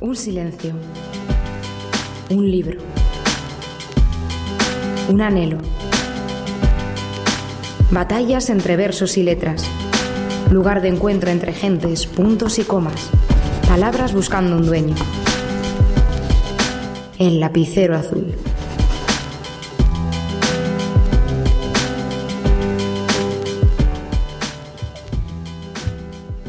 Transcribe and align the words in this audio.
Un 0.00 0.14
silencio. 0.14 0.74
Un 2.30 2.48
libro. 2.48 2.78
Un 5.08 5.20
anhelo. 5.20 5.58
Batallas 7.90 8.48
entre 8.48 8.76
versos 8.76 9.16
y 9.18 9.24
letras. 9.24 9.64
Lugar 10.52 10.82
de 10.82 10.88
encuentro 10.88 11.30
entre 11.30 11.52
gentes, 11.52 12.06
puntos 12.06 12.60
y 12.60 12.62
comas. 12.62 13.10
Palabras 13.66 14.14
buscando 14.14 14.56
un 14.56 14.66
dueño. 14.66 14.94
El 17.18 17.40
lapicero 17.40 17.96
azul. 17.96 18.36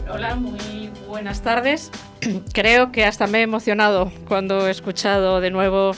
Hola, 0.08 0.36
muy 0.36 0.92
buenas 1.08 1.42
tardes. 1.42 1.90
Creo 2.54 2.92
que 2.92 3.06
hasta 3.06 3.28
me 3.28 3.40
he 3.40 3.42
emocionado 3.44 4.12
cuando 4.28 4.68
he 4.68 4.72
escuchado 4.72 5.42
de 5.42 5.52
nuevo 5.52 5.92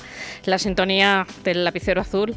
la 0.46 0.58
sintonía 0.58 1.26
del 1.44 1.64
lapicero 1.64 2.02
azul. 2.02 2.36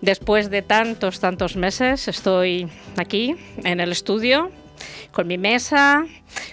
Después 0.00 0.50
de 0.50 0.62
tantos, 0.62 1.20
tantos 1.20 1.56
meses, 1.56 2.08
estoy 2.08 2.68
aquí 2.96 3.36
en 3.64 3.80
el 3.80 3.92
estudio 3.92 4.50
con 5.12 5.26
mi 5.26 5.36
mesa, 5.36 6.06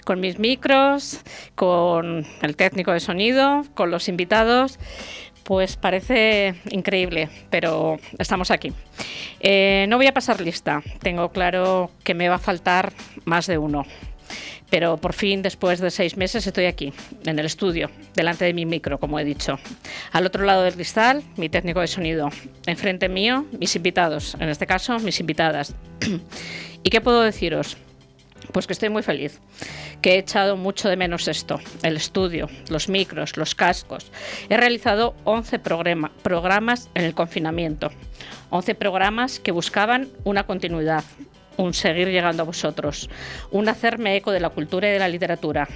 con 0.04 0.20
mis 0.20 0.38
micros, 0.38 1.20
con 1.54 2.26
el 2.42 2.56
técnico 2.56 2.92
de 2.92 3.00
sonido, 3.00 3.64
con 3.74 3.90
los 3.90 4.08
invitados. 4.08 4.78
Pues 5.44 5.76
parece 5.76 6.56
increíble, 6.70 7.30
pero 7.48 7.98
estamos 8.18 8.50
aquí. 8.50 8.72
Eh, 9.40 9.86
no 9.88 9.96
voy 9.96 10.06
a 10.06 10.12
pasar 10.12 10.42
lista, 10.42 10.82
tengo 11.00 11.30
claro 11.30 11.90
que 12.04 12.12
me 12.12 12.28
va 12.28 12.34
a 12.34 12.38
faltar 12.38 12.92
más 13.24 13.46
de 13.46 13.56
uno. 13.56 13.86
Pero 14.70 14.98
por 14.98 15.14
fin, 15.14 15.42
después 15.42 15.80
de 15.80 15.90
seis 15.90 16.16
meses, 16.16 16.46
estoy 16.46 16.66
aquí, 16.66 16.92
en 17.24 17.38
el 17.38 17.46
estudio, 17.46 17.90
delante 18.14 18.44
de 18.44 18.52
mi 18.52 18.66
micro, 18.66 18.98
como 18.98 19.18
he 19.18 19.24
dicho. 19.24 19.58
Al 20.12 20.26
otro 20.26 20.44
lado 20.44 20.62
del 20.62 20.74
cristal, 20.74 21.22
mi 21.36 21.48
técnico 21.48 21.80
de 21.80 21.86
sonido. 21.86 22.28
Enfrente 22.66 23.08
mío, 23.08 23.46
mis 23.58 23.74
invitados, 23.76 24.36
en 24.38 24.48
este 24.48 24.66
caso, 24.66 24.98
mis 24.98 25.20
invitadas. 25.20 25.74
¿Y 26.82 26.90
qué 26.90 27.00
puedo 27.00 27.22
deciros? 27.22 27.78
Pues 28.52 28.66
que 28.66 28.72
estoy 28.72 28.88
muy 28.88 29.02
feliz, 29.02 29.40
que 30.00 30.14
he 30.14 30.18
echado 30.18 30.56
mucho 30.56 30.88
de 30.88 30.96
menos 30.96 31.28
esto, 31.28 31.60
el 31.82 31.96
estudio, 31.96 32.48
los 32.70 32.88
micros, 32.88 33.36
los 33.36 33.54
cascos. 33.54 34.10
He 34.48 34.56
realizado 34.56 35.14
11 35.24 35.58
programas 35.58 36.88
en 36.94 37.04
el 37.04 37.14
confinamiento, 37.14 37.90
11 38.50 38.74
programas 38.74 39.38
que 39.38 39.52
buscaban 39.52 40.08
una 40.24 40.46
continuidad, 40.46 41.04
un 41.58 41.74
seguir 41.74 42.08
llegando 42.08 42.42
a 42.42 42.46
vosotros, 42.46 43.10
un 43.50 43.68
hacerme 43.68 44.16
eco 44.16 44.32
de 44.32 44.40
la 44.40 44.48
cultura 44.48 44.88
y 44.88 44.92
de 44.92 44.98
la 44.98 45.08
literatura. 45.08 45.68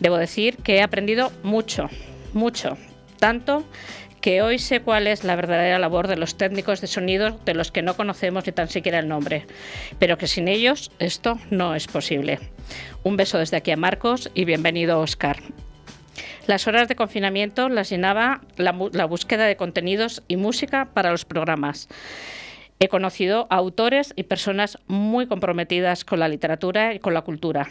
Debo 0.00 0.18
decir 0.18 0.58
que 0.58 0.76
he 0.76 0.82
aprendido 0.82 1.32
mucho, 1.42 1.88
mucho, 2.34 2.76
tanto 3.18 3.64
que 4.20 4.42
hoy 4.42 4.58
sé 4.58 4.80
cuál 4.80 5.06
es 5.06 5.22
la 5.22 5.36
verdadera 5.36 5.78
labor 5.78 6.08
de 6.08 6.16
los 6.16 6.36
técnicos 6.36 6.80
de 6.80 6.86
sonido 6.86 7.38
de 7.44 7.54
los 7.54 7.70
que 7.70 7.82
no 7.82 7.94
conocemos 7.94 8.46
ni 8.46 8.52
tan 8.52 8.68
siquiera 8.68 8.98
el 8.98 9.06
nombre, 9.06 9.46
pero 9.98 10.16
que 10.16 10.26
sin 10.26 10.48
ellos 10.48 10.90
esto 10.98 11.38
no 11.50 11.74
es 11.74 11.86
posible. 11.86 12.38
Un 13.02 13.18
beso 13.18 13.38
desde 13.38 13.58
aquí 13.58 13.70
a 13.70 13.76
Marcos 13.76 14.30
y 14.34 14.46
bienvenido 14.46 15.00
Oscar. 15.00 15.42
Las 16.46 16.66
horas 16.66 16.88
de 16.88 16.96
confinamiento 16.96 17.68
las 17.68 17.90
llenaba 17.90 18.40
la, 18.56 18.74
la 18.92 19.04
búsqueda 19.04 19.44
de 19.44 19.56
contenidos 19.56 20.22
y 20.26 20.36
música 20.36 20.86
para 20.94 21.10
los 21.10 21.24
programas. 21.26 21.88
He 22.84 22.88
conocido 22.88 23.46
autores 23.48 24.12
y 24.14 24.24
personas 24.24 24.76
muy 24.88 25.26
comprometidas 25.26 26.04
con 26.04 26.20
la 26.20 26.28
literatura 26.28 26.92
y 26.92 26.98
con 26.98 27.14
la 27.14 27.22
cultura 27.22 27.66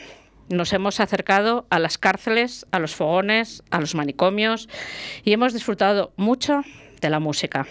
nos 0.49 0.73
hemos 0.73 0.99
acercado 0.99 1.67
a 1.69 1.77
las 1.77 1.99
cárceles, 1.99 2.65
a 2.71 2.79
los 2.79 2.95
fogones, 2.95 3.63
a 3.69 3.79
los 3.79 3.93
manicomios 3.93 4.67
y 5.23 5.31
hemos 5.31 5.53
disfrutado 5.53 6.13
mucho 6.17 6.63
de 6.99 7.09
la 7.11 7.19
música. 7.19 7.67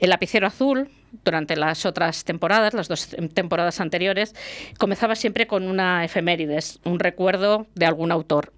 El 0.00 0.10
lapicero 0.10 0.48
azul, 0.48 0.90
durante 1.24 1.54
las 1.54 1.86
otras 1.86 2.24
temporadas, 2.24 2.74
las 2.74 2.88
dos 2.88 3.16
temporadas 3.32 3.80
anteriores, 3.80 4.34
comenzaba 4.78 5.14
siempre 5.14 5.46
con 5.46 5.68
una 5.68 6.04
efemérides, 6.04 6.80
un 6.84 6.98
recuerdo 6.98 7.68
de 7.76 7.86
algún 7.86 8.10
autor. 8.10 8.52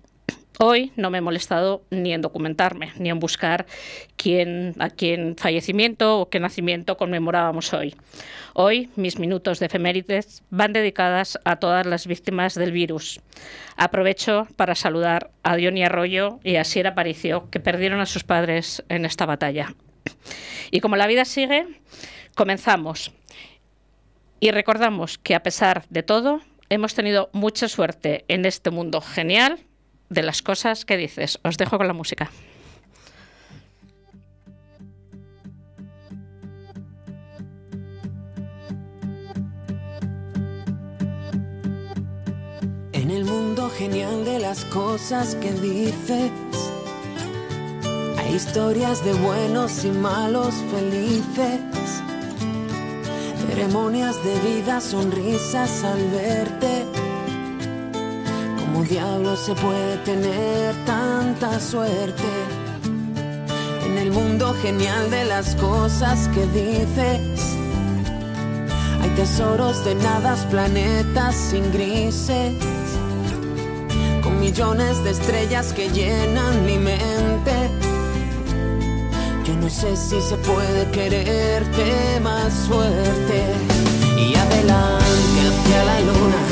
Hoy 0.60 0.90
no 0.96 1.10
me 1.10 1.18
he 1.18 1.20
molestado 1.20 1.84
ni 1.90 2.12
en 2.12 2.20
documentarme, 2.20 2.92
ni 2.96 3.10
en 3.10 3.20
buscar 3.20 3.66
quién, 4.16 4.74
a 4.80 4.90
quién 4.90 5.36
fallecimiento 5.36 6.18
o 6.18 6.30
qué 6.30 6.40
nacimiento 6.40 6.96
conmemorábamos 6.96 7.72
hoy. 7.72 7.94
Hoy 8.54 8.90
mis 8.96 9.20
minutos 9.20 9.60
de 9.60 9.66
efemérides 9.66 10.42
van 10.50 10.72
dedicadas 10.72 11.38
a 11.44 11.56
todas 11.56 11.86
las 11.86 12.08
víctimas 12.08 12.56
del 12.56 12.72
virus. 12.72 13.20
Aprovecho 13.76 14.48
para 14.56 14.74
saludar 14.74 15.30
a 15.44 15.54
Diony 15.54 15.84
Arroyo 15.84 16.40
y 16.42 16.56
a 16.56 16.64
Sierra 16.64 16.90
Aparicio, 16.90 17.48
que 17.50 17.60
perdieron 17.60 18.00
a 18.00 18.06
sus 18.06 18.24
padres 18.24 18.82
en 18.88 19.04
esta 19.04 19.26
batalla. 19.26 19.76
Y 20.72 20.80
como 20.80 20.96
la 20.96 21.06
vida 21.06 21.24
sigue, 21.24 21.68
comenzamos. 22.34 23.12
Y 24.40 24.50
recordamos 24.50 25.18
que 25.18 25.36
a 25.36 25.42
pesar 25.44 25.84
de 25.88 26.02
todo, 26.02 26.40
hemos 26.68 26.94
tenido 26.94 27.30
mucha 27.32 27.68
suerte 27.68 28.24
en 28.26 28.44
este 28.44 28.70
mundo 28.70 29.00
genial 29.00 29.60
de 30.08 30.22
las 30.22 30.42
cosas 30.42 30.84
que 30.84 30.96
dices. 30.96 31.38
Os 31.44 31.56
dejo 31.56 31.78
con 31.78 31.86
la 31.86 31.92
música. 31.92 32.30
En 42.92 43.10
el 43.10 43.24
mundo 43.24 43.70
genial 43.70 44.24
de 44.24 44.38
las 44.38 44.64
cosas 44.66 45.34
que 45.36 45.52
dices, 45.52 46.30
hay 48.18 48.34
historias 48.34 49.04
de 49.04 49.14
buenos 49.14 49.84
y 49.84 49.90
malos 49.90 50.54
felices, 50.70 51.60
ceremonias 53.46 54.22
de 54.24 54.38
vida, 54.40 54.80
sonrisas 54.80 55.84
al 55.84 56.10
verte 56.10 57.07
¿Cómo 58.78 58.88
diablo 58.88 59.34
se 59.34 59.56
puede 59.56 59.96
tener 60.04 60.72
tanta 60.86 61.58
suerte? 61.58 62.22
En 63.84 63.98
el 63.98 64.12
mundo 64.12 64.54
genial 64.62 65.10
de 65.10 65.24
las 65.24 65.56
cosas 65.56 66.28
que 66.28 66.46
dices, 66.46 67.56
hay 69.02 69.10
tesoros 69.16 69.84
de 69.84 69.96
nadas, 69.96 70.46
planetas 70.48 71.34
sin 71.34 71.72
grises, 71.72 72.54
con 74.22 74.38
millones 74.38 75.02
de 75.02 75.10
estrellas 75.10 75.72
que 75.72 75.88
llenan 75.88 76.64
mi 76.64 76.78
mente. 76.78 77.54
Yo 79.44 79.54
no 79.56 79.68
sé 79.68 79.96
si 79.96 80.20
se 80.20 80.36
puede 80.36 80.88
quererte 80.92 82.20
más 82.22 82.52
fuerte. 82.68 83.42
Y 84.16 84.36
adelante 84.36 85.40
hacia 85.48 85.84
la 85.84 86.00
luna, 86.00 86.42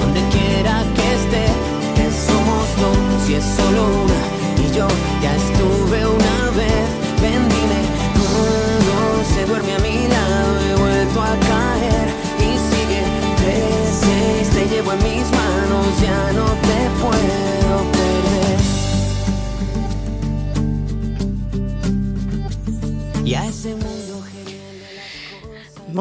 donde 0.00 0.20
quiera 0.28 0.84
que 0.94 1.09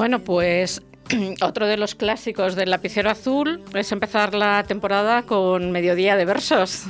bueno 0.09 0.25
pues 0.25 0.81
Otro 1.41 1.67
de 1.67 1.77
los 1.77 1.93
clásicos 1.93 2.55
del 2.55 2.71
lapicero 2.71 3.11
azul 3.11 3.63
es 3.75 3.91
empezar 3.91 4.33
la 4.33 4.63
temporada 4.63 5.21
con 5.21 5.71
Mediodía 5.71 6.15
de 6.15 6.25
Versos. 6.25 6.85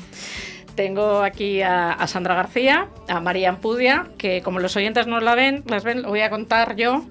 Tengo 0.75 1.21
aquí 1.21 1.61
a, 1.61 2.05
Sandra 2.07 2.35
García, 2.35 2.87
a 3.09 3.19
María 3.19 3.49
Ampudia, 3.49 4.07
que 4.17 4.41
como 4.41 4.59
los 4.59 4.77
oyentes 4.77 5.07
no 5.07 5.19
la 5.19 5.35
ven, 5.35 5.63
las 5.67 5.83
ven, 5.83 6.01
lo 6.01 6.09
voy 6.09 6.21
a 6.21 6.29
contar 6.29 6.77
yo, 6.77 7.03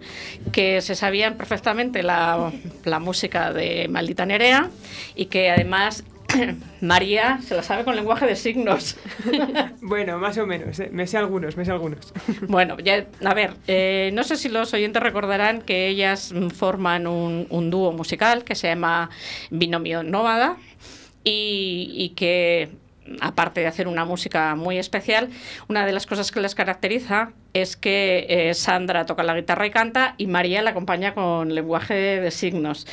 que 0.50 0.80
se 0.80 0.94
sabían 0.94 1.36
perfectamente 1.36 2.02
la, 2.02 2.52
la 2.84 2.98
música 2.98 3.52
de 3.52 3.86
Maldita 3.88 4.24
Nerea 4.24 4.70
y 5.14 5.26
que 5.26 5.50
además 5.50 6.04
María 6.80 7.40
se 7.42 7.54
la 7.54 7.62
sabe 7.62 7.84
con 7.84 7.96
lenguaje 7.96 8.26
de 8.26 8.36
signos. 8.36 8.96
bueno, 9.80 10.18
más 10.18 10.38
o 10.38 10.46
menos, 10.46 10.78
¿eh? 10.80 10.88
me 10.92 11.06
sé 11.06 11.18
algunos, 11.18 11.56
me 11.56 11.64
sé 11.64 11.72
algunos. 11.72 12.12
bueno, 12.48 12.78
ya, 12.78 13.06
a 13.24 13.34
ver, 13.34 13.54
eh, 13.66 14.10
no 14.12 14.24
sé 14.24 14.36
si 14.36 14.48
los 14.48 14.72
oyentes 14.74 15.02
recordarán 15.02 15.62
que 15.62 15.88
ellas 15.88 16.34
forman 16.54 17.06
un, 17.06 17.70
dúo 17.70 17.92
musical 17.92 18.44
que 18.44 18.54
se 18.54 18.68
llama 18.68 19.10
Binomio 19.50 20.02
Nómada 20.02 20.56
y, 21.24 21.92
y 21.94 22.10
que 22.10 22.70
aparte 23.20 23.60
de 23.60 23.66
hacer 23.66 23.88
una 23.88 24.04
música 24.04 24.54
muy 24.54 24.78
especial, 24.78 25.28
una 25.68 25.86
de 25.86 25.92
las 25.92 26.06
cosas 26.06 26.32
que 26.32 26.40
les 26.40 26.54
caracteriza 26.54 27.32
es 27.52 27.76
que 27.76 28.26
eh, 28.28 28.54
Sandra 28.54 29.06
toca 29.06 29.22
la 29.22 29.34
guitarra 29.34 29.66
y 29.66 29.70
canta 29.70 30.14
y 30.18 30.26
María 30.26 30.62
la 30.62 30.70
acompaña 30.70 31.14
con 31.14 31.54
lenguaje 31.54 31.94
de 31.94 32.30
signos. 32.30 32.86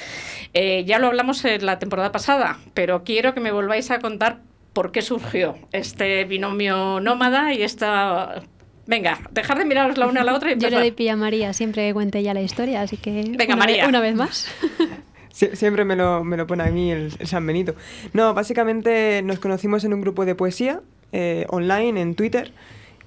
Eh, 0.53 0.83
ya 0.85 0.99
lo 0.99 1.07
hablamos 1.07 1.43
en 1.45 1.65
la 1.65 1.79
temporada 1.79 2.11
pasada, 2.11 2.59
pero 2.73 3.03
quiero 3.03 3.33
que 3.33 3.39
me 3.39 3.51
volváis 3.51 3.91
a 3.91 3.99
contar 3.99 4.39
por 4.73 4.91
qué 4.91 5.01
surgió 5.01 5.57
este 5.71 6.25
binomio 6.25 6.99
nómada 6.99 7.53
y 7.53 7.63
esta 7.63 8.43
Venga, 8.87 9.19
dejar 9.31 9.57
de 9.57 9.65
miraros 9.65 9.97
la 9.97 10.05
una 10.07 10.21
a 10.21 10.23
la 10.23 10.35
otra 10.35 10.49
y 10.49 10.53
empezar. 10.53 10.71
Yo 10.73 10.77
le 10.77 10.83
doy 10.83 10.91
pilla 10.91 11.13
a 11.13 11.15
María, 11.15 11.53
siempre 11.53 11.91
cuente 11.93 12.21
ya 12.21 12.33
la 12.33 12.41
historia, 12.41 12.81
así 12.81 12.97
que 12.97 13.33
Venga, 13.35 13.55
María. 13.55 13.87
una 13.87 13.99
vez 13.99 14.15
más. 14.15 14.47
siempre 15.35 15.83
me 15.85 15.95
lo, 15.95 16.23
me 16.23 16.37
lo, 16.37 16.47
pone 16.47 16.63
a 16.63 16.71
mí 16.71 16.91
el, 16.91 17.11
San 17.25 17.45
Benito. 17.45 17.75
No, 18.13 18.33
básicamente 18.33 19.21
nos 19.23 19.39
conocimos 19.39 19.83
en 19.83 19.93
un 19.93 20.01
grupo 20.01 20.25
de 20.25 20.35
poesía 20.35 20.81
eh, 21.11 21.45
online, 21.49 22.01
en 22.01 22.15
Twitter, 22.15 22.51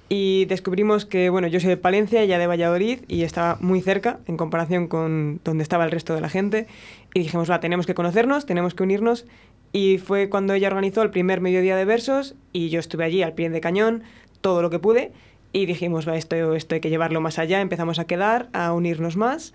y 0.09 0.45
descubrimos 0.45 1.05
que, 1.05 1.29
bueno, 1.29 1.47
yo 1.47 1.59
soy 1.59 1.69
de 1.69 1.77
Palencia, 1.77 2.21
ella 2.21 2.39
de 2.39 2.47
Valladolid, 2.47 2.99
y 3.07 3.23
estaba 3.23 3.57
muy 3.61 3.81
cerca 3.81 4.19
en 4.27 4.37
comparación 4.37 4.87
con 4.87 5.39
donde 5.43 5.63
estaba 5.63 5.85
el 5.85 5.91
resto 5.91 6.15
de 6.15 6.21
la 6.21 6.29
gente. 6.29 6.67
Y 7.13 7.19
dijimos, 7.19 7.49
va, 7.49 7.59
tenemos 7.59 7.85
que 7.85 7.93
conocernos, 7.93 8.45
tenemos 8.45 8.73
que 8.73 8.83
unirnos. 8.83 9.25
Y 9.71 9.99
fue 9.99 10.29
cuando 10.29 10.53
ella 10.53 10.67
organizó 10.67 11.03
el 11.03 11.11
primer 11.11 11.41
mediodía 11.41 11.75
de 11.75 11.85
versos, 11.85 12.35
y 12.53 12.69
yo 12.69 12.79
estuve 12.79 13.05
allí 13.05 13.21
al 13.21 13.33
pie 13.33 13.49
de 13.49 13.61
cañón, 13.61 14.03
todo 14.41 14.61
lo 14.61 14.69
que 14.69 14.79
pude. 14.79 15.11
Y 15.51 15.65
dijimos, 15.65 16.07
va, 16.07 16.15
esto, 16.15 16.55
esto 16.55 16.75
hay 16.75 16.81
que 16.81 16.89
llevarlo 16.89 17.21
más 17.21 17.37
allá. 17.37 17.61
Empezamos 17.61 17.99
a 17.99 18.05
quedar, 18.05 18.49
a 18.53 18.73
unirnos 18.73 19.15
más. 19.17 19.53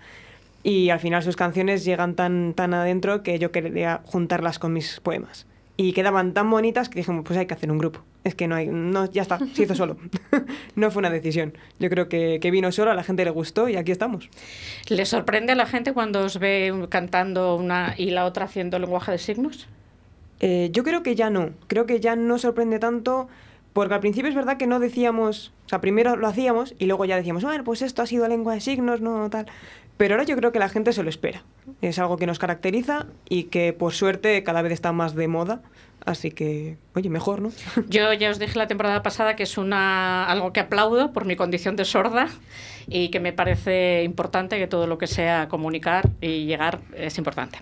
Y 0.65 0.89
al 0.89 0.99
final 0.99 1.21
sus 1.21 1.35
canciones 1.35 1.85
llegan 1.85 2.15
tan, 2.15 2.55
tan 2.55 2.73
adentro 2.73 3.21
que 3.21 3.37
yo 3.37 3.51
quería 3.51 4.01
juntarlas 4.03 4.57
con 4.57 4.73
mis 4.73 4.99
poemas 4.99 5.45
y 5.77 5.93
quedaban 5.93 6.33
tan 6.33 6.49
bonitas 6.49 6.89
que 6.89 6.97
dijimos, 6.97 7.23
pues 7.23 7.37
hay 7.37 7.45
que 7.45 7.53
hacer 7.53 7.69
un 7.69 7.77
grupo. 7.77 8.01
Es 8.23 8.33
que 8.33 8.47
no 8.47 8.55
hay, 8.55 8.65
no, 8.65 9.05
ya 9.11 9.21
está, 9.21 9.37
se 9.53 9.61
hizo 9.61 9.75
solo. 9.75 9.95
no 10.75 10.89
fue 10.89 11.01
una 11.01 11.11
decisión. 11.11 11.53
Yo 11.77 11.87
creo 11.91 12.09
que, 12.09 12.39
que, 12.41 12.49
vino 12.49 12.71
solo, 12.71 12.89
a 12.89 12.95
la 12.95 13.03
gente 13.03 13.23
le 13.23 13.29
gustó 13.29 13.69
y 13.69 13.75
aquí 13.75 13.91
estamos. 13.91 14.27
¿Le 14.89 15.05
sorprende 15.05 15.51
a 15.51 15.55
la 15.55 15.67
gente 15.67 15.93
cuando 15.93 16.23
os 16.23 16.39
ve 16.39 16.73
cantando 16.89 17.57
una 17.57 17.93
y 17.95 18.09
la 18.09 18.25
otra 18.25 18.45
haciendo 18.45 18.79
lenguaje 18.79 19.11
de 19.11 19.19
signos? 19.19 19.67
Eh, 20.39 20.69
yo 20.71 20.83
creo 20.83 21.03
que 21.03 21.13
ya 21.13 21.29
no. 21.29 21.51
Creo 21.67 21.85
que 21.85 21.99
ya 21.99 22.15
no 22.15 22.39
sorprende 22.39 22.79
tanto 22.79 23.27
porque 23.75 23.93
al 23.93 23.99
principio 23.99 24.29
es 24.29 24.35
verdad 24.35 24.55
que 24.55 24.67
no 24.67 24.79
decíamos, 24.79 25.51
o 25.65 25.69
sea, 25.69 25.81
primero 25.81 26.15
lo 26.15 26.27
hacíamos 26.27 26.73
y 26.79 26.85
luego 26.85 27.03
ya 27.03 27.17
decíamos, 27.17 27.43
bueno, 27.43 27.65
pues 27.65 27.81
esto 27.81 28.01
ha 28.01 28.05
sido 28.05 28.25
lengua 28.25 28.53
de 28.53 28.61
signos, 28.61 29.01
no 29.01 29.29
tal. 29.29 29.47
Pero 29.97 30.15
ahora 30.15 30.25
yo 30.25 30.35
creo 30.35 30.51
que 30.51 30.59
la 30.59 30.69
gente 30.69 30.91
se 30.93 31.03
lo 31.03 31.09
espera. 31.09 31.43
Es 31.81 31.99
algo 31.99 32.17
que 32.17 32.25
nos 32.25 32.39
caracteriza 32.39 33.07
y 33.29 33.43
que 33.45 33.73
por 33.73 33.93
suerte 33.93 34.43
cada 34.43 34.61
vez 34.61 34.73
está 34.73 34.91
más 34.91 35.15
de 35.15 35.27
moda. 35.27 35.61
Así 36.05 36.31
que, 36.31 36.77
oye, 36.93 37.09
mejor, 37.09 37.41
¿no? 37.41 37.51
Yo 37.87 38.13
ya 38.13 38.29
os 38.29 38.37
dije 38.37 38.59
la 38.59 38.67
temporada 38.67 39.01
pasada 39.01 39.35
que 39.35 39.43
es 39.43 39.57
una 39.57 40.25
algo 40.25 40.53
que 40.53 40.59
aplaudo 40.59 41.13
por 41.13 41.25
mi 41.25 41.35
condición 41.35 41.75
de 41.75 41.85
sorda 41.85 42.27
y 42.87 43.09
que 43.09 43.19
me 43.19 43.33
parece 43.33 44.03
importante 44.03 44.59
que 44.59 44.67
todo 44.67 44.85
lo 44.85 44.97
que 44.97 45.07
sea 45.07 45.47
comunicar 45.47 46.09
y 46.21 46.45
llegar 46.45 46.81
es 46.95 47.17
importante. 47.17 47.59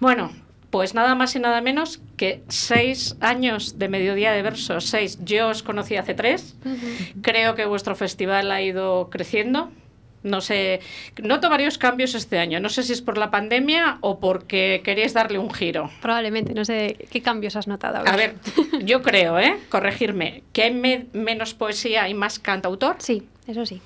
Bueno, 0.00 0.30
pues 0.70 0.94
nada 0.94 1.14
más 1.14 1.36
y 1.36 1.38
nada 1.38 1.60
menos 1.60 2.00
que 2.16 2.42
seis 2.48 3.16
años 3.20 3.78
de 3.78 3.90
mediodía 3.90 4.32
de 4.32 4.40
versos, 4.40 4.86
seis. 4.86 5.18
Yo 5.22 5.48
os 5.48 5.62
conocí 5.62 5.96
hace 5.96 6.14
tres. 6.14 6.56
Creo 7.20 7.54
que 7.54 7.66
vuestro 7.66 7.94
festival 7.94 8.50
ha 8.50 8.62
ido 8.62 9.10
creciendo 9.10 9.70
no 10.22 10.40
sé, 10.40 10.80
noto 11.22 11.50
varios 11.50 11.78
cambios 11.78 12.14
este 12.14 12.38
año. 12.38 12.60
No 12.60 12.68
sé 12.68 12.82
si 12.82 12.92
es 12.92 13.02
por 13.02 13.18
la 13.18 13.30
pandemia 13.30 13.98
o 14.00 14.20
porque 14.20 14.80
queréis 14.84 15.14
darle 15.14 15.38
un 15.38 15.52
giro. 15.52 15.90
Probablemente, 16.00 16.54
no 16.54 16.64
sé 16.64 16.96
qué 17.10 17.22
cambios 17.22 17.56
has 17.56 17.66
notado. 17.66 18.06
A 18.06 18.16
ver, 18.16 18.36
yo 18.84 19.02
creo, 19.02 19.38
¿eh? 19.38 19.58
Corregirme, 19.68 20.42
que 20.52 20.62
hay 20.62 20.72
menos 21.12 21.54
poesía 21.54 22.08
y 22.08 22.14
más 22.14 22.38
cantautor. 22.38 22.96
Sí, 22.98 23.26
eso 23.46 23.66
sí. 23.66 23.80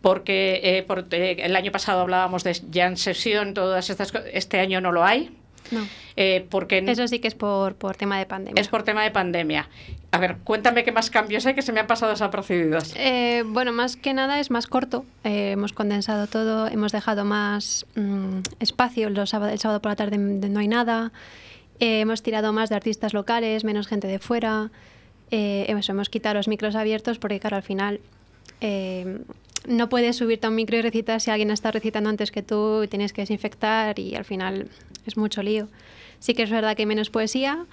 Porque 0.00 0.60
eh, 0.62 0.86
eh, 0.88 1.36
el 1.40 1.56
año 1.56 1.72
pasado 1.72 2.00
hablábamos 2.00 2.44
de 2.44 2.60
Jan 2.72 2.96
Session, 2.96 3.54
todas 3.54 3.90
estas 3.90 4.12
cosas. 4.12 4.28
Este 4.32 4.58
año 4.60 4.80
no 4.80 4.92
lo 4.92 5.04
hay. 5.04 5.30
No. 5.70 5.86
Eh, 6.16 6.46
porque 6.50 6.84
Eso 6.86 7.06
sí 7.08 7.18
que 7.18 7.28
es 7.28 7.34
por, 7.34 7.74
por 7.74 7.96
tema 7.96 8.18
de 8.18 8.26
pandemia. 8.26 8.60
Es 8.60 8.68
por 8.68 8.82
tema 8.82 9.04
de 9.04 9.10
pandemia. 9.10 9.68
A 10.10 10.18
ver, 10.18 10.38
cuéntame 10.42 10.84
qué 10.84 10.92
más 10.92 11.10
cambios 11.10 11.44
hay 11.44 11.54
que 11.54 11.60
se 11.60 11.72
me 11.72 11.80
han 11.80 11.86
pasado 11.86 12.10
desapercibidos. 12.12 12.94
Eh, 12.96 13.44
bueno, 13.46 13.72
más 13.72 13.96
que 13.96 14.14
nada 14.14 14.40
es 14.40 14.50
más 14.50 14.66
corto. 14.66 15.04
Eh, 15.22 15.52
hemos 15.52 15.74
condensado 15.74 16.26
todo, 16.26 16.66
hemos 16.66 16.92
dejado 16.92 17.24
más 17.26 17.84
mm, 17.94 18.38
espacio 18.58 19.10
los 19.10 19.30
sábado, 19.30 19.52
el 19.52 19.58
sábado 19.58 19.82
por 19.82 19.92
la 19.92 19.96
tarde 19.96 20.16
no 20.16 20.60
hay 20.60 20.68
nada. 20.68 21.12
Eh, 21.78 22.00
hemos 22.00 22.22
tirado 22.22 22.54
más 22.54 22.70
de 22.70 22.76
artistas 22.76 23.12
locales, 23.12 23.64
menos 23.64 23.86
gente 23.86 24.06
de 24.06 24.18
fuera. 24.18 24.70
hemos, 25.30 25.88
hemos 25.90 26.08
quitado 26.08 26.36
los 26.36 26.48
micros 26.48 26.74
abiertos 26.74 27.18
porque, 27.18 27.38
claro, 27.38 27.56
al 27.56 27.62
final 27.62 28.00
no 29.66 29.88
puedes 29.90 30.16
subirte 30.16 30.46
a 30.46 30.50
un 30.50 30.56
micro 30.56 30.78
y 30.78 30.82
recitar 30.82 31.20
si 31.20 31.30
alguien 31.30 31.50
está 31.50 31.70
recitando 31.70 32.08
antes 32.08 32.30
que 32.30 32.42
tú 32.42 32.82
y 32.82 32.88
tienes 32.88 33.12
que 33.12 33.22
desinfectar 33.22 33.98
y 33.98 34.14
al 34.14 34.24
final 34.24 34.68
es 35.08 35.16
mucho 35.16 35.42
lío. 35.42 35.68
Sí 36.20 36.34
que 36.34 36.42
es 36.42 36.50
verdad 36.50 36.76
que 36.76 36.82
hay 36.82 36.86
menos 36.86 37.10
poesía, 37.10 37.66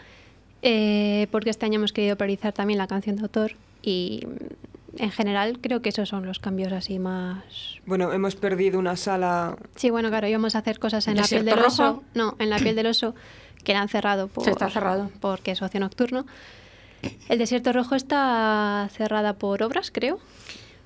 eh, 0.61 1.27
porque 1.31 1.49
este 1.49 1.65
año 1.65 1.75
hemos 1.75 1.93
querido 1.93 2.15
priorizar 2.15 2.53
también 2.53 2.79
la 2.79 2.87
canción 2.87 3.15
de 3.15 3.23
autor 3.23 3.53
y 3.81 4.21
mm, 4.25 5.01
en 5.03 5.11
general 5.11 5.59
creo 5.59 5.81
que 5.81 5.89
esos 5.89 6.09
son 6.09 6.25
los 6.25 6.39
cambios 6.39 6.71
así 6.73 6.99
más... 6.99 7.43
Bueno, 7.85 8.11
hemos 8.13 8.35
perdido 8.35 8.79
una 8.79 8.95
sala... 8.95 9.57
Sí, 9.75 9.89
bueno, 9.89 10.09
claro, 10.09 10.27
íbamos 10.27 10.55
a 10.55 10.59
hacer 10.59 10.79
cosas 10.79 11.07
en 11.07 11.17
la 11.17 11.23
piel 11.23 11.45
del 11.45 11.59
oso. 11.59 12.03
No, 12.13 12.35
en 12.39 12.49
la 12.49 12.57
piel 12.57 12.75
del 12.75 12.87
oso, 12.87 13.13
que 13.63 13.73
la 13.73 13.81
han 13.81 13.89
cerrado 13.89 14.27
por, 14.27 14.47
está 14.47 14.69
cerrado. 14.69 15.11
porque 15.19 15.51
es 15.51 15.61
ocio 15.61 15.79
nocturno. 15.79 16.25
El 17.29 17.37
desierto 17.37 17.71
rojo 17.73 17.95
está 17.95 18.89
cerrada 18.91 19.33
por 19.33 19.61
obras, 19.63 19.91
creo. 19.91 20.19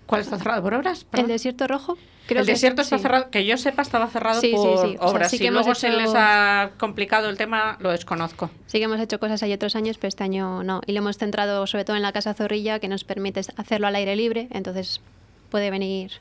¿Cuál 0.10 0.22
está 0.22 0.40
cerrado 0.40 0.64
por 0.64 0.74
obras? 0.74 1.06
El 1.14 1.28
desierto 1.28 1.68
rojo. 1.68 1.96
Creo 2.26 2.42
el 2.42 2.48
desierto 2.48 2.82
está 2.82 2.98
cerrado, 2.98 3.30
que 3.30 3.46
yo 3.46 3.58
sepa, 3.58 3.84
estaba 3.84 4.08
cerrado 4.08 4.42
por 4.42 4.98
obras. 5.02 5.30
si 5.30 5.48
luego 5.48 5.76
se 5.76 5.92
les 5.92 6.12
ha 6.16 6.72
complicado 6.80 7.30
el 7.30 7.38
tema, 7.38 7.78
lo 7.80 7.92
desconozco. 7.92 8.50
Sí 8.66 8.80
que 8.80 8.86
hemos 8.86 9.00
hecho 9.00 9.20
cosas 9.20 9.44
ahí 9.44 9.54
otros 9.54 9.76
años, 9.76 10.00
pero 10.00 10.08
este 10.08 10.24
año 10.24 10.64
no. 10.64 10.82
Y 10.88 10.94
lo 10.94 11.00
hemos 11.00 11.20
centrado 11.20 11.68
sobre 11.68 11.86
todo 11.86 11.96
en 11.96 12.02
la 12.02 12.12
Casa 12.12 12.34
Zorrilla, 12.34 12.80
que 12.80 12.88
nos 12.88 13.04
permite 13.04 13.42
hacerlo 13.56 13.86
al 13.86 13.96
aire 13.96 14.16
libre, 14.16 14.48
entonces 14.50 15.00
puede 15.50 15.69
venir 15.72 16.12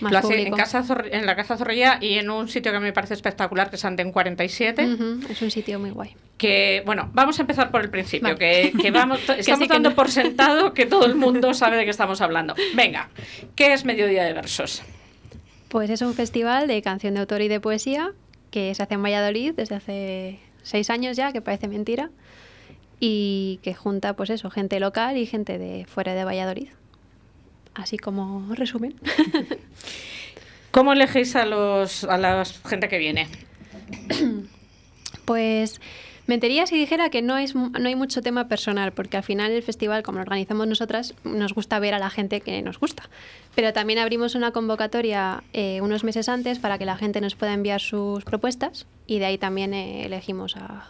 más 0.00 0.12
Lo 0.12 0.18
hace 0.18 0.46
en, 0.46 0.52
casa 0.54 0.84
en 1.10 1.26
la 1.26 1.36
Casa 1.36 1.56
Zorrilla 1.56 1.98
y 2.00 2.18
en 2.18 2.30
un 2.30 2.48
sitio 2.48 2.72
que 2.72 2.80
me 2.80 2.92
parece 2.92 3.14
espectacular, 3.14 3.70
que 3.70 3.76
es 3.76 3.84
Anten 3.84 4.12
47. 4.12 4.96
Es 5.30 5.42
un 5.42 5.50
sitio 5.50 5.78
muy 5.78 5.90
guay. 5.90 6.14
Que, 6.36 6.82
bueno, 6.84 7.10
vamos 7.12 7.38
a 7.38 7.42
empezar 7.42 7.70
por 7.70 7.82
el 7.82 7.90
principio, 7.90 8.36
que, 8.36 8.72
vamos, 8.92 9.20
estamos 9.36 9.68
dando 9.68 9.94
por 9.94 10.10
sentado 10.10 10.74
que 10.74 10.86
todo 10.86 11.06
el 11.06 11.14
mundo 11.14 11.54
sabe 11.54 11.76
de 11.76 11.84
qué 11.84 11.90
estamos 11.90 12.20
hablando. 12.20 12.54
Venga, 12.74 13.08
¿qué 13.54 13.72
es 13.72 13.84
Mediodía 13.84 14.24
de 14.24 14.32
Versos? 14.32 14.82
Pues 15.68 15.88
es 15.88 16.02
un 16.02 16.14
festival 16.14 16.66
de 16.66 16.82
canción 16.82 17.14
de 17.14 17.20
autor 17.20 17.40
y 17.40 17.48
de 17.48 17.60
poesía 17.60 18.12
que 18.50 18.74
se 18.74 18.82
hace 18.82 18.94
en 18.94 19.02
Valladolid 19.02 19.54
desde 19.54 19.76
hace 19.76 20.38
seis 20.62 20.90
años 20.90 21.16
ya, 21.16 21.32
que 21.32 21.40
parece 21.40 21.68
mentira, 21.68 22.10
y 23.00 23.58
que 23.62 23.74
junta, 23.74 24.14
pues 24.14 24.30
eso, 24.30 24.50
gente 24.50 24.78
local 24.78 25.16
y 25.16 25.26
gente 25.26 25.58
de 25.58 25.86
fuera 25.86 26.14
de 26.14 26.24
Valladolid 26.24 26.68
así 27.74 27.98
como 27.98 28.54
resumen. 28.54 28.94
¿Cómo 30.70 30.94
elegís 30.94 31.36
a, 31.36 31.44
los, 31.44 32.04
a 32.04 32.16
la 32.16 32.44
gente 32.66 32.88
que 32.88 32.98
viene? 32.98 33.28
Pues 35.24 35.80
mentiría 36.26 36.66
si 36.66 36.76
dijera 36.76 37.08
que 37.08 37.22
no, 37.22 37.38
es, 37.38 37.54
no 37.54 37.88
hay 37.88 37.94
mucho 37.94 38.22
tema 38.22 38.48
personal, 38.48 38.92
porque 38.92 39.16
al 39.16 39.22
final 39.22 39.52
el 39.52 39.62
festival, 39.62 40.02
como 40.02 40.18
lo 40.18 40.22
organizamos 40.22 40.66
nosotras, 40.66 41.14
nos 41.22 41.54
gusta 41.54 41.78
ver 41.78 41.94
a 41.94 42.00
la 42.00 42.10
gente 42.10 42.40
que 42.40 42.60
nos 42.60 42.80
gusta. 42.80 43.04
Pero 43.54 43.72
también 43.72 44.00
abrimos 44.00 44.34
una 44.34 44.50
convocatoria 44.50 45.44
eh, 45.52 45.80
unos 45.80 46.02
meses 46.02 46.28
antes 46.28 46.58
para 46.58 46.76
que 46.76 46.86
la 46.86 46.96
gente 46.96 47.20
nos 47.20 47.36
pueda 47.36 47.54
enviar 47.54 47.80
sus 47.80 48.24
propuestas 48.24 48.86
y 49.06 49.20
de 49.20 49.26
ahí 49.26 49.38
también 49.38 49.74
eh, 49.74 50.06
elegimos 50.06 50.56
a 50.56 50.88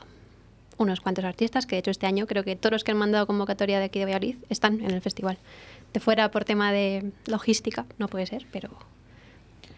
unos 0.79 1.01
cuantos 1.01 1.25
artistas, 1.25 1.67
que 1.67 1.77
de 1.77 1.81
hecho 1.81 1.91
este 1.91 2.07
año 2.07 2.27
creo 2.27 2.45
que 2.45 2.57
todos 2.57 2.73
los 2.73 2.85
que 2.85 2.93
han 2.93 2.99
mandado 2.99 3.27
convocatoria 3.27 3.79
de 3.79 3.85
aquí 3.85 3.99
de 3.99 4.07
Valladolid 4.07 4.37
están 4.49 4.81
en 4.81 4.91
el 4.91 5.01
festival 5.01 5.39
de 5.93 6.01
fuera 6.01 6.31
por 6.31 6.45
tema 6.45 6.73
de 6.73 7.13
logística, 7.27 7.87
no 7.99 8.09
puede 8.09 8.27
ser, 8.27 8.47
pero 8.53 8.71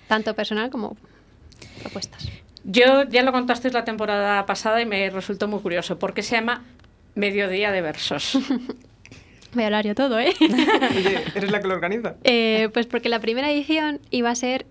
tanto 0.09 0.35
personal 0.35 0.71
como 0.71 0.97
propuestas. 1.83 2.29
Yo 2.65 3.05
ya 3.05 3.23
lo 3.23 3.33
contasteis 3.33 3.75
la 3.75 3.85
temporada 3.85 4.47
pasada 4.47 4.81
y 4.81 4.87
me 4.87 5.11
resultó 5.11 5.49
muy 5.49 5.61
curioso. 5.61 5.99
¿Por 5.99 6.15
qué 6.15 6.23
se 6.23 6.37
llama 6.37 6.65
Mediodía 7.15 7.71
de 7.71 7.83
Versos? 7.83 8.39
Voy 9.55 9.63
a 9.63 9.67
hablar 9.67 9.87
yo 9.87 9.95
todo, 9.95 10.19
¿eh? 10.19 10.35
¿eres 11.35 11.51
la 11.51 11.61
que 11.61 11.69
lo 11.69 11.75
organiza? 11.75 12.17
Eh, 12.25 12.71
pues 12.73 12.87
porque 12.87 13.09
la 13.09 13.21
primera 13.21 13.51
edición 13.51 14.01
iba 14.11 14.31
a 14.31 14.35
ser 14.35 14.67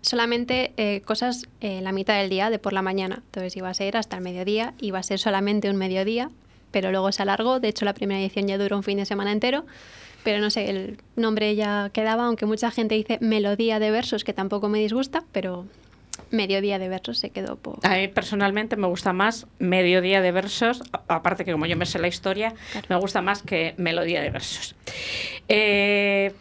solamente 0.00 0.72
eh, 0.76 1.00
cosas 1.04 1.48
eh, 1.60 1.80
la 1.82 1.90
mitad 1.90 2.16
del 2.18 2.30
día, 2.30 2.50
de 2.50 2.58
por 2.58 2.72
la 2.72 2.82
mañana. 2.82 3.22
Entonces 3.26 3.56
iba 3.56 3.68
a 3.68 3.74
ser 3.74 3.96
hasta 3.96 4.16
el 4.16 4.22
mediodía, 4.22 4.74
iba 4.80 4.98
a 4.98 5.02
ser 5.02 5.18
solamente 5.18 5.70
un 5.70 5.76
mediodía, 5.76 6.30
pero 6.70 6.92
luego 6.92 7.10
se 7.10 7.22
alargó. 7.22 7.58
De 7.58 7.68
hecho, 7.68 7.84
la 7.84 7.94
primera 7.94 8.20
edición 8.20 8.46
ya 8.46 8.58
duró 8.58 8.76
un 8.76 8.84
fin 8.84 8.98
de 8.98 9.06
semana 9.06 9.32
entero 9.32 9.66
pero 10.24 10.40
no 10.40 10.50
sé, 10.50 10.68
el 10.70 10.98
nombre 11.16 11.54
ya 11.54 11.90
quedaba, 11.92 12.24
aunque 12.24 12.46
mucha 12.46 12.70
gente 12.70 12.94
dice 12.94 13.18
melodía 13.20 13.78
de 13.78 13.90
versos, 13.90 14.24
que 14.24 14.32
tampoco 14.32 14.68
me 14.68 14.78
disgusta, 14.78 15.24
pero 15.32 15.66
mediodía 16.30 16.78
de 16.78 16.88
versos 16.88 17.18
se 17.18 17.30
quedó 17.30 17.56
por... 17.56 17.78
A 17.84 17.96
mí 17.96 18.08
personalmente 18.08 18.76
me 18.76 18.86
gusta 18.86 19.12
más 19.12 19.46
mediodía 19.58 20.20
de 20.20 20.32
versos, 20.32 20.82
aparte 21.08 21.44
que 21.44 21.52
como 21.52 21.66
yo 21.66 21.76
me 21.76 21.86
sé 21.86 21.98
la 21.98 22.08
historia, 22.08 22.54
me 22.88 22.96
gusta 22.96 23.22
más 23.22 23.42
que 23.42 23.74
melodía 23.76 24.20
de 24.20 24.30
versos. 24.30 24.74
Eh, 25.48 26.32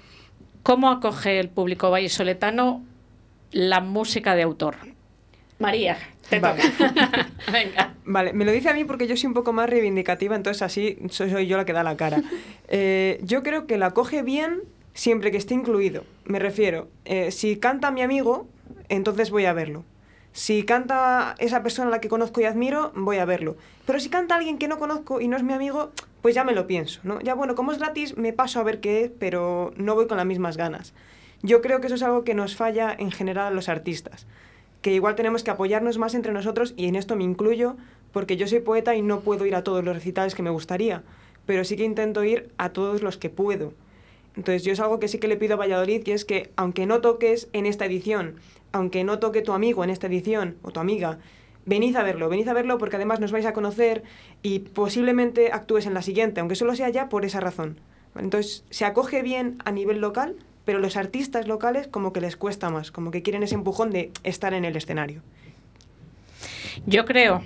¿Cómo 0.63 0.89
acoge 0.89 1.39
el 1.39 1.49
público 1.49 1.89
vallisoletano 1.89 2.83
la 3.51 3.79
música 3.79 4.35
de 4.35 4.43
autor? 4.43 4.75
María, 5.59 5.97
te 6.29 6.39
Vale. 6.39 6.61
toca. 6.61 7.27
Venga. 7.51 7.93
Vale, 8.05 8.33
me 8.33 8.45
lo 8.45 8.51
dice 8.51 8.69
a 8.69 8.73
mí 8.73 8.85
porque 8.85 9.07
yo 9.07 9.17
soy 9.17 9.27
un 9.27 9.33
poco 9.33 9.53
más 9.53 9.69
reivindicativa, 9.69 10.35
entonces 10.35 10.61
así 10.61 10.97
soy, 11.09 11.29
soy 11.31 11.47
yo 11.47 11.57
la 11.57 11.65
que 11.65 11.73
da 11.73 11.83
la 11.83 11.97
cara. 11.97 12.21
Eh, 12.69 13.21
yo 13.23 13.43
creo 13.43 13.65
que 13.65 13.77
la 13.77 13.91
coge 13.91 14.23
bien 14.23 14.63
siempre 14.93 15.31
que 15.31 15.37
esté 15.37 15.53
incluido. 15.53 16.03
Me 16.25 16.37
refiero, 16.37 16.89
eh, 17.05 17.31
si 17.31 17.55
canta 17.55 17.91
mi 17.91 18.01
amigo, 18.01 18.45
entonces 18.89 19.31
voy 19.31 19.45
a 19.45 19.53
verlo. 19.53 19.85
Si 20.33 20.63
canta 20.63 21.35
esa 21.39 21.63
persona 21.63 21.87
a 21.87 21.91
la 21.91 22.01
que 22.01 22.09
conozco 22.09 22.41
y 22.41 22.43
admiro, 22.43 22.91
voy 22.93 23.17
a 23.17 23.25
verlo. 23.25 23.55
Pero 23.85 24.01
si 24.01 24.09
canta 24.09 24.35
alguien 24.35 24.57
que 24.57 24.67
no 24.67 24.79
conozco 24.79 25.21
y 25.21 25.29
no 25.29 25.37
es 25.37 25.43
mi 25.43 25.53
amigo, 25.53 25.91
pues 26.21 26.35
ya 26.35 26.43
me 26.43 26.51
lo 26.51 26.67
pienso, 26.67 26.99
¿no? 27.03 27.21
Ya 27.21 27.35
bueno, 27.35 27.55
como 27.55 27.71
es 27.71 27.77
gratis, 27.79 28.17
me 28.17 28.33
paso 28.33 28.59
a 28.59 28.63
ver 28.63 28.81
qué 28.81 29.05
es, 29.05 29.11
pero 29.17 29.71
no 29.77 29.95
voy 29.95 30.07
con 30.07 30.17
las 30.17 30.25
mismas 30.25 30.57
ganas. 30.57 30.93
Yo 31.41 31.61
creo 31.61 31.79
que 31.79 31.87
eso 31.87 31.95
es 31.95 32.03
algo 32.03 32.25
que 32.25 32.33
nos 32.33 32.57
falla 32.57 32.93
en 32.97 33.11
general 33.11 33.47
a 33.47 33.51
los 33.51 33.69
artistas 33.69 34.27
que 34.81 34.93
igual 34.93 35.15
tenemos 35.15 35.43
que 35.43 35.51
apoyarnos 35.51 35.97
más 35.97 36.15
entre 36.15 36.33
nosotros 36.33 36.73
y 36.77 36.87
en 36.87 36.95
esto 36.95 37.15
me 37.15 37.23
incluyo 37.23 37.75
porque 38.11 38.37
yo 38.37 38.47
soy 38.47 38.59
poeta 38.59 38.95
y 38.95 39.01
no 39.01 39.21
puedo 39.21 39.45
ir 39.45 39.55
a 39.55 39.63
todos 39.63 39.83
los 39.83 39.95
recitales 39.95 40.35
que 40.35 40.43
me 40.43 40.49
gustaría, 40.49 41.03
pero 41.45 41.63
sí 41.63 41.75
que 41.75 41.83
intento 41.83 42.23
ir 42.23 42.51
a 42.57 42.69
todos 42.69 43.01
los 43.01 43.17
que 43.17 43.29
puedo. 43.29 43.73
Entonces 44.35 44.63
yo 44.63 44.71
es 44.71 44.79
algo 44.79 44.99
que 44.99 45.07
sí 45.07 45.17
que 45.17 45.27
le 45.27 45.37
pido 45.37 45.55
a 45.55 45.57
Valladolid 45.57 46.03
y 46.05 46.11
es 46.11 46.23
que 46.23 46.51
aunque 46.55 46.85
no 46.85 47.01
toques 47.01 47.49
en 47.53 47.65
esta 47.65 47.85
edición, 47.85 48.35
aunque 48.71 49.03
no 49.03 49.19
toque 49.19 49.41
tu 49.41 49.53
amigo 49.53 49.83
en 49.83 49.89
esta 49.89 50.07
edición 50.07 50.57
o 50.61 50.71
tu 50.71 50.79
amiga, 50.79 51.17
venid 51.65 51.95
a 51.95 52.03
verlo, 52.03 52.29
venid 52.29 52.47
a 52.47 52.53
verlo 52.53 52.77
porque 52.77 52.95
además 52.95 53.19
nos 53.19 53.31
vais 53.31 53.45
a 53.45 53.53
conocer 53.53 54.03
y 54.43 54.59
posiblemente 54.59 55.51
actúes 55.51 55.85
en 55.85 55.93
la 55.93 56.01
siguiente, 56.01 56.39
aunque 56.39 56.55
solo 56.55 56.75
sea 56.75 56.89
ya 56.89 57.09
por 57.09 57.25
esa 57.25 57.39
razón. 57.39 57.79
Entonces 58.15 58.63
se 58.69 58.85
acoge 58.85 59.21
bien 59.21 59.57
a 59.65 59.71
nivel 59.71 59.99
local, 59.99 60.35
pero 60.67 60.79
los 60.79 60.97
artistas 60.97 61.47
locales 61.47 61.87
como 61.87 62.11
que 62.11 62.19
les 62.19 62.35
cuesta 62.35 62.69
más, 62.69 62.91
como 62.91 63.09
que 63.09 63.21
quieren 63.23 63.41
ese 63.41 63.55
empujón 63.55 63.89
de 63.89 64.11
estar 64.23 64.53
en 64.53 64.65
el 64.65 64.75
escenario. 64.75 65.21
Yo 66.85 67.05
creo 67.05 67.41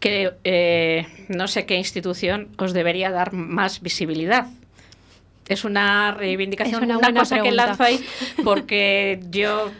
que 0.00 0.32
eh, 0.42 1.06
no 1.28 1.46
sé 1.46 1.66
qué 1.66 1.76
institución 1.76 2.48
os 2.58 2.72
debería 2.72 3.12
dar 3.12 3.32
más 3.32 3.80
visibilidad. 3.80 4.48
Es 5.46 5.64
una 5.64 6.10
reivindicación, 6.10 6.90
Es 6.90 6.96
una 6.96 7.14
cosa 7.14 7.40
que 7.40 7.52
lanzo 7.52 7.84
ahí, 7.84 8.04
porque 8.42 9.20
yo 9.30 9.70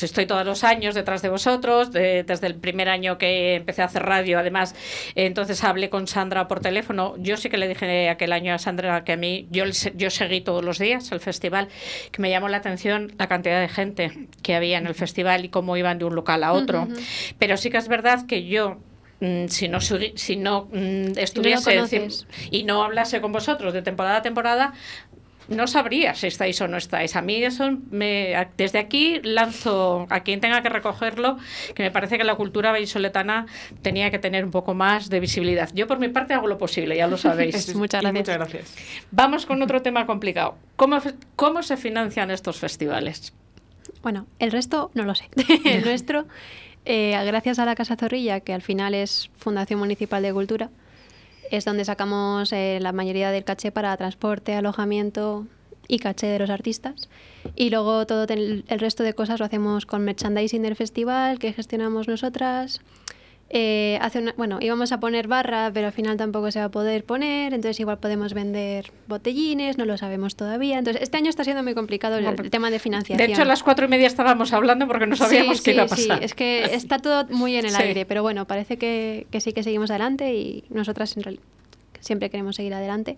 estoy 0.00 0.26
todos 0.26 0.44
los 0.44 0.64
años 0.64 0.94
detrás 0.94 1.22
de 1.22 1.28
vosotros, 1.28 1.92
de- 1.92 2.24
desde 2.24 2.46
el 2.46 2.54
primer 2.56 2.88
año 2.88 3.18
que 3.18 3.54
empecé 3.56 3.82
a 3.82 3.86
hacer 3.86 4.02
radio, 4.02 4.38
además, 4.38 4.74
eh, 5.14 5.26
entonces 5.26 5.62
hablé 5.64 5.90
con 5.90 6.06
Sandra 6.06 6.48
por 6.48 6.60
teléfono. 6.60 7.14
Yo 7.18 7.36
sí 7.36 7.48
que 7.50 7.56
le 7.58 7.68
dije 7.68 8.08
aquel 8.08 8.32
año 8.32 8.54
a 8.54 8.58
Sandra 8.58 9.04
que 9.04 9.12
a 9.12 9.16
mí, 9.16 9.46
yo, 9.50 9.64
yo 9.94 10.10
seguí 10.10 10.40
todos 10.40 10.64
los 10.64 10.78
días 10.78 11.10
el 11.12 11.20
festival, 11.20 11.68
que 12.12 12.22
me 12.22 12.30
llamó 12.30 12.48
la 12.48 12.58
atención 12.58 13.12
la 13.18 13.26
cantidad 13.28 13.60
de 13.60 13.68
gente 13.68 14.28
que 14.42 14.54
había 14.54 14.78
en 14.78 14.86
el 14.86 14.94
festival 14.94 15.44
y 15.44 15.48
cómo 15.48 15.76
iban 15.76 15.98
de 15.98 16.04
un 16.04 16.14
local 16.14 16.42
a 16.44 16.52
otro. 16.52 16.88
Pero 17.38 17.56
sí 17.56 17.70
que 17.70 17.76
es 17.78 17.88
verdad 17.88 18.26
que 18.26 18.44
yo, 18.46 18.78
mm, 19.20 19.46
si 19.48 19.68
no, 19.68 19.80
si 19.80 20.36
no 20.36 20.68
mm, 20.72 21.18
estuviese 21.18 21.64
y 22.50 22.64
no 22.64 22.82
hablase 22.84 23.20
con 23.20 23.32
vosotros 23.32 23.72
de 23.74 23.82
temporada 23.82 24.16
a 24.18 24.22
temporada, 24.22 24.72
no 25.48 25.66
sabría 25.66 26.14
si 26.14 26.26
estáis 26.26 26.60
o 26.60 26.68
no 26.68 26.76
estáis. 26.76 27.16
A 27.16 27.22
mí 27.22 27.42
eso 27.42 27.70
me, 27.90 28.34
desde 28.56 28.78
aquí 28.78 29.20
lanzo 29.22 30.06
a 30.10 30.20
quien 30.20 30.40
tenga 30.40 30.62
que 30.62 30.68
recogerlo, 30.68 31.38
que 31.74 31.82
me 31.82 31.90
parece 31.90 32.18
que 32.18 32.24
la 32.24 32.34
cultura 32.34 32.70
vallisoletana 32.70 33.46
tenía 33.82 34.10
que 34.10 34.18
tener 34.18 34.44
un 34.44 34.50
poco 34.50 34.74
más 34.74 35.08
de 35.08 35.20
visibilidad. 35.20 35.70
Yo 35.74 35.86
por 35.86 35.98
mi 35.98 36.08
parte 36.08 36.34
hago 36.34 36.46
lo 36.48 36.58
posible, 36.58 36.96
ya 36.96 37.06
lo 37.06 37.16
sabéis. 37.18 37.54
Es- 37.54 37.74
Muchas 37.74 38.02
gracias. 38.02 38.20
muchas 38.20 38.36
gracias. 38.38 38.76
Vamos 39.10 39.46
con 39.46 39.62
otro 39.62 39.82
tema 39.82 40.06
complicado. 40.06 40.56
¿Cómo, 40.76 41.00
fe- 41.00 41.14
¿Cómo 41.36 41.62
se 41.62 41.76
financian 41.76 42.30
estos 42.30 42.58
festivales? 42.58 43.32
Bueno, 44.02 44.26
el 44.38 44.52
resto 44.52 44.90
no 44.94 45.04
lo 45.04 45.14
sé. 45.14 45.28
el 45.64 45.82
nuestro, 45.84 46.26
eh, 46.84 47.18
gracias 47.26 47.58
a 47.58 47.64
la 47.64 47.74
Casa 47.74 47.96
Zorrilla, 47.96 48.40
que 48.40 48.52
al 48.52 48.62
final 48.62 48.94
es 48.94 49.30
Fundación 49.38 49.78
Municipal 49.80 50.22
de 50.22 50.32
Cultura, 50.32 50.70
es 51.50 51.64
donde 51.64 51.84
sacamos 51.84 52.52
eh, 52.52 52.78
la 52.80 52.92
mayoría 52.92 53.30
del 53.30 53.44
caché 53.44 53.72
para 53.72 53.96
transporte, 53.96 54.54
alojamiento 54.54 55.46
y 55.86 55.98
caché 55.98 56.26
de 56.26 56.38
los 56.38 56.50
artistas. 56.50 57.08
Y 57.56 57.70
luego 57.70 58.06
todo 58.06 58.26
el 58.28 58.64
resto 58.68 59.02
de 59.02 59.14
cosas 59.14 59.40
lo 59.40 59.46
hacemos 59.46 59.86
con 59.86 60.04
merchandising 60.04 60.62
del 60.62 60.76
festival, 60.76 61.38
que 61.38 61.52
gestionamos 61.52 62.08
nosotras. 62.08 62.80
Eh, 63.50 63.98
hace 64.02 64.18
una- 64.18 64.34
bueno, 64.36 64.58
íbamos 64.60 64.92
a 64.92 65.00
poner 65.00 65.26
barra, 65.26 65.70
pero 65.72 65.86
al 65.86 65.92
final 65.94 66.18
tampoco 66.18 66.50
se 66.50 66.58
va 66.58 66.66
a 66.66 66.70
poder 66.70 67.04
poner, 67.04 67.54
entonces 67.54 67.80
igual 67.80 67.96
podemos 67.98 68.34
vender 68.34 68.90
botellines, 69.06 69.78
no 69.78 69.86
lo 69.86 69.96
sabemos 69.96 70.36
todavía. 70.36 70.76
Entonces, 70.78 71.02
este 71.02 71.16
año 71.16 71.30
está 71.30 71.44
siendo 71.44 71.62
muy 71.62 71.72
complicado 71.72 72.18
el, 72.18 72.26
el 72.26 72.50
tema 72.50 72.70
de 72.70 72.78
financiación. 72.78 73.26
De 73.26 73.32
hecho, 73.32 73.42
a 73.42 73.46
las 73.46 73.62
cuatro 73.62 73.86
y 73.86 73.88
media 73.88 74.06
estábamos 74.06 74.52
hablando 74.52 74.86
porque 74.86 75.06
no 75.06 75.16
sabíamos 75.16 75.58
sí, 75.58 75.64
qué 75.64 75.72
iba 75.72 75.84
a 75.84 75.88
sí, 75.88 76.08
pasar. 76.08 76.18
sí, 76.18 76.24
es 76.26 76.34
que 76.34 76.64
está 76.74 76.98
todo 76.98 77.24
muy 77.30 77.56
en 77.56 77.64
el 77.64 77.70
Sí. 77.72 77.82
aire, 77.82 78.04
pero 78.04 78.22
bueno, 78.22 78.46
parece 78.46 78.76
que, 78.76 79.26
que 79.30 79.40
sí 79.40 79.54
que 79.54 79.62
seguimos 79.62 79.90
adelante 79.90 80.34
y 80.34 80.64
nosotras 80.68 81.16
en 81.16 81.38
siempre 82.00 82.28
queremos 82.28 82.56
seguir 82.56 82.74
adelante. 82.74 83.16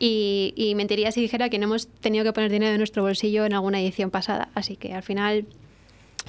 Y, 0.00 0.52
y 0.56 0.74
mentiría 0.74 1.12
si 1.12 1.20
dijera 1.20 1.48
que 1.48 1.58
no 1.58 1.66
hemos 1.66 1.86
tenido 1.86 2.24
que 2.24 2.32
poner 2.32 2.50
dinero 2.50 2.72
de 2.72 2.78
nuestro 2.78 3.04
bolsillo 3.04 3.44
en 3.46 3.54
alguna 3.54 3.80
edición 3.80 4.10
pasada. 4.10 4.48
Así 4.54 4.74
que 4.76 4.92
al 4.92 5.04
final 5.04 5.46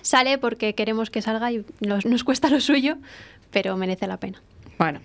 sale 0.05 0.37
porque 0.37 0.75
queremos 0.75 1.09
que 1.09 1.21
salga 1.23 1.51
y 1.51 1.65
nos, 1.79 2.05
nos 2.05 2.23
cuesta 2.23 2.47
lo 2.49 2.61
suyo, 2.61 2.97
pero 3.51 3.75
merece 3.75 4.05
la 4.07 4.17
pena. 4.17 4.41
Bueno, 4.77 4.99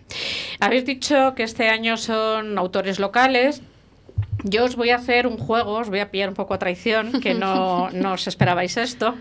habéis 0.61 0.85
dicho 0.85 1.35
que 1.35 1.43
este 1.45 1.69
año 1.71 1.97
son 1.97 2.59
autores 2.59 2.99
locales. 2.99 3.63
Yo 4.45 4.65
os 4.65 4.75
voy 4.77 4.91
a 4.91 4.97
hacer 4.97 5.27
un 5.27 5.37
juego, 5.39 5.75
os 5.75 5.89
voy 5.89 6.01
a 6.01 6.11
pillar 6.11 6.29
un 6.29 6.35
poco 6.35 6.55
a 6.55 6.59
traición, 6.59 7.21
que 7.21 7.35
no, 7.35 7.89
no 7.93 8.13
os 8.13 8.27
esperabais 8.27 8.77
esto. 8.77 9.15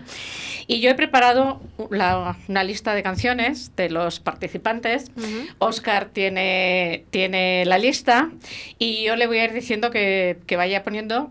Y 0.66 0.80
yo 0.80 0.90
he 0.90 0.94
preparado 0.94 1.60
la- 1.90 2.36
una 2.48 2.62
lista 2.64 2.94
de 2.94 3.02
canciones 3.02 3.74
de 3.76 3.90
los 3.90 4.20
participantes. 4.20 5.10
Oscar 5.58 6.06
tiene, 6.12 7.04
tiene 7.10 7.64
la 7.64 7.78
lista 7.78 8.30
y 8.78 9.04
yo 9.04 9.16
le 9.16 9.26
voy 9.26 9.38
a 9.38 9.44
ir 9.44 9.52
diciendo 9.52 9.90
que, 9.90 10.38
que 10.46 10.56
vaya 10.56 10.82
poniendo. 10.82 11.30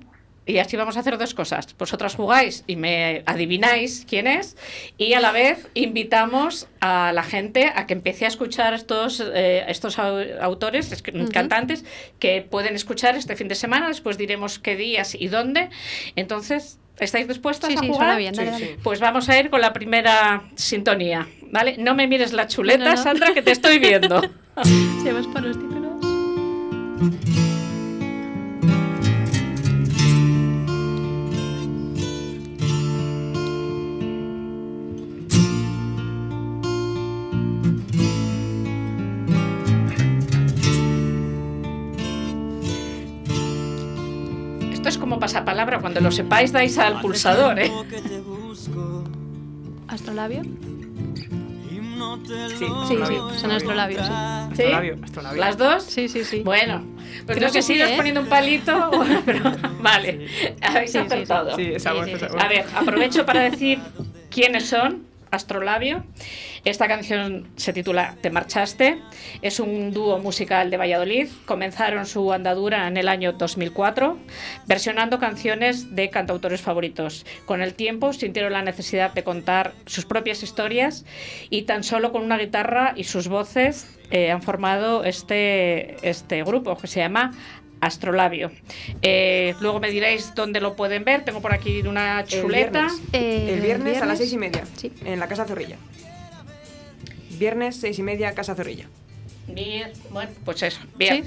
Y 0.49 0.57
así 0.57 0.75
vamos 0.77 0.97
a 0.97 1.01
hacer 1.01 1.17
dos 1.17 1.33
cosas. 1.35 1.67
Vosotras 1.77 2.15
jugáis 2.15 2.63
y 2.65 2.75
me 2.75 3.21
adivináis 3.27 4.05
quién 4.09 4.25
es. 4.25 4.57
Y 4.97 5.13
a 5.13 5.19
la 5.19 5.31
vez 5.31 5.67
invitamos 5.75 6.67
a 6.81 7.11
la 7.13 7.21
gente 7.23 7.71
a 7.75 7.85
que 7.85 7.93
empiece 7.93 8.25
a 8.25 8.29
escuchar 8.29 8.73
estos, 8.73 9.21
eh, 9.33 9.63
estos 9.67 9.99
au- 9.99 10.39
autores, 10.41 10.91
es 10.91 11.01
que- 11.03 11.11
Ujú. 11.11 11.29
cantantes, 11.31 11.85
que 12.17 12.41
pueden 12.41 12.75
escuchar 12.75 13.15
este 13.15 13.35
fin 13.35 13.47
de 13.47 13.55
semana. 13.55 13.87
Después 13.89 14.17
diremos 14.17 14.57
qué 14.57 14.75
días 14.75 15.13
y 15.13 15.27
dónde. 15.27 15.69
Entonces, 16.15 16.79
¿estáis 16.99 17.27
dispuestas 17.27 17.69
Sí, 17.69 17.75
a 17.77 17.79
sí, 17.81 17.87
jugar? 17.87 17.99
suena 17.99 18.17
bien, 18.17 18.33
dale, 18.33 18.47
Sí, 18.55 18.61
dale. 18.63 18.65
sí. 18.75 18.79
Pues 18.83 18.99
vamos 18.99 19.29
a 19.29 19.39
ir 19.39 19.49
con 19.51 19.61
la 19.61 19.71
primera 19.71 20.43
sintonía, 20.55 21.27
¿vale? 21.51 21.75
No 21.77 21.93
me 21.93 22.07
mires 22.07 22.33
la 22.33 22.47
chuleta, 22.47 22.79
No, 22.85 22.85
no, 22.91 22.95
no. 22.95 23.03
Sandra, 23.03 23.33
que 23.33 23.41
te 23.43 23.51
estoy 23.51 23.77
viendo. 23.79 24.19
Si 24.63 25.03
vamos 25.11 25.27
por 25.27 25.43
los 25.43 25.57
títulos. 25.59 25.89
Pasapalabra, 45.33 45.79
cuando 45.79 46.01
lo 46.01 46.11
sepáis 46.11 46.51
dais 46.51 46.77
al 46.77 46.99
pulsador, 47.01 47.59
¿eh? 47.59 47.71
¿Astrolabio? 49.87 50.43
Sí, 50.43 50.49
Sí, 52.87 52.95
sí, 53.07 53.15
son 53.39 53.51
astrolabios. 53.51 54.05
sí. 54.05 54.11
¿Sí? 54.55 54.63
Astrolabio, 54.63 54.97
astrolabio. 55.03 55.39
¿Las 55.39 55.57
dos? 55.57 55.83
Sí, 55.83 56.07
sí, 56.09 56.23
sí. 56.23 56.41
Bueno, 56.43 56.83
pues 57.25 57.37
Creo 57.37 57.47
no 57.49 57.53
sé 57.53 57.61
si 57.61 57.73
¿eh? 57.79 57.93
poniendo 57.95 58.21
un 58.21 58.27
palito, 58.27 58.91
pero 59.25 59.51
vale, 59.81 60.27
habéis 60.61 60.91
Sí, 60.91 60.97
sí, 60.99 61.05
sí. 61.07 61.13
acertado. 61.13 61.55
Sí, 61.55 61.71
esa 61.75 61.93
voz, 61.93 62.07
esa 62.07 62.27
voz. 62.29 62.41
A 62.43 62.47
ver, 62.47 62.65
aprovecho 62.75 63.25
para 63.25 63.41
decir 63.41 63.79
quiénes 64.31 64.67
son. 64.67 65.03
Astrolabio. 65.31 66.03
Esta 66.65 66.87
canción 66.87 67.47
se 67.55 67.73
titula 67.73 68.15
Te 68.21 68.29
marchaste. 68.29 68.99
Es 69.41 69.59
un 69.59 69.91
dúo 69.91 70.19
musical 70.19 70.69
de 70.69 70.77
Valladolid. 70.77 71.27
Comenzaron 71.45 72.05
su 72.05 72.31
andadura 72.33 72.87
en 72.87 72.97
el 72.97 73.07
año 73.07 73.33
2004, 73.33 74.17
versionando 74.67 75.19
canciones 75.19 75.95
de 75.95 76.09
cantautores 76.09 76.61
favoritos. 76.61 77.25
Con 77.45 77.61
el 77.61 77.73
tiempo 77.73 78.13
sintieron 78.13 78.53
la 78.53 78.61
necesidad 78.61 79.13
de 79.13 79.23
contar 79.23 79.73
sus 79.85 80.05
propias 80.05 80.43
historias 80.43 81.05
y 81.49 81.63
tan 81.63 81.83
solo 81.83 82.11
con 82.11 82.23
una 82.23 82.37
guitarra 82.37 82.93
y 82.95 83.03
sus 83.03 83.27
voces 83.27 83.87
eh, 84.11 84.31
han 84.31 84.41
formado 84.41 85.03
este, 85.03 85.95
este 86.07 86.43
grupo 86.43 86.75
que 86.77 86.87
se 86.87 86.99
llama 86.99 87.31
Astrolabio. 87.81 88.51
Eh, 89.01 89.55
luego 89.61 89.79
me 89.79 89.89
diréis 89.89 90.33
dónde 90.35 90.59
lo 90.59 90.75
pueden 90.75 91.03
ver. 91.03 91.23
Tengo 91.23 91.41
por 91.41 91.53
aquí 91.53 91.81
una 91.81 92.23
chuleta. 92.25 92.87
Eh, 93.13 93.53
El 93.53 93.61
viernes, 93.61 94.01
a 94.01 94.05
las 94.05 94.17
seis 94.17 94.33
y 94.33 94.37
media, 94.37 94.63
sí. 94.75 94.91
en 95.05 95.19
la 95.19 95.27
Casa 95.27 95.45
Zorrilla. 95.45 95.77
Viernes, 97.31 97.77
seis 97.77 97.97
y 97.99 98.03
media, 98.03 98.33
Casa 98.33 98.55
Zorrilla. 98.55 98.87
Bien, 99.47 99.91
bueno, 100.11 100.31
pues 100.45 100.61
eso. 100.61 100.79
Bien. 100.95 101.23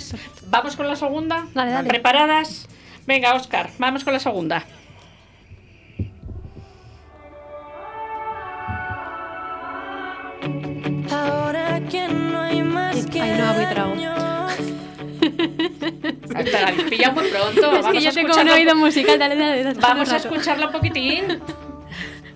Vamos 0.47 0.77
con 0.77 0.87
la 0.87 0.97
segunda. 0.97 1.47
Dale, 1.55 1.73
dale. 1.73 1.89
¿Preparadas? 1.89 2.69
Venga, 3.07 3.35
Oscar, 3.35 3.71
vamos 3.79 4.05
con 4.05 4.13
la 4.13 4.21
segunda. 4.21 4.65
Ahora 11.11 11.81
que 11.91 12.09
no 12.09 12.41
hay 12.41 12.63
más. 12.63 12.83
Te 15.83 16.53
la 16.53 16.73
pillado 16.89 17.15
muy 17.21 17.29
pronto. 17.29 17.73
Es 17.73 17.83
Vamos 17.83 17.91
que 17.91 17.99
a 17.99 18.01
yo 18.01 18.13
tengo 18.13 18.41
un 18.41 18.49
oído 18.49 18.75
musical, 18.77 19.19
dale, 19.19 19.37
dale, 19.37 19.65
dale. 19.65 19.79
Vamos 19.81 20.13
a 20.13 20.17
escucharla 20.17 20.67
un 20.67 20.73
poquitín. 20.73 21.41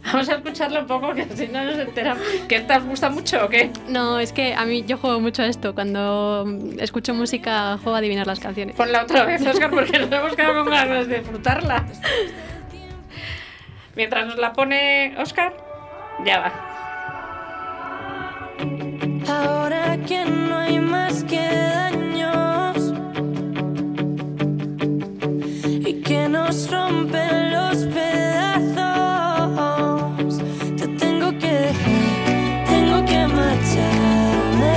Vamos 0.04 0.28
a 0.28 0.34
escucharla 0.34 0.80
un 0.80 0.86
poco, 0.86 1.14
que 1.14 1.24
si 1.34 1.48
no 1.48 1.64
nos 1.64 1.78
enteramos. 1.78 2.22
¿Qué 2.48 2.60
te 2.60 2.78
gusta 2.78 3.10
mucho 3.10 3.44
o 3.44 3.48
qué? 3.48 3.70
No, 3.88 4.20
es 4.20 4.32
que 4.32 4.54
a 4.54 4.64
mí 4.64 4.84
yo 4.86 4.98
juego 4.98 5.18
mucho 5.20 5.42
a 5.42 5.46
esto. 5.46 5.74
Cuando 5.74 6.46
escucho 6.78 7.12
música, 7.12 7.76
juego 7.82 7.96
a 7.96 7.98
adivinar 7.98 8.26
las 8.26 8.38
canciones. 8.38 8.76
Ponla 8.76 9.02
otra 9.02 9.24
vez, 9.24 9.44
Oscar, 9.44 9.70
porque 9.70 9.98
nos 9.98 10.12
hemos 10.12 10.36
quedado 10.36 10.64
con 10.64 10.72
ganas 10.72 11.08
de 11.08 11.18
disfrutarla. 11.18 11.84
Mientras 13.96 14.26
nos 14.26 14.38
la 14.38 14.52
pone 14.52 15.16
Oscar, 15.18 15.56
ya 16.24 16.38
va. 16.38 16.52
Ahora 19.28 19.98
que 20.06 20.24
no 20.24 20.56
hay 20.58 20.78
más 20.78 21.24
que 21.24 21.36
daños 21.36 22.05
nos 26.46 26.70
rompen 26.70 27.50
los 27.50 27.76
pedazos, 27.86 28.78
te 30.76 30.86
tengo 30.86 31.36
que 31.40 31.50
dejar, 31.50 32.64
tengo 32.68 33.04
que 33.04 33.26
marcharme. 33.26 34.76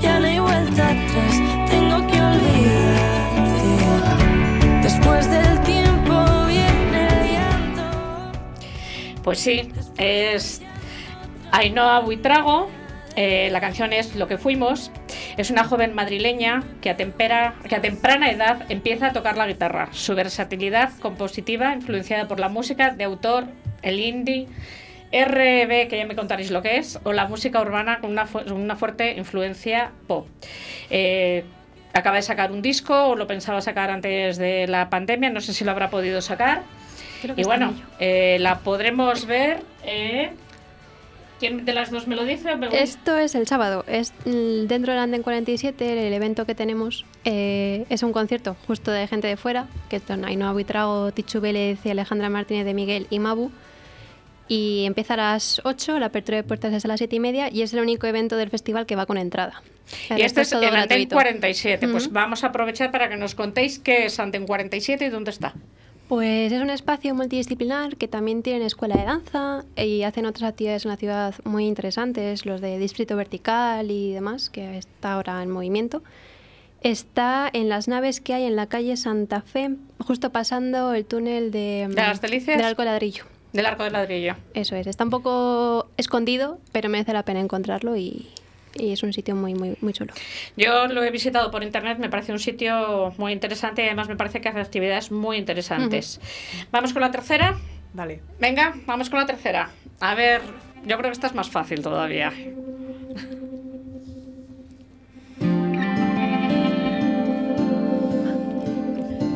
Ya 0.00 0.18
no 0.18 0.26
hay 0.26 0.38
vuelta 0.38 0.88
atrás, 0.88 1.34
tengo 1.68 2.06
que 2.06 2.18
olvidarte. 2.30 3.72
Después 4.82 5.30
del 5.30 5.60
tiempo 5.64 6.14
viene 6.46 7.08
el 7.08 7.32
llanto. 7.32 7.82
Pues 9.22 9.38
sí, 9.38 9.70
es 9.98 10.62
Ainhoa 11.52 12.00
Buitrago. 12.00 12.70
eh, 13.16 13.50
la 13.52 13.60
canción 13.60 13.92
es 13.92 14.16
Lo 14.16 14.26
que 14.28 14.38
fuimos. 14.38 14.90
Es 15.38 15.50
una 15.50 15.64
joven 15.64 15.94
madrileña 15.94 16.62
que 16.82 16.90
a, 16.90 16.96
tempera- 16.96 17.54
que 17.68 17.74
a 17.76 17.80
temprana 17.80 18.30
edad 18.30 18.66
empieza 18.68 19.06
a 19.06 19.12
tocar 19.12 19.36
la 19.36 19.46
guitarra. 19.46 19.88
Su 19.92 20.14
versatilidad 20.14 20.90
compositiva, 20.98 21.72
influenciada 21.72 22.28
por 22.28 22.40
la 22.40 22.48
música 22.48 22.90
de 22.90 23.04
autor, 23.04 23.44
el 23.82 24.00
indie, 24.00 24.48
RB, 25.12 25.88
que 25.88 25.96
ya 25.96 26.06
me 26.06 26.16
contaréis 26.16 26.50
lo 26.50 26.60
que 26.60 26.76
es, 26.76 26.98
o 27.04 27.12
la 27.12 27.26
música 27.28 27.60
urbana 27.60 28.00
con 28.00 28.10
una, 28.10 28.26
fu- 28.26 28.40
una 28.52 28.76
fuerte 28.76 29.12
influencia 29.16 29.92
pop. 30.06 30.26
Eh, 30.90 31.44
acaba 31.94 32.16
de 32.16 32.22
sacar 32.22 32.50
un 32.52 32.60
disco, 32.60 33.06
o 33.10 33.16
lo 33.16 33.26
pensaba 33.26 33.60
sacar 33.60 33.90
antes 33.90 34.36
de 34.38 34.66
la 34.66 34.90
pandemia, 34.90 35.30
no 35.30 35.40
sé 35.40 35.54
si 35.54 35.64
lo 35.64 35.70
habrá 35.70 35.88
podido 35.88 36.20
sacar. 36.20 36.62
Creo 37.22 37.34
que 37.34 37.40
Y 37.40 37.44
bueno, 37.44 37.74
eh, 38.00 38.36
la 38.40 38.58
podremos 38.58 39.24
ver. 39.26 39.60
eh, 39.84 40.32
¿Quién 41.38 41.64
de 41.64 41.72
las 41.72 41.90
dos 41.90 42.06
me 42.06 42.16
lo 42.16 42.24
dice? 42.24 42.50
Esto 42.72 43.16
es 43.16 43.34
el 43.34 43.46
sábado, 43.46 43.84
es 43.86 44.12
dentro 44.24 44.92
del 44.92 45.00
Anden 45.00 45.22
47, 45.22 46.06
el 46.06 46.12
evento 46.12 46.44
que 46.46 46.54
tenemos 46.54 47.04
eh, 47.24 47.84
es 47.88 48.02
un 48.02 48.12
concierto 48.12 48.56
justo 48.66 48.90
de 48.90 49.06
gente 49.06 49.28
de 49.28 49.36
fuera, 49.36 49.68
que 49.88 50.00
son 50.00 50.24
Ainhoa 50.24 50.52
Buitrago, 50.52 51.12
Tichu 51.12 51.40
Vélez 51.40 51.78
y 51.84 51.90
Alejandra 51.90 52.28
Martínez 52.28 52.64
de 52.64 52.74
Miguel 52.74 53.06
y 53.10 53.18
Mabu. 53.18 53.50
Y 54.48 54.84
empieza 54.86 55.14
a 55.14 55.18
las 55.18 55.60
8, 55.64 55.98
la 55.98 56.06
apertura 56.06 56.38
de 56.38 56.42
puertas 56.42 56.72
es 56.72 56.84
a 56.84 56.88
las 56.88 56.98
7 56.98 57.14
y 57.14 57.20
media 57.20 57.50
y 57.52 57.62
es 57.62 57.74
el 57.74 57.80
único 57.80 58.06
evento 58.06 58.36
del 58.36 58.48
festival 58.48 58.86
que 58.86 58.96
va 58.96 59.04
con 59.04 59.18
entrada. 59.18 59.62
El 60.08 60.18
y 60.18 60.22
este 60.22 60.40
es 60.40 60.50
todo 60.50 60.62
el 60.62 60.70
gratuito. 60.70 61.14
47. 61.14 61.86
Pues 61.88 62.10
vamos 62.10 62.44
a 62.44 62.48
aprovechar 62.48 62.90
para 62.90 63.08
que 63.10 63.16
nos 63.16 63.34
contéis 63.34 63.78
qué 63.78 64.06
es 64.06 64.18
Andén 64.18 64.46
47 64.46 65.04
y 65.04 65.08
dónde 65.10 65.30
está. 65.30 65.54
Pues 66.08 66.52
es 66.52 66.62
un 66.62 66.70
espacio 66.70 67.14
multidisciplinar 67.14 67.96
que 67.96 68.08
también 68.08 68.42
tienen 68.42 68.62
escuela 68.62 68.96
de 68.96 69.04
danza 69.04 69.64
y 69.76 70.04
hacen 70.04 70.24
otras 70.24 70.48
actividades 70.48 70.86
en 70.86 70.90
la 70.90 70.96
ciudad 70.96 71.34
muy 71.44 71.66
interesantes, 71.66 72.46
los 72.46 72.62
de 72.62 72.78
Distrito 72.78 73.14
Vertical 73.14 73.90
y 73.90 74.12
demás, 74.12 74.48
que 74.48 74.78
está 74.78 75.12
ahora 75.12 75.42
en 75.42 75.50
movimiento. 75.50 76.02
Está 76.80 77.50
en 77.52 77.68
las 77.68 77.88
naves 77.88 78.22
que 78.22 78.32
hay 78.32 78.44
en 78.44 78.56
la 78.56 78.66
calle 78.66 78.96
Santa 78.96 79.42
Fe, 79.42 79.76
justo 79.98 80.30
pasando 80.30 80.94
el 80.94 81.04
túnel 81.04 81.50
de, 81.50 81.86
¿De 81.90 81.94
las 81.94 82.22
Delicias? 82.22 82.56
del 82.56 82.66
Arco 82.66 82.82
de 82.82 82.86
Ladrillo. 82.86 83.24
Del 83.52 83.66
arco 83.66 83.82
de 83.82 83.90
ladrillo. 83.90 84.34
Eso 84.52 84.76
es, 84.76 84.86
está 84.86 85.04
un 85.04 85.10
poco 85.10 85.88
escondido, 85.96 86.58
pero 86.72 86.88
merece 86.90 87.12
la 87.14 87.24
pena 87.24 87.40
encontrarlo 87.40 87.96
y, 87.96 88.28
y 88.74 88.92
es 88.92 89.02
un 89.02 89.12
sitio 89.12 89.34
muy, 89.34 89.54
muy, 89.54 89.76
muy 89.80 89.92
chulo. 89.92 90.12
Yo 90.56 90.86
lo 90.88 91.02
he 91.02 91.10
visitado 91.10 91.50
por 91.50 91.62
internet, 91.62 91.98
me 91.98 92.08
parece 92.08 92.32
un 92.32 92.38
sitio 92.38 93.12
muy 93.18 93.32
interesante 93.32 93.82
y 93.82 93.86
además 93.86 94.08
me 94.08 94.16
parece 94.16 94.40
que 94.40 94.48
hace 94.48 94.60
actividades 94.60 95.10
muy 95.10 95.36
interesantes. 95.36 96.20
Vamos 96.70 96.92
con 96.92 97.02
la 97.02 97.10
tercera. 97.10 97.56
Dale. 97.92 98.20
Venga, 98.38 98.74
vamos 98.86 99.10
con 99.10 99.18
la 99.18 99.26
tercera. 99.26 99.70
A 100.00 100.14
ver, 100.14 100.42
yo 100.86 100.96
creo 100.96 101.10
que 101.10 101.14
esta 101.14 101.26
es 101.26 101.34
más 101.34 101.50
fácil 101.50 101.82
todavía. 101.82 102.32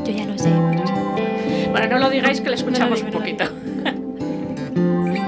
Yo 0.05 0.13
ya 0.13 0.27
lo 0.27 0.39
sé. 0.39 0.51
Bueno, 1.71 1.87
no 1.89 1.99
lo 1.99 2.11
digáis 2.11 2.41
que 2.41 2.51
le 2.51 2.57
escuchamos 2.57 3.03
digo, 3.03 3.09
un 3.09 3.13
no 3.13 3.19
lo 3.19 3.25
poquito. 3.25 5.19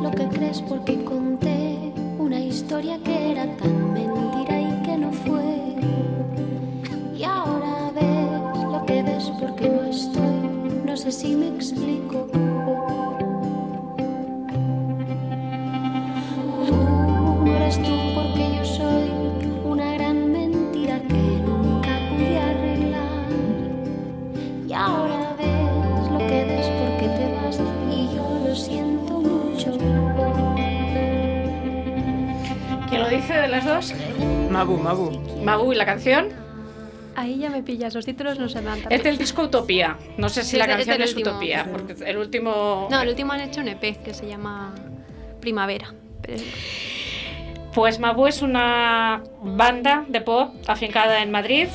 lo 0.00 0.10
que 0.10 0.26
crees 0.28 0.62
porque 0.62 1.04
conté 1.04 1.92
una 2.18 2.40
historia 2.40 2.98
que 3.04 3.32
era 3.32 3.44
tan 3.56 3.92
mentira 3.92 4.60
y 4.60 4.82
que 4.82 4.96
no 4.96 5.12
fue. 5.12 5.76
Y 7.16 7.22
ahora 7.24 7.90
ves 7.94 8.64
lo 8.64 8.84
que 8.86 9.02
ves 9.02 9.30
porque 9.38 9.68
no 9.68 9.82
estoy. 9.82 10.40
No 10.86 10.96
sé 10.96 11.12
si 11.12 11.34
me 11.34 11.48
explico. 11.48 12.26
Tú 16.66 16.74
no 17.44 17.56
eres 17.56 17.76
tú 17.82 18.09
dos? 33.64 33.94
Mabu, 34.50 34.76
Mabu. 34.76 35.10
Mabu 35.44 35.72
y 35.72 35.76
la 35.76 35.86
canción. 35.86 36.28
Ahí 37.16 37.38
ya 37.38 37.50
me 37.50 37.62
pillas, 37.62 37.94
los 37.94 38.06
títulos 38.06 38.38
no 38.38 38.48
se 38.48 38.60
tan 38.62 38.78
Es 38.88 39.02
del 39.02 39.18
disco 39.18 39.42
Utopía. 39.42 39.96
No 40.16 40.28
sé 40.28 40.42
si 40.44 40.50
Sí, 40.52 40.56
la 40.56 40.64
es 40.64 40.70
canción 40.76 41.02
es 41.02 41.10
último. 41.14 41.30
Utopía, 41.32 41.66
porque 41.70 41.94
el 42.06 42.16
último... 42.16 42.88
No, 42.90 43.00
el 43.00 43.08
último 43.08 43.32
han 43.32 43.40
hecho 43.40 43.60
un 43.60 43.68
EP 43.68 44.02
que 44.02 44.14
se 44.14 44.26
llama 44.28 44.72
Primavera. 45.40 45.92
pero- 46.22 46.42
Pues 47.74 47.98
Mabu 47.98 48.26
es 48.26 48.42
una 48.42 49.22
banda 49.42 50.04
de 50.08 50.20
pop 50.20 50.54
afincada 50.66 51.22
en 51.22 51.30
Madrid 51.30 51.66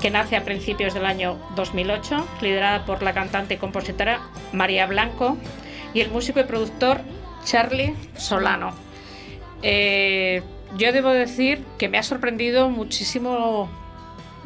que 0.00 0.10
nace 0.10 0.36
a 0.36 0.44
principios 0.44 0.94
del 0.94 1.06
año 1.06 1.38
2008, 1.56 2.26
liderada 2.40 2.84
por 2.84 3.02
la 3.02 3.12
cantante 3.14 3.54
y 3.54 3.56
compositora 3.56 4.20
María 4.52 4.86
Blanco 4.86 5.36
y 5.94 6.00
el 6.00 6.10
músico 6.10 6.40
y 6.40 6.44
productor 6.44 7.00
Charlie 7.44 7.94
Solano. 8.16 8.72
Eh, 9.62 10.42
yo 10.82 10.92
debo 10.92 11.10
decir 11.10 11.64
que 11.78 11.88
me 11.88 11.98
ha 11.98 12.02
sorprendido 12.02 12.68
muchísimo 12.70 13.70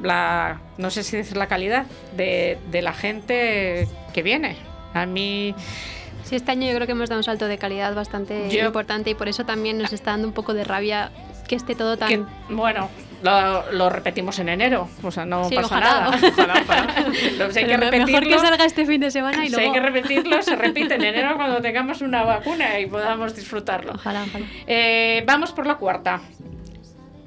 la, 0.02 0.60
no 0.78 0.90
sé 0.90 1.02
si 1.02 1.16
decir 1.16 1.36
la 1.36 1.46
calidad 1.46 1.86
de, 2.16 2.58
de 2.70 2.82
la 2.82 2.92
gente 2.92 3.88
que 4.12 4.22
viene. 4.22 4.56
A 4.94 5.06
mí 5.06 5.54
Sí, 6.24 6.34
este 6.34 6.50
año 6.50 6.66
yo 6.66 6.74
creo 6.74 6.86
que 6.86 6.92
hemos 6.92 7.08
dado 7.08 7.20
un 7.20 7.24
salto 7.24 7.46
de 7.46 7.56
calidad 7.56 7.94
bastante 7.94 8.48
Yo- 8.50 8.66
importante 8.66 9.10
y 9.10 9.14
por 9.14 9.28
eso 9.28 9.44
también 9.44 9.78
nos 9.78 9.92
está 9.92 10.10
dando 10.10 10.26
un 10.26 10.34
poco 10.34 10.54
de 10.54 10.64
rabia 10.64 11.12
que 11.46 11.54
esté 11.54 11.76
todo 11.76 11.96
tan... 11.96 12.08
que, 12.08 12.22
bueno, 12.50 12.88
lo, 13.32 13.72
lo 13.72 13.88
repetimos 13.90 14.38
en 14.38 14.48
enero, 14.48 14.88
o 15.02 15.10
sea, 15.10 15.24
no 15.24 15.48
Sí, 15.48 15.54
pasa 15.56 15.66
ojalá. 15.66 15.86
nada. 16.10 16.18
Ojalá, 16.32 16.54
ojalá. 16.62 16.86
Si 17.50 17.58
hay 17.58 17.66
que 17.66 17.78
me- 17.78 17.90
mejor 17.90 17.90
que 17.90 17.98
repetirlo, 17.98 18.38
salga 18.38 18.64
este 18.64 18.86
fin 18.86 19.00
de 19.00 19.10
semana 19.10 19.44
y 19.44 19.48
si 19.48 19.54
luego... 19.54 19.68
hay 19.72 19.80
que 19.80 19.86
repetirlo, 19.86 20.42
se 20.42 20.56
repite 20.56 20.94
en 20.94 21.04
enero 21.04 21.34
cuando 21.36 21.60
tengamos 21.60 22.00
una 22.00 22.22
vacuna 22.24 22.78
y 22.80 22.86
podamos 22.86 23.34
disfrutarlo. 23.36 23.92
Ojalá, 23.94 24.24
ojalá. 24.28 24.46
Eh, 24.66 25.22
vamos 25.26 25.52
por 25.52 25.66
la 25.66 25.74
cuarta. 25.76 26.20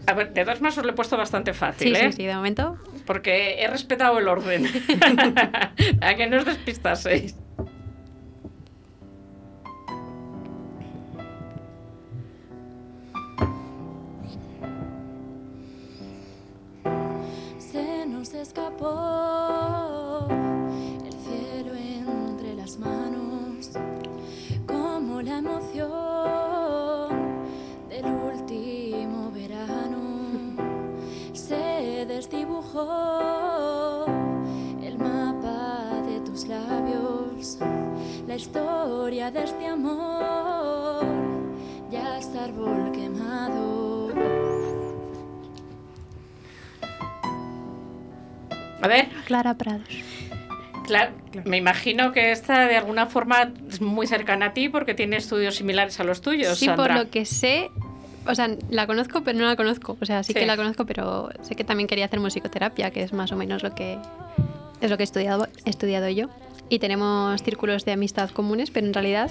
A 0.08 0.14
ver, 0.14 0.34
de 0.34 0.44
dos 0.44 0.60
más 0.62 0.76
os 0.78 0.84
lo 0.86 0.92
he 0.92 0.96
puesto 0.96 1.18
bastante 1.18 1.54
fácil, 1.54 1.96
Sí, 1.96 2.02
¿eh? 2.02 2.12
sí, 2.12 2.18
sí, 2.22 2.26
de 2.26 2.34
momento. 2.36 2.78
Porque 3.06 3.62
he 3.62 3.68
respetado 3.68 4.18
el 4.18 4.28
orden. 4.28 4.66
a 6.02 6.14
que 6.16 6.28
no 6.28 6.38
os 6.38 6.46
despistaseis. 6.46 7.36
Escapó 18.42 20.26
el 21.06 21.14
cielo 21.14 21.74
entre 21.76 22.56
las 22.56 22.78
manos, 22.78 23.72
como 24.66 25.22
la 25.22 25.40
emoción 25.40 27.10
del 27.90 28.06
último 28.06 29.30
verano. 29.32 30.22
Se 31.34 32.06
desdibujó 32.06 34.06
el 34.82 34.98
mapa 34.98 35.30
historia 38.40 39.30
de 39.32 39.44
este 39.44 39.68
amor 39.68 41.04
ya 41.92 42.20
es 42.20 42.34
árbol 42.36 42.92
quemado. 42.94 43.89
A 48.82 48.88
ver, 48.88 49.08
Clara 49.26 49.54
Prados. 49.56 49.88
claro, 50.86 51.12
me 51.46 51.58
imagino 51.58 52.12
que 52.12 52.32
esta 52.32 52.68
de 52.68 52.78
alguna 52.78 53.06
forma 53.08 53.52
es 53.70 53.82
muy 53.82 54.08
cercana 54.08 54.48
a 54.48 54.54
ti 54.54 54.70
porque 54.70 54.94
tiene 54.94 55.18
estudios 55.18 55.56
similares 55.56 56.00
a 56.00 56.04
los 56.04 56.22
tuyos, 56.22 56.58
Sí, 56.58 56.70
por 56.70 56.94
lo 56.94 57.10
que 57.10 57.26
sé, 57.26 57.70
o 58.26 58.34
sea, 58.36 58.50
la 58.70 58.88
conozco, 58.88 59.22
pero 59.22 59.38
no 59.38 59.46
la 59.46 59.56
conozco. 59.56 59.98
O 60.02 60.06
sea, 60.06 60.24
sí, 60.24 60.34
Sí. 60.34 60.40
que 60.40 60.46
la 60.46 60.56
conozco, 60.58 60.86
pero 60.86 61.30
sé 61.42 61.56
que 61.56 61.64
también 61.64 61.88
quería 61.88 62.06
hacer 62.06 62.20
musicoterapia, 62.20 62.92
que 62.92 63.04
es 63.04 63.14
más 63.14 63.32
o 63.32 63.36
menos 63.36 63.64
lo 63.64 63.74
que 63.76 63.98
es 64.82 64.90
lo 64.90 64.96
que 64.98 65.04
he 65.04 65.06
estudiado, 65.06 65.48
he 65.66 65.70
estudiado 65.70 66.08
yo. 66.10 66.28
Y 66.70 66.80
tenemos 66.80 67.42
círculos 67.44 67.84
de 67.84 67.92
amistad 67.94 68.30
comunes, 68.30 68.72
pero 68.72 68.88
en 68.88 68.94
realidad 68.94 69.30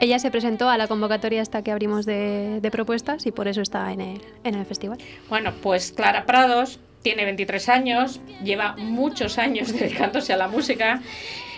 ella 0.00 0.18
se 0.18 0.30
presentó 0.32 0.68
a 0.68 0.76
la 0.78 0.88
convocatoria 0.88 1.42
hasta 1.42 1.62
que 1.62 1.70
abrimos 1.70 2.06
de, 2.06 2.58
de 2.60 2.70
propuestas 2.72 3.24
y 3.26 3.30
por 3.30 3.46
eso 3.46 3.60
está 3.60 3.92
en 3.92 4.00
el, 4.00 4.20
en 4.42 4.54
el 4.56 4.64
festival. 4.66 4.98
Bueno, 5.28 5.52
pues 5.62 5.92
Clara 5.92 6.24
Prados 6.26 6.80
tiene 7.02 7.24
23 7.24 7.68
años, 7.68 8.20
lleva 8.42 8.74
muchos 8.78 9.38
años 9.38 9.72
dedicándose 9.78 10.32
a 10.32 10.36
la 10.36 10.48
música. 10.48 11.00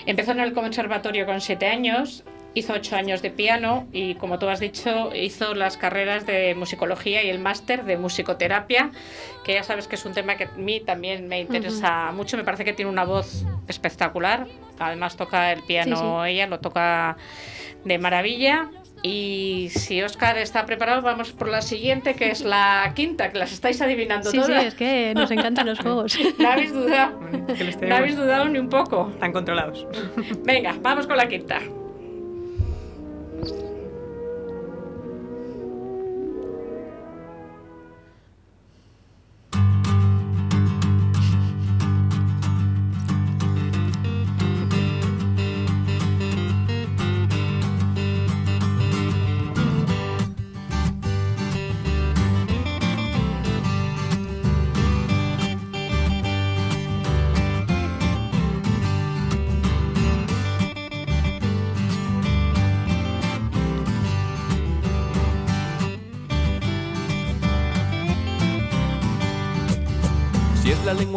Empezó 0.07 0.33
en 0.33 0.40
el 0.40 0.52
conservatorio 0.52 1.26
con 1.26 1.40
7 1.40 1.66
años, 1.66 2.24
hizo 2.54 2.72
8 2.72 2.96
años 2.96 3.22
de 3.22 3.30
piano 3.30 3.87
y, 3.92 4.14
como 4.16 4.38
tú 4.38 4.48
has 4.48 4.61
dicho, 4.61 5.14
hizo 5.14 5.54
las 5.54 5.76
carreras 5.76 6.26
de 6.26 6.54
musicología 6.54 7.22
y 7.22 7.30
el 7.30 7.38
máster 7.38 7.85
de 7.85 7.96
musicoterapia, 7.96 8.90
que 9.44 9.54
ya 9.54 9.62
sabes 9.62 9.88
que 9.88 9.96
es 9.96 10.04
un 10.04 10.12
tema 10.12 10.37
que 10.37 10.44
a 10.44 10.50
mí 10.57 10.80
también 10.80 11.28
me 11.28 11.40
interesa 11.40 12.12
mucho. 12.12 12.37
Me 12.37 12.44
parece 12.44 12.64
que 12.64 12.72
tiene 12.72 12.90
una 12.90 13.04
voz 13.04 13.44
espectacular. 13.68 14.46
Además 14.78 15.16
toca 15.16 15.52
el 15.52 15.62
piano 15.62 16.24
Sí, 16.24 16.33
ella, 16.33 16.46
lo 16.46 16.61
toca 16.61 17.16
de 17.85 17.98
maravilla. 17.98 18.70
Y 19.07 19.69
si 19.69 20.03
Oscar 20.03 20.38
está 20.38 20.64
preparado, 20.64 21.03
vamos 21.03 21.33
por 21.33 21.49
la 21.49 21.61
siguiente, 21.61 22.14
que 22.14 22.31
es 22.31 22.43
la 22.43 22.90
quinta, 22.97 23.31
que 23.31 23.38
las 23.38 23.53
estáis 23.53 23.83
adivinando 23.83 24.31
Sí, 24.31 24.38
sí, 24.40 24.47
todas. 24.47 24.64
es 24.64 24.75
que 24.75 25.12
nos 25.14 25.31
encantan 25.31 25.67
los 25.67 25.79
juegos. 25.79 26.19
No 26.38 26.49
habéis 26.51 26.73
dudado. 26.73 27.21
No 27.87 27.95
habéis 27.97 28.17
dudado 28.17 28.49
ni 28.49 28.59
un 28.59 28.71
poco. 28.71 29.12
tan 29.21 29.31
controlados. 29.33 29.87
Venga, 30.43 30.75
vamos 30.81 31.07
con 31.07 31.19
la 31.19 31.29
quinta. 31.29 31.61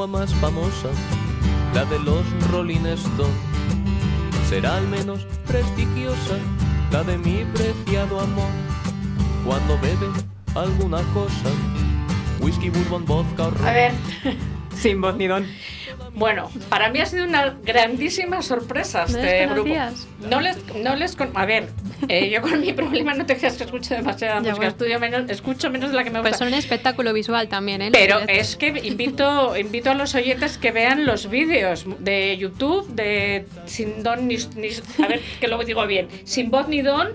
Más 0.08 0.34
famosa, 0.36 0.90
la 1.74 1.86
de 1.86 2.00
los 2.00 2.24
Rolling 2.50 2.86
Stone, 2.86 3.30
será 4.50 4.78
al 4.78 4.88
menos 4.88 5.26
prestigiosa 5.46 6.38
la 6.92 7.04
de 7.04 7.18
mi 7.18 7.44
preciado 7.54 8.20
amor. 8.20 8.50
Cuando 9.46 9.78
bebe 9.80 10.08
alguna 10.56 11.02
cosa, 11.14 11.50
whisky, 12.40 12.70
bourbon, 12.70 13.06
vodka 13.06 13.48
o. 13.48 13.66
A 13.66 13.72
ver, 13.72 13.92
Sin 14.82 15.02
voz 15.02 15.16
ni 15.18 15.28
don. 15.28 15.46
bueno, 16.14 16.50
para 16.70 16.90
mí 16.90 17.00
ha 17.00 17.06
sido 17.06 17.26
una 17.26 17.58
grandísima 17.64 18.42
sorpresa 18.42 19.02
¿No 19.10 19.18
este 19.18 19.46
les 19.46 19.50
grupo. 19.54 19.76
No 20.30 20.42
les, 20.42 20.58
no 20.76 20.96
les 20.96 21.16
con- 21.16 21.32
a 21.36 21.46
ver, 21.46 21.68
eh, 22.08 22.30
yo 22.30 22.42
con 22.42 22.60
mi 22.62 22.74
problema 22.82 23.14
no 23.14 23.26
te 23.26 23.38
creas 23.38 23.56
que 23.58 23.64
escucho 23.66 23.94
demasiada 23.96 24.36
Ya, 24.36 24.40
música, 24.40 24.56
bueno. 24.58 24.70
estudio 24.72 25.00
menos, 25.00 25.30
escucho 25.30 25.70
menos 25.70 25.90
de 25.92 25.96
la 25.98 26.04
que 26.04 26.10
me 26.12 26.20
gusta. 26.20 26.30
Pues 26.30 26.40
son 26.40 26.48
un 26.50 26.54
espectáculo 26.56 27.14
visual 27.14 27.48
también, 27.48 27.82
¿eh? 27.82 27.90
Pero 27.92 28.20
es 28.28 28.56
que 28.56 28.68
invito, 28.84 29.56
invito 29.58 29.92
a 29.92 29.94
los 29.94 30.16
oyentes 30.16 30.58
que 30.58 30.72
vean 30.72 31.06
los 31.06 31.30
vídeos 31.30 31.86
de 32.00 32.38
YouTube 32.38 32.88
de 32.90 33.46
Sin 33.66 34.04
Don 34.04 34.28
ni, 34.28 34.38
ni- 34.56 34.70
A 35.04 35.08
ver, 35.08 35.22
que 35.40 35.48
lo 35.48 35.64
digo 35.64 35.86
bien. 35.88 36.08
Sin 36.24 36.50
voz 36.52 36.68
ni 36.68 36.82
don. 36.82 37.10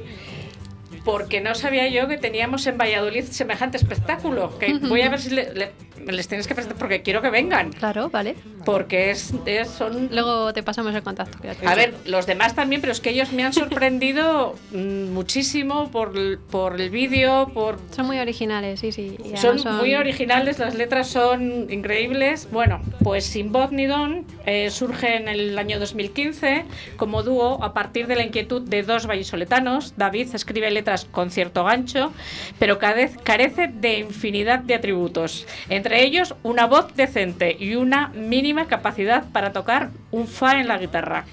Porque 1.05 1.41
no 1.41 1.57
sabía 1.57 1.89
yo 1.89 2.07
que 2.07 2.17
teníamos 2.17 2.65
en 2.69 2.79
Valladolid 2.79 3.25
semejante 3.25 3.77
espectáculo. 3.77 4.57
Que 4.61 4.75
voy 4.75 5.03
a 5.03 5.09
ver 5.09 5.21
si 5.21 5.31
le- 5.31 5.53
le- 5.53 5.73
les 6.07 6.29
tienes 6.29 6.47
que 6.47 6.55
presentar 6.55 6.79
porque 6.79 7.03
quiero 7.03 7.23
que 7.23 7.31
vengan. 7.31 7.71
Claro, 7.73 8.11
vale. 8.11 8.35
Porque 8.65 9.11
es, 9.11 9.33
es- 9.47 9.69
son 9.69 10.09
Luego 10.13 10.53
te 10.53 10.63
pasamos 10.63 10.95
el 10.95 11.03
contacto. 11.03 11.39
a 11.67 11.75
ver, 11.75 11.95
los 12.07 12.27
demás 12.27 12.55
también, 12.55 12.81
pero 12.81 12.93
es 12.93 13.01
que 13.01 13.11
ellos 13.11 13.33
me 13.33 13.45
han 13.45 13.53
sorprendido 13.53 14.55
mm, 14.73 15.11
muchísimo 15.13 15.91
por, 15.91 16.13
por 16.51 16.81
el 16.81 16.91
vídeo, 16.91 17.51
por 17.53 17.79
Son 17.95 18.07
muy 18.07 18.19
originales, 18.19 18.81
sí, 18.81 18.93
sí. 18.93 19.17
son, 19.37 19.59
además 19.59 19.81
muy 19.81 19.95
originales, 19.95 20.59
las 20.59 20.75
letras 20.75 21.09
son 21.09 21.67
increíbles. 21.71 22.49
Bueno, 22.53 22.81
pues 23.03 23.25
Sin 23.25 23.53
Voz 23.53 23.73
ni 23.73 23.87
Don 23.87 24.25
eh, 24.47 24.71
surge 24.71 25.17
en 25.17 25.29
el 25.29 25.59
año 25.59 25.79
2015 25.81 26.65
como 26.97 27.23
dúo 27.23 27.63
a 27.63 27.75
partir 27.75 28.07
de 28.07 28.17
la 28.17 28.25
inquietud 28.25 28.63
de 28.63 28.83
dos 28.83 29.07
vallisoletanos. 29.07 29.95
David 29.97 30.35
escribe 30.35 30.71
letras 30.71 31.05
con 31.11 31.31
cierto 31.31 31.65
gancho, 31.65 32.13
pero 32.59 32.79
carece 32.79 33.69
de 33.69 33.99
infinidad 33.99 34.61
de 34.61 34.75
atributos. 34.75 35.47
Entre 35.69 35.92
ellos, 35.95 36.35
una 36.43 36.67
voz 36.67 36.95
decente 36.95 37.57
y 37.59 37.75
una 37.75 38.09
mínima 38.09 38.67
capacidad 38.67 39.25
para 39.33 39.53
tocar 39.53 39.91
un 40.11 40.27
fa 40.29 40.61
en 40.61 40.69
la 40.69 40.79
guitarra. 40.79 41.25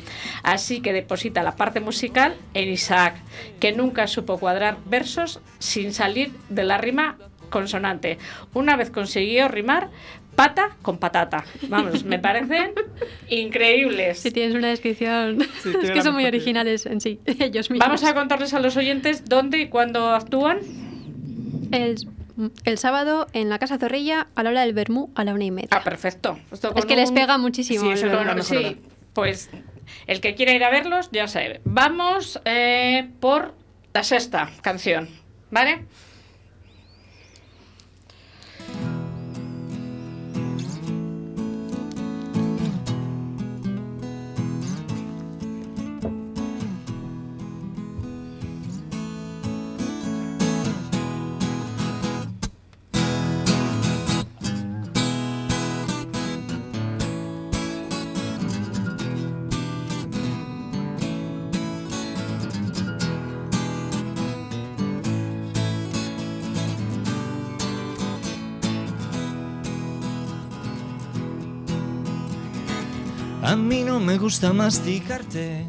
Así 0.44 0.82
que 0.82 0.94
deposita 0.94 1.44
la 1.44 1.56
parte 1.56 1.80
musical 1.80 2.36
en 2.54 2.70
Isaac, 2.70 3.16
que 3.60 3.72
nunca 3.72 4.08
supo 4.08 4.38
cuadrar 4.40 4.78
versos 4.86 5.40
sin 5.60 5.94
salir 5.94 6.32
de 6.50 6.64
la 6.64 6.78
rima 6.78 7.18
consonante. 7.50 8.18
Una 8.54 8.76
vez 8.76 8.90
consiguió 8.92 9.48
rimar 9.48 9.90
pata 10.36 10.78
con 10.82 10.98
patata. 10.98 11.44
Vamos, 11.68 12.06
me 12.06 12.20
parecen 12.20 12.72
increíbles. 13.28 14.20
Si 14.20 14.32
tienes 14.32 14.56
una 14.56 14.70
descripción. 14.70 15.42
es 15.84 15.92
que 15.92 16.02
son 16.02 16.14
muy 16.14 16.26
originales 16.26 16.86
en 16.86 17.02
sí, 17.02 17.20
ellos 17.26 17.70
mismos. 17.70 17.88
Vamos 17.88 18.04
a 18.04 18.14
contarles 18.14 18.54
a 18.54 18.60
los 18.60 18.78
oyentes 18.78 19.26
dónde 19.26 19.60
y 19.60 19.68
cuándo 19.68 20.10
actúan. 20.10 20.60
El, 21.72 21.98
el 22.64 22.78
sábado 22.78 23.28
en 23.34 23.50
la 23.50 23.60
Casa 23.60 23.78
Zorrilla 23.78 24.28
a 24.36 24.44
la 24.44 24.52
hora 24.52 24.62
del 24.62 24.74
Bermú 24.74 25.12
a 25.16 25.24
la 25.24 25.34
una 25.34 25.46
y 25.46 25.52
media. 25.52 25.70
Ah, 25.72 25.84
perfecto. 25.84 26.40
Esto 26.52 26.74
es 26.76 26.86
que 26.86 26.96
les 26.96 27.12
pega 27.12 27.38
muchísimo. 27.38 27.96
Sí, 27.96 28.06
el 28.06 28.44
sí, 28.44 28.82
pues 29.14 29.50
el 30.08 30.22
que 30.22 30.36
quiera 30.36 30.54
ir 30.54 30.64
a 30.64 30.70
verlos 30.70 31.10
ya 31.12 31.28
sabe. 31.28 31.62
Vamos 31.66 32.40
eh, 32.46 33.10
por 33.20 33.56
la 33.94 34.04
sexta 34.04 34.50
canción, 34.62 35.10
¿vale? 35.52 35.86
Me 74.10 74.18
gusta 74.18 74.52
masticarte. 74.54 75.66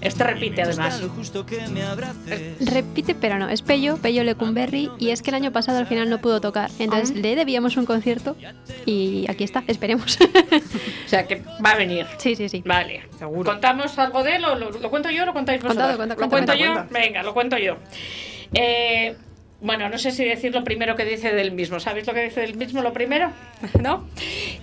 Este 0.00 0.24
repite 0.24 0.62
además. 0.62 1.00
lo 1.00 1.08
justo 1.10 1.46
que 1.46 1.60
me 1.68 1.82
abraces. 1.84 2.56
Repite, 2.72 3.14
pero 3.14 3.38
no, 3.38 3.48
es 3.48 3.62
Pello, 3.62 3.98
Pello 3.98 4.24
Lecumberri, 4.24 4.90
y 4.98 5.10
es 5.10 5.22
que 5.22 5.30
el 5.30 5.36
año 5.36 5.52
pasado 5.52 5.78
al 5.78 5.86
final 5.86 6.10
no 6.10 6.20
pudo 6.20 6.40
tocar. 6.40 6.70
Entonces 6.80 7.12
Ah. 7.16 7.20
le 7.20 7.36
debíamos 7.36 7.76
un 7.76 7.84
concierto 7.86 8.36
y 8.84 9.26
aquí 9.28 9.44
está, 9.44 9.62
esperemos. 9.68 10.18
O 11.06 11.08
sea 11.08 11.24
que 11.26 11.42
va 11.64 11.70
a 11.70 11.76
venir. 11.76 12.04
sí, 12.18 12.34
sí, 12.34 12.48
sí. 12.48 12.62
Vale. 12.66 13.02
Seguro. 13.16 13.48
¿Contamos 13.52 13.96
algo 13.98 14.24
de 14.24 14.36
él 14.36 14.44
o 14.44 14.56
lo, 14.56 14.70
lo 14.72 14.90
cuento 14.90 15.08
yo 15.10 15.22
o 15.22 15.26
lo 15.26 15.32
contáis 15.32 15.62
vosotros? 15.62 15.96
Contado, 15.96 15.96
cuenta, 15.96 16.14
¿Lo 16.16 16.28
cuento 16.28 16.52
cuenta, 16.52 16.54
yo? 16.56 16.72
cuenta. 16.74 16.98
Venga, 16.98 17.22
lo 17.22 17.32
cuento 17.34 17.58
yo. 17.58 17.76
Eh, 18.54 19.16
bueno, 19.60 19.88
no 19.88 19.98
sé 19.98 20.10
si 20.10 20.24
decir 20.24 20.52
lo 20.52 20.64
primero 20.64 20.96
que 20.96 21.04
dice 21.04 21.32
del 21.32 21.52
mismo. 21.52 21.78
¿Sabéis 21.80 22.06
lo 22.08 22.14
que 22.14 22.24
dice 22.24 22.40
del 22.42 22.56
mismo 22.56 22.82
lo 22.82 22.92
primero? 22.92 23.30
¿No? 23.80 24.04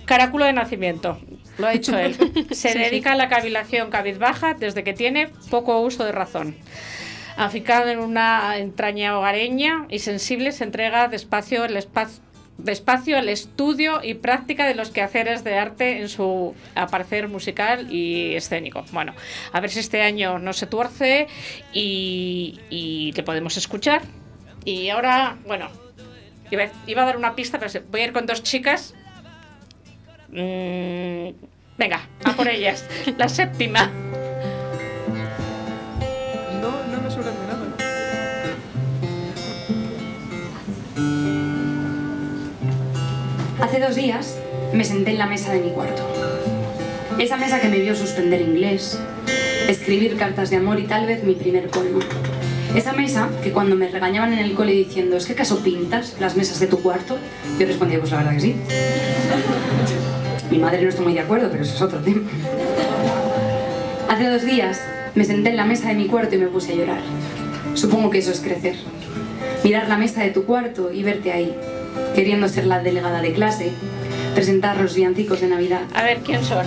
Caraculo 0.04 0.44
de 0.44 0.52
nacimiento. 0.52 1.18
Lo 1.58 1.66
ha 1.66 1.70
dicho 1.70 1.96
él. 1.98 2.14
Se 2.50 2.72
Sí, 2.72 2.78
dedica 2.78 3.12
a 3.12 3.16
la 3.16 3.28
cavilación 3.28 3.90
cabizbaja 3.90 4.54
desde 4.54 4.84
que 4.84 4.92
tiene 4.92 5.28
poco 5.50 5.80
uso 5.80 6.04
de 6.04 6.12
razón. 6.12 6.56
Aficado 7.36 7.90
en 7.90 7.98
una 7.98 8.56
entraña 8.58 9.18
hogareña 9.18 9.86
y 9.90 9.98
sensible, 9.98 10.52
se 10.52 10.64
entrega 10.64 11.08
despacio 11.08 11.64
el 11.64 11.76
espacio 11.76 12.22
despacio 12.58 13.18
al 13.18 13.28
estudio 13.28 14.00
y 14.02 14.14
práctica 14.14 14.66
de 14.66 14.74
los 14.74 14.88
quehaceres 14.88 15.44
de 15.44 15.58
arte 15.58 16.00
en 16.00 16.08
su 16.08 16.54
aparecer 16.74 17.28
musical 17.28 17.92
y 17.92 18.34
escénico. 18.34 18.82
Bueno, 18.92 19.14
a 19.52 19.60
ver 19.60 19.68
si 19.70 19.80
este 19.80 20.00
año 20.00 20.38
no 20.38 20.54
se 20.54 20.66
tuerce 20.66 21.26
y, 21.74 22.58
y 22.70 23.12
le 23.12 23.22
podemos 23.22 23.58
escuchar. 23.58 24.00
Y 24.64 24.88
ahora, 24.88 25.36
bueno, 25.46 25.68
iba, 26.50 26.64
iba 26.86 27.02
a 27.02 27.04
dar 27.04 27.18
una 27.18 27.34
pista, 27.34 27.58
pero 27.58 27.70
voy 27.90 28.00
a 28.00 28.04
ir 28.04 28.12
con 28.14 28.24
dos 28.24 28.42
chicas. 28.42 28.94
Mm, 30.36 31.30
venga, 31.78 32.00
a 32.22 32.32
por 32.32 32.46
ellas. 32.46 32.84
La 33.16 33.26
séptima. 33.26 33.90
No, 36.60 36.70
no 36.92 37.00
me 37.02 37.10
suena 37.10 37.30
de 37.30 37.46
nada. 37.46 37.66
Hace 43.62 43.80
dos 43.80 43.94
días 43.94 44.38
me 44.74 44.84
senté 44.84 45.12
en 45.12 45.18
la 45.18 45.26
mesa 45.26 45.54
de 45.54 45.60
mi 45.60 45.70
cuarto. 45.70 46.02
Esa 47.18 47.38
mesa 47.38 47.58
que 47.62 47.68
me 47.68 47.78
vio 47.78 47.96
suspender 47.96 48.42
inglés, 48.42 49.00
escribir 49.68 50.18
cartas 50.18 50.50
de 50.50 50.56
amor 50.56 50.78
y 50.78 50.82
tal 50.82 51.06
vez 51.06 51.24
mi 51.24 51.34
primer 51.34 51.70
poema. 51.70 52.00
Esa 52.74 52.92
mesa 52.92 53.30
que 53.42 53.52
cuando 53.52 53.74
me 53.74 53.88
regañaban 53.88 54.34
en 54.34 54.40
el 54.40 54.52
cole 54.52 54.72
diciendo, 54.72 55.16
¿es 55.16 55.24
que 55.24 55.32
acaso 55.32 55.62
pintas 55.62 56.16
las 56.20 56.36
mesas 56.36 56.60
de 56.60 56.66
tu 56.66 56.82
cuarto? 56.82 57.16
Yo 57.58 57.66
respondía, 57.66 57.98
pues 58.00 58.10
la 58.10 58.18
verdad 58.18 58.34
que 58.34 58.40
sí. 58.40 58.56
Mi 60.56 60.62
madre 60.62 60.80
no 60.80 60.88
está 60.88 61.02
muy 61.02 61.12
de 61.12 61.20
acuerdo, 61.20 61.50
pero 61.50 61.62
eso 61.62 61.74
es 61.74 61.82
otro 61.82 61.98
tema. 61.98 62.22
Hace 64.08 64.26
dos 64.26 64.42
días 64.42 64.80
me 65.14 65.22
senté 65.22 65.50
en 65.50 65.58
la 65.58 65.66
mesa 65.66 65.88
de 65.88 65.94
mi 65.96 66.06
cuarto 66.06 66.34
y 66.34 66.38
me 66.38 66.46
puse 66.46 66.72
a 66.72 66.76
llorar. 66.76 67.00
Supongo 67.74 68.08
que 68.08 68.20
eso 68.20 68.30
es 68.30 68.40
crecer. 68.40 68.74
Mirar 69.62 69.86
la 69.86 69.98
mesa 69.98 70.22
de 70.22 70.30
tu 70.30 70.46
cuarto 70.46 70.90
y 70.90 71.02
verte 71.02 71.30
ahí, 71.30 71.54
queriendo 72.14 72.48
ser 72.48 72.64
la 72.64 72.82
delegada 72.82 73.20
de 73.20 73.34
clase, 73.34 73.70
presentar 74.34 74.80
los 74.80 74.94
villancicos 74.94 75.42
de 75.42 75.48
Navidad. 75.48 75.82
A 75.92 76.02
ver, 76.02 76.20
¿quién 76.20 76.42
son? 76.42 76.64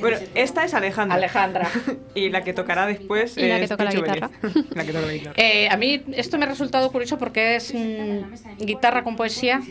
Bueno, 0.00 0.18
esta 0.34 0.64
es 0.64 0.74
Alejandra. 0.74 1.16
Alejandra. 1.16 1.70
y 2.14 2.28
la 2.28 2.42
que 2.42 2.52
tocará 2.52 2.86
después 2.86 3.36
Y 3.38 3.48
la 3.48 3.56
que 3.58 3.64
es 3.64 3.70
toca 3.70 3.84
la 3.84 3.92
guitarra. 3.92 4.30
La 4.74 4.84
que 4.84 4.92
toca 4.92 5.06
la 5.06 5.12
guitarra. 5.12 5.34
Eh, 5.38 5.68
a 5.70 5.76
mí 5.78 6.02
esto 6.12 6.36
me 6.36 6.44
ha 6.44 6.48
resultado 6.48 6.90
curioso 6.92 7.16
porque 7.16 7.56
es 7.56 7.72
mm, 7.72 8.64
guitarra 8.64 9.02
con 9.04 9.16
poesía. 9.16 9.62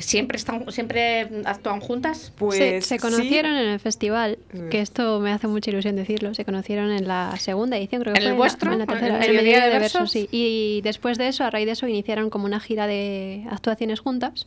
Siempre 0.00 0.36
están, 0.36 0.70
siempre 0.72 1.28
actúan 1.44 1.80
juntas. 1.80 2.32
Pues 2.36 2.58
se, 2.58 2.80
se 2.80 2.94
sí. 2.96 2.98
conocieron 3.00 3.52
en 3.56 3.68
el 3.68 3.80
festival, 3.80 4.38
Sí. 4.52 4.58
que 4.70 4.80
esto 4.80 5.20
me 5.20 5.32
hace 5.32 5.46
mucha 5.46 5.70
ilusión 5.70 5.96
decirlo. 5.96 6.34
Se 6.34 6.44
conocieron 6.44 6.90
en 6.90 7.06
la 7.08 7.34
segunda 7.38 7.76
edición, 7.78 8.02
creo 8.02 8.14
que 8.14 8.20
¿En 8.20 8.24
fue. 8.24 8.30
el 8.32 8.34
la- 8.34 8.38
vuestro? 8.38 8.72
En 8.72 8.78
la, 8.78 8.84
¿En 8.84 8.90
el 8.90 8.96
tercera, 8.98 9.16
en 9.16 9.22
el 9.22 9.28
Mediodía 9.28 9.42
Mediodía 9.42 9.64
de 9.66 9.72
de 9.74 9.78
Versos? 9.78 10.00
Versos, 10.00 10.10
sí. 10.12 10.28
Y 10.30 10.80
después 10.82 11.18
de 11.18 11.28
eso, 11.28 11.44
a 11.44 11.50
raíz 11.50 11.66
de 11.66 11.72
eso, 11.72 11.86
iniciaron 11.88 12.30
como 12.30 12.44
una 12.46 12.60
gira 12.60 12.86
de 12.86 13.44
actuaciones 13.50 14.00
juntas. 14.00 14.46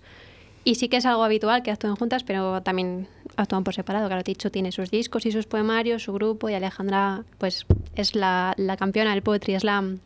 Y 0.66 0.76
sí 0.76 0.88
que 0.88 0.96
es 0.98 1.06
algo 1.06 1.24
habitual 1.26 1.62
que 1.62 1.72
actúen 1.72 1.96
juntas, 1.98 2.24
pero 2.24 2.62
también 2.63 3.08
actúan 3.36 3.66
por 3.66 3.74
separado. 3.74 4.08
Claro, 4.08 4.24
Ticho 4.24 4.50
tiene 4.50 4.72
sus 4.72 4.89
discos 4.92 5.26
y 5.26 5.32
sus 5.34 5.46
poemarios, 5.46 6.04
su 6.04 6.13
grupo, 6.13 6.50
y 6.50 6.54
Alejandra, 6.54 7.24
pues, 7.38 7.66
es 7.96 8.16
la, 8.16 8.54
la 8.58 8.78
campeona 8.78 9.12
del 9.12 9.22
Poetry 9.24 9.60
Slam. 9.60 10.00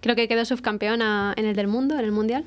Creo 0.00 0.16
que 0.16 0.26
quedó 0.26 0.46
subcampeona 0.46 1.34
en 1.36 1.44
el 1.44 1.54
del 1.56 1.66
mundo, 1.66 1.98
en 1.98 2.04
el 2.06 2.12
mundial. 2.12 2.44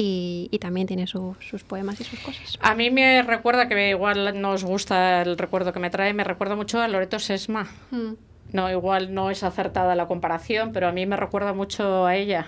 Y, 0.00 0.48
y 0.52 0.58
también 0.60 0.86
tiene 0.86 1.08
su- 1.08 1.34
sus 1.40 1.64
poemas 1.64 2.00
y 2.00 2.04
sus 2.04 2.20
cosas. 2.20 2.56
A 2.60 2.76
mí 2.76 2.88
me 2.90 3.20
recuerda 3.22 3.66
que 3.68 3.74
me- 3.74 3.90
igual 3.90 4.40
no 4.40 4.52
os 4.52 4.62
gusta 4.62 5.22
el 5.22 5.36
recuerdo 5.36 5.72
que 5.72 5.80
me 5.80 5.90
trae, 5.90 6.14
me 6.14 6.22
recuerda 6.22 6.54
mucho 6.54 6.80
a 6.80 6.86
Loreto 6.86 7.18
Sesma. 7.18 7.66
Mm. 7.90 8.12
No, 8.52 8.70
igual 8.70 9.12
no 9.12 9.28
es 9.30 9.42
acertada 9.42 9.96
la 9.96 10.06
comparación, 10.06 10.70
pero 10.72 10.86
a 10.86 10.92
mí 10.92 11.04
me 11.04 11.16
recuerda 11.16 11.52
mucho 11.52 12.06
a 12.06 12.14
ella. 12.14 12.46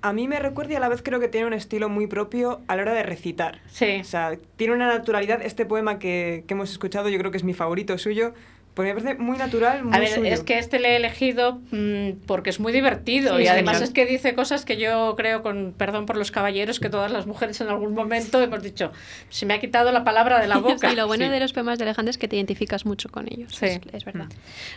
A 0.00 0.12
mí 0.12 0.28
me 0.28 0.38
recuerda 0.38 0.74
y 0.74 0.76
a 0.76 0.80
la 0.80 0.88
vez 0.88 1.02
creo 1.02 1.18
que 1.18 1.26
tiene 1.28 1.46
un 1.48 1.52
estilo 1.54 1.88
muy 1.88 2.06
propio 2.06 2.60
a 2.68 2.76
la 2.76 2.82
hora 2.82 2.94
de 2.94 3.02
recitar. 3.02 3.60
Sí. 3.66 3.98
O 4.00 4.04
sea, 4.04 4.36
tiene 4.56 4.72
una 4.74 4.86
naturalidad. 4.86 5.42
Este 5.42 5.66
poema 5.66 5.98
que, 5.98 6.44
que 6.46 6.54
hemos 6.54 6.70
escuchado, 6.70 7.08
yo 7.08 7.18
creo 7.18 7.32
que 7.32 7.36
es 7.36 7.44
mi 7.44 7.52
favorito 7.54 7.98
suyo, 7.98 8.32
porque 8.74 8.94
me 8.94 9.00
parece 9.02 9.22
muy 9.22 9.36
natural, 9.36 9.84
muy 9.84 9.94
A 9.94 9.98
ver, 10.00 10.08
suyo. 10.08 10.32
es 10.32 10.40
que 10.42 10.58
este 10.58 10.78
le 10.78 10.92
he 10.92 10.96
elegido 10.96 11.60
mm, 11.72 12.24
porque 12.26 12.48
es 12.50 12.58
muy 12.58 12.72
divertido 12.72 13.36
Sí, 13.36 13.42
y 13.44 13.46
además 13.46 13.74
genial. 13.74 13.88
es 13.88 13.94
que 13.94 14.06
dice 14.06 14.34
cosas 14.34 14.64
que 14.64 14.78
yo 14.78 15.14
creo, 15.16 15.42
con 15.42 15.74
perdón 15.76 16.06
por 16.06 16.16
los 16.16 16.30
caballeros, 16.30 16.80
que 16.80 16.88
todas 16.88 17.12
las 17.12 17.26
mujeres 17.26 17.60
en 17.60 17.68
algún 17.68 17.92
momento 17.94 18.40
hemos 18.40 18.62
dicho, 18.62 18.90
se 19.28 19.44
me 19.44 19.54
ha 19.54 19.60
quitado 19.60 19.92
la 19.92 20.04
palabra 20.04 20.40
de 20.40 20.46
la 20.48 20.56
boca. 20.58 20.90
Y 20.90 20.96
lo 20.96 21.06
bueno 21.06 21.26
Sí. 21.26 21.30
de 21.30 21.40
los 21.40 21.52
poemas 21.52 21.78
de 21.78 21.84
Alejandra 21.84 22.10
es 22.10 22.18
que 22.18 22.28
te 22.28 22.36
identificas 22.36 22.86
mucho 22.86 23.08
con 23.10 23.26
ellos. 23.30 23.54
Sí. 23.54 23.66
Es, 23.66 23.80
es 23.92 24.04
verdad. 24.06 24.26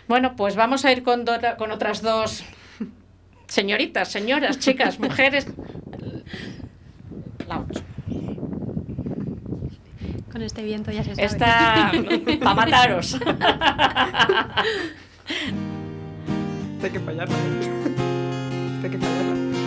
Bueno, 0.08 0.36
pues 0.36 0.56
vamos 0.58 0.84
a 0.84 0.92
ir 0.92 1.02
con, 1.04 1.24
do- 1.24 1.40
con 1.58 1.72
otras 1.72 2.02
dos 2.02 2.44
señoritas, 3.48 4.12
señoras, 4.12 4.60
chicas, 4.60 5.00
mujeres. 5.00 5.48
La 7.48 7.60
ocho. 7.60 7.82
Con 10.36 10.42
este 10.42 10.64
viento 10.64 10.92
ya 10.92 11.02
se 11.02 11.16
sabe. 11.16 11.28
Esta 11.28 11.92
para 12.44 12.56
mataros. 12.56 13.18
Hay 16.84 16.90
que 16.90 17.00
fallarla. 17.00 17.36
Hay 18.84 18.90
que 18.90 18.98
fallarla. 18.98 19.65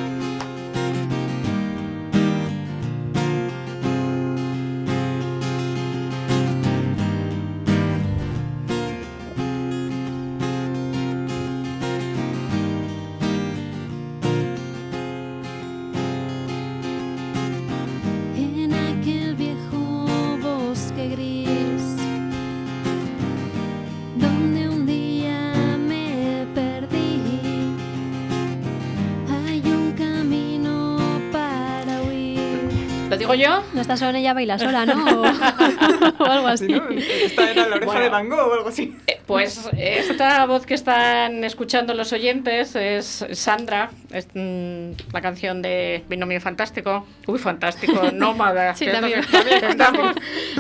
¿Lo 33.09 33.17
digo 33.17 33.35
yo? 33.35 33.63
No 33.73 33.81
está 33.81 33.97
sola, 33.97 34.19
ella 34.19 34.35
baila 34.35 34.59
sola, 34.59 34.85
¿no? 34.85 35.23
O, 36.19 36.23
o 36.23 36.27
algo 36.27 36.47
así. 36.49 36.67
Sí, 36.67 36.73
¿no? 36.73 36.89
Esta 36.91 37.51
era 37.51 37.67
la 37.69 37.77
oreja 37.77 37.87
Bueno. 37.87 38.01
de 38.03 38.09
Van 38.11 38.29
Gogh 38.29 38.49
o 38.49 38.53
algo 38.55 38.69
así. 38.69 38.95
Eh, 39.07 39.21
Pues 39.27 39.69
esta 39.77 40.45
voz 40.47 40.67
que 40.67 40.75
están 40.75 41.43
escuchando 41.45 41.95
los 41.95 42.13
oyentes 42.13 42.75
es 42.77 43.25
Sandra, 43.33 43.91
es 44.13 44.29
mm, 44.35 44.91
la 45.13 45.21
canción 45.23 45.63
de 45.63 46.05
Binomio 46.09 46.41
Fantástico. 46.41 47.07
Uy, 47.27 47.39
fantástico, 47.39 48.11
nómada. 48.13 48.75
Sí, 48.75 48.85
que 48.85 48.91
es 48.91 48.97
lo 48.97 49.01
también. 49.01 49.21
que- 49.23 49.33
también 49.39 49.65
estamos. 49.65 50.15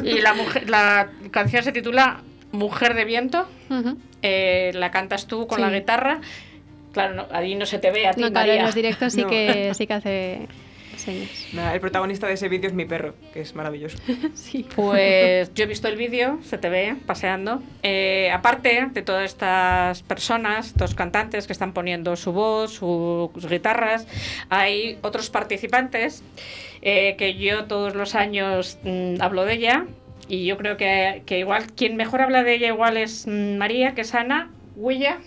Y 0.04 0.20
la, 0.20 0.34
mujer, 0.34 0.70
la 0.70 1.08
canción 1.30 1.62
se 1.62 1.72
titula 1.72 2.20
Mujer 2.52 2.94
de 2.94 3.04
Viento. 3.04 3.46
Eh, 4.22 4.70
la 4.74 4.90
cantas 4.90 5.26
tú 5.26 5.46
con 5.46 5.60
la 5.60 5.70
guitarra. 5.70 6.20
Claro, 6.92 7.14
no, 7.14 7.26
ahí 7.30 7.54
no 7.54 7.66
se 7.66 7.78
te 7.78 7.90
ve 7.90 8.06
a 8.06 8.12
ti, 8.12 8.20
No, 8.22 8.30
claro, 8.30 8.50
en 8.52 8.64
los 8.64 8.74
directos 8.74 9.12
sí, 9.12 9.22
No. 9.22 9.28
que, 9.28 9.72
sí 9.74 9.86
que 9.86 9.94
hace 9.94 10.48
señas. 11.08 11.30
Nada, 11.54 11.74
el 11.74 11.80
protagonista 11.80 12.26
de 12.26 12.34
ese 12.34 12.48
vídeo 12.48 12.68
es 12.68 12.74
mi 12.74 12.84
perro, 12.84 13.14
que 13.32 13.40
es 13.40 13.54
maravilloso. 13.54 13.98
Sí. 14.34 14.66
Pues 14.76 15.52
yo 15.54 15.64
he 15.64 15.66
visto 15.66 15.88
el 15.88 15.96
vídeo, 15.96 16.38
se 16.42 16.58
te 16.58 16.68
ve 16.68 16.96
paseando. 17.06 17.62
Eh, 17.82 18.30
aparte 18.32 18.88
de 18.92 19.02
todas 19.02 19.24
estas 19.24 20.02
personas, 20.02 20.68
estos 20.68 20.94
cantantes 20.94 21.46
que 21.46 21.52
están 21.52 21.72
poniendo 21.72 22.14
su 22.16 22.32
voz, 22.32 22.72
sus 22.74 23.48
guitarras, 23.48 24.06
hay 24.48 24.98
otros 25.02 25.30
participantes 25.30 26.22
eh, 26.82 27.16
que 27.16 27.34
yo 27.34 27.64
todos 27.64 27.94
los 27.94 28.14
años 28.14 28.78
mm, 28.84 29.20
hablo 29.20 29.44
de 29.44 29.54
ella. 29.54 29.86
Y 30.28 30.44
yo 30.44 30.58
creo 30.58 30.76
que, 30.76 31.22
que 31.24 31.38
igual 31.38 31.72
quien 31.72 31.96
mejor 31.96 32.20
habla 32.20 32.42
de 32.42 32.54
ella 32.54 32.68
igual 32.68 32.96
es 32.96 33.26
mm, 33.26 33.56
María, 33.56 33.94
que 33.94 34.02
es 34.02 34.14
Ana 34.14 34.50
Huilla, 34.76 35.18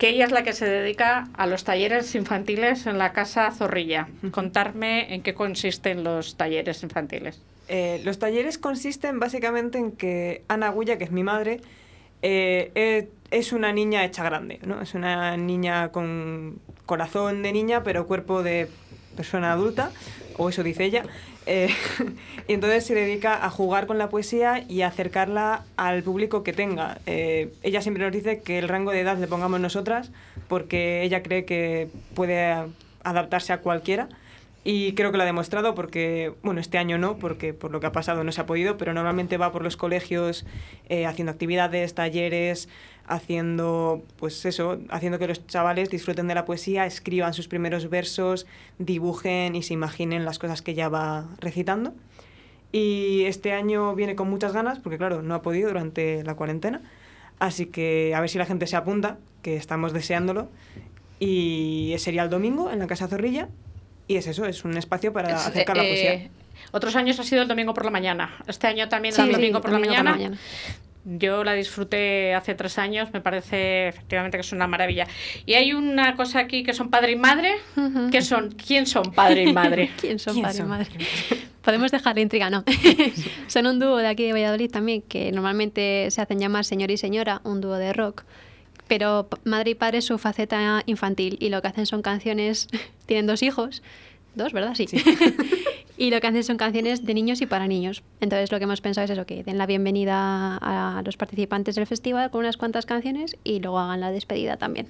que 0.00 0.08
ella 0.08 0.24
es 0.24 0.32
la 0.32 0.42
que 0.42 0.54
se 0.54 0.64
dedica 0.64 1.28
a 1.34 1.46
los 1.46 1.62
talleres 1.64 2.14
infantiles 2.14 2.86
en 2.86 2.96
la 2.96 3.12
Casa 3.12 3.50
Zorrilla. 3.50 4.08
Contarme 4.30 5.12
en 5.14 5.22
qué 5.22 5.34
consisten 5.34 6.04
los 6.04 6.38
talleres 6.38 6.82
infantiles. 6.82 7.42
Eh, 7.68 8.00
los 8.02 8.18
talleres 8.18 8.56
consisten 8.56 9.20
básicamente 9.20 9.76
en 9.76 9.92
que 9.92 10.42
Ana 10.48 10.70
Guya, 10.70 10.96
que 10.96 11.04
es 11.04 11.10
mi 11.10 11.22
madre, 11.22 11.60
eh, 12.22 12.72
eh, 12.74 13.10
es 13.30 13.52
una 13.52 13.74
niña 13.74 14.02
hecha 14.06 14.24
grande, 14.24 14.58
¿no? 14.64 14.80
Es 14.80 14.94
una 14.94 15.36
niña 15.36 15.90
con 15.92 16.60
corazón 16.86 17.42
de 17.42 17.52
niña, 17.52 17.82
pero 17.82 18.06
cuerpo 18.06 18.42
de 18.42 18.70
persona 19.16 19.52
adulta, 19.52 19.90
o 20.38 20.48
eso 20.48 20.62
dice 20.62 20.84
ella. 20.84 21.04
Eh, 21.46 21.68
y 22.48 22.52
entonces 22.52 22.84
se 22.84 22.94
dedica 22.94 23.44
a 23.44 23.50
jugar 23.50 23.86
con 23.86 23.98
la 23.98 24.08
poesía 24.08 24.64
y 24.68 24.82
a 24.82 24.88
acercarla 24.88 25.64
al 25.76 26.02
público 26.02 26.42
que 26.42 26.52
tenga. 26.52 26.98
Eh, 27.06 27.52
ella 27.62 27.82
siempre 27.82 28.04
nos 28.04 28.12
dice 28.12 28.40
que 28.40 28.58
el 28.58 28.68
rango 28.68 28.90
de 28.90 29.00
edad 29.00 29.18
le 29.18 29.26
pongamos 29.26 29.60
nosotras, 29.60 30.10
porque 30.48 31.02
ella 31.02 31.22
cree 31.22 31.44
que 31.44 31.88
puede 32.14 32.54
adaptarse 33.02 33.52
a 33.52 33.58
cualquiera. 33.60 34.08
y 34.62 34.92
creo 34.92 35.10
que 35.10 35.16
lo 35.16 35.22
ha 35.22 35.26
demostrado 35.26 35.74
porque, 35.74 36.34
bueno, 36.42 36.60
este 36.60 36.76
año 36.76 36.98
no, 36.98 37.16
porque 37.16 37.54
por 37.54 37.70
lo 37.70 37.80
que 37.80 37.86
ha 37.86 37.92
pasado 37.92 38.24
no 38.24 38.32
se 38.32 38.42
ha 38.42 38.46
podido, 38.46 38.76
pero 38.76 38.92
normalmente 38.92 39.38
va 39.38 39.52
por 39.52 39.62
los 39.62 39.78
colegios 39.78 40.44
eh, 40.90 41.06
haciendo 41.06 41.32
actividades, 41.32 41.94
talleres, 41.94 42.68
haciendo, 43.10 44.02
pues 44.16 44.44
eso, 44.46 44.78
haciendo 44.88 45.18
que 45.18 45.26
los 45.26 45.46
chavales 45.46 45.90
disfruten 45.90 46.28
de 46.28 46.34
la 46.34 46.44
poesía, 46.44 46.86
escriban 46.86 47.34
sus 47.34 47.48
primeros 47.48 47.90
versos, 47.90 48.46
dibujen 48.78 49.56
y 49.56 49.62
se 49.62 49.74
imaginen 49.74 50.24
las 50.24 50.38
cosas 50.38 50.62
que 50.62 50.74
ya 50.74 50.88
va 50.88 51.26
recitando. 51.40 51.92
Y 52.72 53.24
este 53.24 53.52
año 53.52 53.96
viene 53.96 54.14
con 54.14 54.30
muchas 54.30 54.52
ganas, 54.52 54.78
porque 54.78 54.96
claro, 54.96 55.22
no 55.22 55.34
ha 55.34 55.42
podido 55.42 55.68
durante 55.68 56.22
la 56.22 56.34
cuarentena. 56.34 56.80
Así 57.40 57.66
que 57.66 58.14
a 58.14 58.20
ver 58.20 58.30
si 58.30 58.38
la 58.38 58.46
gente 58.46 58.68
se 58.68 58.76
apunta, 58.76 59.18
que 59.42 59.56
estamos 59.56 59.92
deseándolo. 59.92 60.48
Y 61.18 61.94
sería 61.98 62.22
el 62.22 62.30
domingo 62.30 62.70
en 62.70 62.78
la 62.78 62.86
Casa 62.86 63.08
Zorrilla. 63.08 63.48
Y 64.06 64.16
es 64.16 64.26
eso, 64.28 64.46
es 64.46 64.64
un 64.64 64.76
espacio 64.76 65.12
para 65.12 65.34
Es, 65.34 65.46
acercar 65.46 65.76
la 65.76 65.84
eh, 65.84 65.88
poesía. 65.88 66.30
Otros 66.70 66.94
años 66.94 67.18
ha 67.18 67.24
sido 67.24 67.42
el 67.42 67.48
domingo 67.48 67.74
por 67.74 67.84
la 67.84 67.90
mañana. 67.90 68.36
Este 68.46 68.68
año 68.68 68.88
también 68.88 69.14
Sí, 69.14 69.20
es 69.20 69.26
el 69.26 69.34
sí, 69.34 69.40
domingo, 69.40 69.60
por, 69.60 69.72
domingo 69.72 69.92
la 69.94 69.98
por 69.98 70.04
la 70.04 70.12
mañana. 70.12 70.38
Yo 71.04 71.44
la 71.44 71.54
disfruté 71.54 72.34
hace 72.34 72.54
tres 72.54 72.78
años, 72.78 73.08
me 73.12 73.22
parece 73.22 73.88
efectivamente 73.88 74.36
que 74.36 74.42
es 74.42 74.52
una 74.52 74.66
maravilla. 74.66 75.06
Y 75.46 75.54
hay 75.54 75.72
una 75.72 76.14
cosa 76.14 76.40
aquí 76.40 76.62
que 76.62 76.74
son 76.74 76.90
padre 76.90 77.12
y 77.12 77.16
madre. 77.16 77.54
que 78.12 78.20
son? 78.20 78.50
¿Quién 78.50 78.86
son 78.86 79.12
padre 79.12 79.44
y 79.44 79.52
madre? 79.52 79.90
¿Quién 80.00 80.18
son 80.18 80.34
¿Quién 80.34 80.42
padre 80.44 80.56
y 80.56 80.58
son? 80.58 80.68
madre? 80.68 80.88
Podemos 81.62 81.90
dejar 81.90 82.16
la 82.16 82.20
intriga, 82.22 82.50
¿no? 82.50 82.64
son 83.46 83.66
un 83.66 83.78
dúo 83.78 83.96
de 83.96 84.08
aquí 84.08 84.24
de 84.24 84.32
Valladolid 84.32 84.70
también, 84.70 85.02
que 85.02 85.32
normalmente 85.32 86.08
se 86.10 86.20
hacen 86.20 86.38
llamar 86.38 86.64
señor 86.64 86.90
y 86.90 86.96
señora, 86.98 87.40
un 87.44 87.60
dúo 87.60 87.76
de 87.76 87.92
rock. 87.92 88.24
Pero 88.86 89.28
madre 89.44 89.70
y 89.70 89.74
padre 89.74 89.98
es 89.98 90.04
su 90.04 90.18
faceta 90.18 90.82
infantil 90.86 91.38
y 91.40 91.48
lo 91.48 91.62
que 91.62 91.68
hacen 91.68 91.86
son 91.86 92.02
canciones, 92.02 92.68
tienen 93.06 93.26
dos 93.26 93.42
hijos, 93.42 93.82
dos, 94.34 94.52
¿verdad? 94.52 94.74
Sí. 94.74 94.86
Y 96.00 96.10
lo 96.10 96.18
que 96.22 96.28
hacen 96.28 96.42
son 96.42 96.56
canciones 96.56 97.04
de 97.04 97.12
niños 97.12 97.42
y 97.42 97.46
para 97.46 97.66
niños. 97.66 98.02
Entonces 98.22 98.50
lo 98.50 98.56
que 98.56 98.64
hemos 98.64 98.80
pensado 98.80 99.04
es 99.04 99.10
eso, 99.10 99.26
que 99.26 99.44
den 99.44 99.58
la 99.58 99.66
bienvenida 99.66 100.56
a 100.56 101.02
los 101.04 101.18
participantes 101.18 101.74
del 101.74 101.86
festival 101.86 102.30
con 102.30 102.40
unas 102.40 102.56
cuantas 102.56 102.86
canciones 102.86 103.36
y 103.44 103.60
luego 103.60 103.78
hagan 103.78 104.00
la 104.00 104.10
despedida 104.10 104.56
también. 104.56 104.88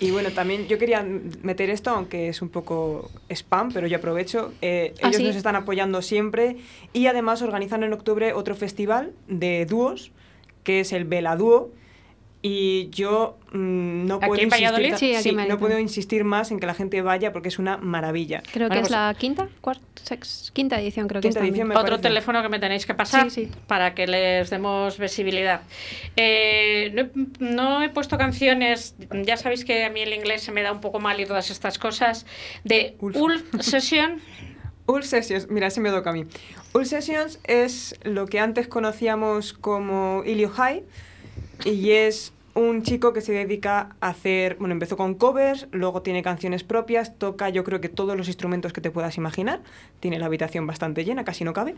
Y 0.00 0.10
bueno, 0.10 0.30
también 0.32 0.66
yo 0.66 0.78
quería 0.78 1.06
meter 1.44 1.70
esto, 1.70 1.90
aunque 1.90 2.28
es 2.28 2.42
un 2.42 2.48
poco 2.48 3.08
spam, 3.28 3.70
pero 3.72 3.86
yo 3.86 3.98
aprovecho. 3.98 4.52
Eh, 4.62 4.94
¿Ah, 5.00 5.10
ellos 5.10 5.18
sí? 5.18 5.22
nos 5.22 5.36
están 5.36 5.54
apoyando 5.54 6.02
siempre 6.02 6.56
y 6.92 7.06
además 7.06 7.40
organizan 7.40 7.84
en 7.84 7.92
octubre 7.92 8.32
otro 8.32 8.56
festival 8.56 9.12
de 9.28 9.64
dúos, 9.64 10.10
que 10.64 10.80
es 10.80 10.92
el 10.92 11.04
Vela 11.04 11.36
Dúo. 11.36 11.70
Y 12.46 12.90
yo 12.90 13.38
mm, 13.52 14.04
no 14.06 14.16
¿Aquí 14.16 14.26
puedo 14.26 14.42
insistir, 14.42 14.96
Sí, 14.98 15.14
aquí 15.14 15.28
en 15.30 15.48
no 15.48 15.58
puedo 15.58 15.78
insistir 15.78 16.24
más 16.24 16.50
en 16.50 16.60
que 16.60 16.66
la 16.66 16.74
gente 16.74 17.00
vaya 17.00 17.32
porque 17.32 17.48
es 17.48 17.58
una 17.58 17.78
maravilla. 17.78 18.42
Creo 18.52 18.68
Bueno, 18.68 18.74
que 18.74 18.80
pues- 18.80 18.88
es 18.88 18.90
la 18.90 19.14
quinta, 19.18 19.48
cuarta, 19.62 19.82
sex- 20.02 20.50
quinta 20.52 20.78
edición, 20.78 21.08
creo 21.08 21.22
que 21.22 21.28
es 21.28 21.36
edición, 21.36 21.70
Otro 21.70 21.82
parece. 21.84 22.02
teléfono 22.02 22.42
que 22.42 22.50
me 22.50 22.58
tenéis 22.58 22.84
que 22.84 22.92
pasar 22.92 23.30
Sí, 23.30 23.46
sí. 23.46 23.50
para 23.66 23.94
que 23.94 24.06
les 24.06 24.50
demos 24.50 24.98
visibilidad. 24.98 25.62
Eh, 26.16 26.90
no, 26.94 27.00
he, 27.00 27.10
no 27.54 27.82
he 27.82 27.88
puesto 27.88 28.18
canciones, 28.18 28.94
ya 29.24 29.38
sabéis 29.38 29.64
que 29.64 29.82
a 29.82 29.88
mí 29.88 30.00
el 30.02 30.12
inglés 30.12 30.42
se 30.42 30.52
me 30.52 30.60
da 30.60 30.70
un 30.70 30.82
poco 30.82 31.00
mal 31.00 31.18
y 31.20 31.24
todas 31.24 31.48
estas 31.50 31.78
cosas, 31.78 32.26
de 32.62 32.94
Ulf. 33.00 33.16
Ulf 33.16 33.42
Session. 33.60 34.20
Ul 34.86 35.02
Sessions, 35.02 35.48
mira, 35.48 35.70
se 35.70 35.80
me 35.80 35.88
toca 35.88 36.10
a 36.10 36.12
mí. 36.12 36.26
Ul 36.74 36.84
Sessions 36.84 37.40
es 37.44 37.98
lo 38.02 38.26
que 38.26 38.38
antes 38.38 38.68
conocíamos 38.68 39.54
como 39.54 40.22
Ilio 40.26 40.50
High 40.50 40.82
y 41.64 41.90
es 41.90 42.32
un 42.54 42.82
chico 42.82 43.12
que 43.12 43.20
se 43.20 43.32
dedica 43.32 43.96
a 44.00 44.08
hacer, 44.08 44.56
bueno, 44.58 44.72
empezó 44.72 44.96
con 44.96 45.14
covers, 45.14 45.66
luego 45.72 46.02
tiene 46.02 46.22
canciones 46.22 46.62
propias, 46.62 47.18
toca 47.18 47.48
yo 47.48 47.64
creo 47.64 47.80
que 47.80 47.88
todos 47.88 48.16
los 48.16 48.28
instrumentos 48.28 48.72
que 48.72 48.80
te 48.80 48.90
puedas 48.90 49.16
imaginar, 49.16 49.60
tiene 50.00 50.18
la 50.18 50.26
habitación 50.26 50.66
bastante 50.66 51.04
llena, 51.04 51.24
casi 51.24 51.44
no 51.44 51.52
cabe, 51.52 51.74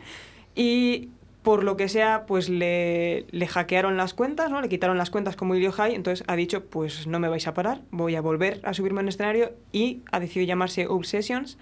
y 0.55 1.09
por 1.43 1.63
lo 1.63 1.77
que 1.77 1.89
sea, 1.89 2.27
pues 2.27 2.49
le, 2.49 3.25
le 3.31 3.47
hackearon 3.47 3.97
las 3.97 4.15
cuentas, 4.15 4.51
¿no? 4.51 4.61
Le 4.61 4.69
quitaron 4.69 4.99
las 4.99 5.11
cuentas 5.11 5.37
como 5.37 5.55
Ilio 5.55 5.71
High, 5.71 5.95
entonces 5.95 6.25
ha 6.27 6.35
dicho, 6.35 6.65
pues 6.65 7.07
no 7.07 7.21
me 7.21 7.29
vais 7.29 7.47
a 7.47 7.55
parar, 7.55 7.83
voy 7.93 8.17
a 8.17 8.21
volver 8.21 8.61
a 8.65 8.75
subirme 8.75 9.01
en 9.01 9.09
escenario 9.09 9.53
y 9.71 10.03
ha 10.11 10.19
decidido 10.19 10.49
llamarse 10.49 10.89
Ul 10.89 11.07
Sessions. 11.07 11.57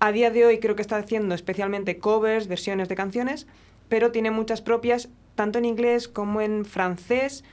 A 0.00 0.12
día 0.12 0.30
de 0.30 0.46
hoy 0.46 0.60
creo 0.60 0.76
que 0.76 0.82
está 0.82 0.96
haciendo 0.96 1.34
especialmente 1.34 1.98
covers, 1.98 2.48
versiones 2.48 2.88
de 2.88 2.94
canciones, 2.94 3.46
pero 3.90 4.12
tiene 4.12 4.30
muchas 4.30 4.62
propias, 4.62 5.10
tanto 5.38 5.58
en 5.58 5.64
inglés 5.64 6.08
como 6.08 6.40
en 6.42 6.64
francés, 6.66 7.44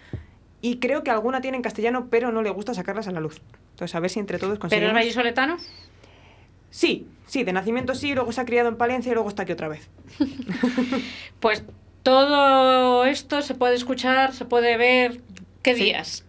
y 0.61 0.79
creo 0.79 1.03
que 1.03 1.11
alguna 1.11 1.39
tiene 1.39 1.55
en 1.57 1.63
castellano, 1.63 2.07
pero 2.09 2.31
no 2.31 2.41
le 2.41 2.49
gusta 2.49 2.73
sacarlas 2.73 3.07
a 3.07 3.11
la 3.11 3.19
luz. 3.21 3.39
Entonces, 3.71 3.93
a 3.95 3.99
ver 3.99 4.09
si 4.09 4.19
entre 4.19 4.39
todos 4.39 4.53
¿Pero 4.53 4.61
conseguimos... 4.61 4.89
el 4.89 4.95
vallisoletano? 4.95 5.57
Sí, 6.71 7.07
sí, 7.27 7.43
de 7.43 7.53
nacimiento 7.53 7.93
sí, 7.93 8.13
luego 8.15 8.31
se 8.31 8.41
ha 8.41 8.45
criado 8.45 8.67
en 8.69 8.75
Palencia 8.75 9.11
y 9.11 9.13
luego 9.13 9.29
está 9.29 9.43
aquí 9.43 9.51
otra 9.53 9.67
vez. 9.69 9.87
Pues 11.39 11.63
todo 12.03 13.05
esto 13.05 13.41
se 13.41 13.53
puede 13.55 13.75
escuchar, 13.75 14.33
se 14.33 14.45
puede 14.45 14.77
ver. 14.77 15.21
¿Qué 15.61 15.75
Sí. 15.75 15.83
días? 15.85 16.25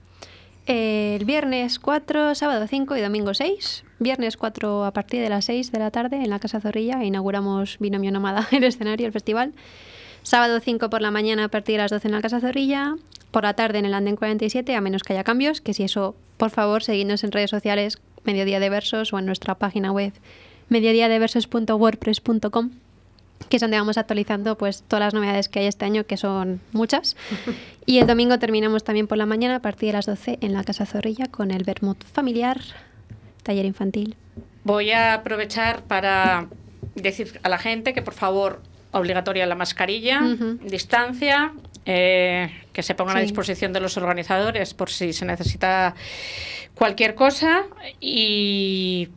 El 0.66 1.24
viernes 1.24 1.78
4, 1.78 2.34
sábado 2.34 2.66
5 2.66 2.96
y 2.96 3.00
domingo 3.00 3.32
6. 3.34 3.84
Viernes 4.00 4.36
4 4.36 4.84
a 4.84 4.92
partir 4.92 5.22
de 5.22 5.28
las 5.30 5.44
6 5.46 5.70
de 5.72 5.78
la 5.78 5.90
tarde 5.90 6.16
en 6.16 6.28
la 6.28 6.40
Casa 6.40 6.60
Zorrilla 6.60 7.02
inauguramos 7.04 7.78
Binomio 7.78 8.10
Nómada, 8.10 8.46
el 8.52 8.64
escenario, 8.64 9.06
el 9.06 9.12
festival. 9.12 9.52
Sábado 10.26 10.58
5 10.58 10.90
por 10.90 11.00
la 11.02 11.12
mañana 11.12 11.44
a 11.44 11.48
partir 11.48 11.76
de 11.76 11.82
las 11.82 11.92
12 11.92 12.08
en 12.08 12.14
la 12.14 12.20
Casa 12.20 12.40
Zorrilla. 12.40 12.96
Por 13.30 13.44
la 13.44 13.54
tarde 13.54 13.78
en 13.78 13.84
el 13.84 13.94
Anden 13.94 14.16
47, 14.16 14.74
a 14.74 14.80
menos 14.80 15.04
que 15.04 15.12
haya 15.12 15.22
cambios, 15.22 15.60
que 15.60 15.72
si 15.72 15.84
eso, 15.84 16.16
por 16.36 16.50
favor, 16.50 16.82
seguidnos 16.82 17.22
en 17.22 17.30
redes 17.30 17.48
sociales, 17.48 18.00
Mediodía 18.24 18.58
de 18.58 18.68
Versos 18.68 19.12
o 19.12 19.20
en 19.20 19.26
nuestra 19.26 19.54
página 19.54 19.92
web 19.92 20.12
mediodiadeversos.wordpress.com 20.68 22.70
que 23.48 23.56
es 23.56 23.60
donde 23.60 23.78
vamos 23.78 23.98
actualizando 23.98 24.58
pues 24.58 24.82
todas 24.82 25.04
las 25.04 25.14
novedades 25.14 25.48
que 25.48 25.60
hay 25.60 25.66
este 25.66 25.84
año, 25.84 26.06
que 26.06 26.16
son 26.16 26.60
muchas. 26.72 27.16
Y 27.86 27.98
el 27.98 28.08
domingo 28.08 28.40
terminamos 28.40 28.82
también 28.82 29.06
por 29.06 29.18
la 29.18 29.26
mañana 29.26 29.54
a 29.54 29.60
partir 29.60 29.90
de 29.90 29.92
las 29.92 30.06
12 30.06 30.38
en 30.40 30.54
la 30.54 30.64
Casa 30.64 30.86
Zorrilla 30.86 31.26
con 31.26 31.52
el 31.52 31.62
Vermut 31.62 32.02
familiar, 32.02 32.60
taller 33.44 33.64
infantil. 33.64 34.16
Voy 34.64 34.90
a 34.90 35.14
aprovechar 35.14 35.84
para 35.84 36.48
decir 36.96 37.38
a 37.44 37.48
la 37.48 37.58
gente 37.58 37.94
que 37.94 38.02
por 38.02 38.14
favor 38.14 38.60
obligatoria 38.98 39.46
la 39.46 39.54
mascarilla, 39.54 40.20
distancia, 40.62 41.52
eh, 41.84 42.50
que 42.72 42.82
se 42.82 42.94
pongan 42.94 43.18
a 43.18 43.20
disposición 43.20 43.72
de 43.72 43.80
los 43.80 43.96
organizadores 43.96 44.74
por 44.74 44.90
si 44.90 45.12
se 45.12 45.24
necesita 45.24 45.94
cualquier 46.74 47.14
cosa. 47.14 47.64
Y 48.00 49.08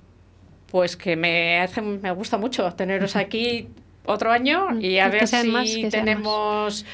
pues 0.72 0.96
que 0.96 1.16
me 1.16 1.60
hace 1.62 1.82
me 1.82 2.12
gusta 2.12 2.38
mucho 2.38 2.72
teneros 2.74 3.16
aquí 3.16 3.68
otro 4.06 4.32
año 4.32 4.80
y 4.80 5.00
a 5.00 5.10
Que 5.10 5.18
ver 5.18 5.28
si 5.28 5.48
más, 5.50 5.70
tenemos 5.92 6.86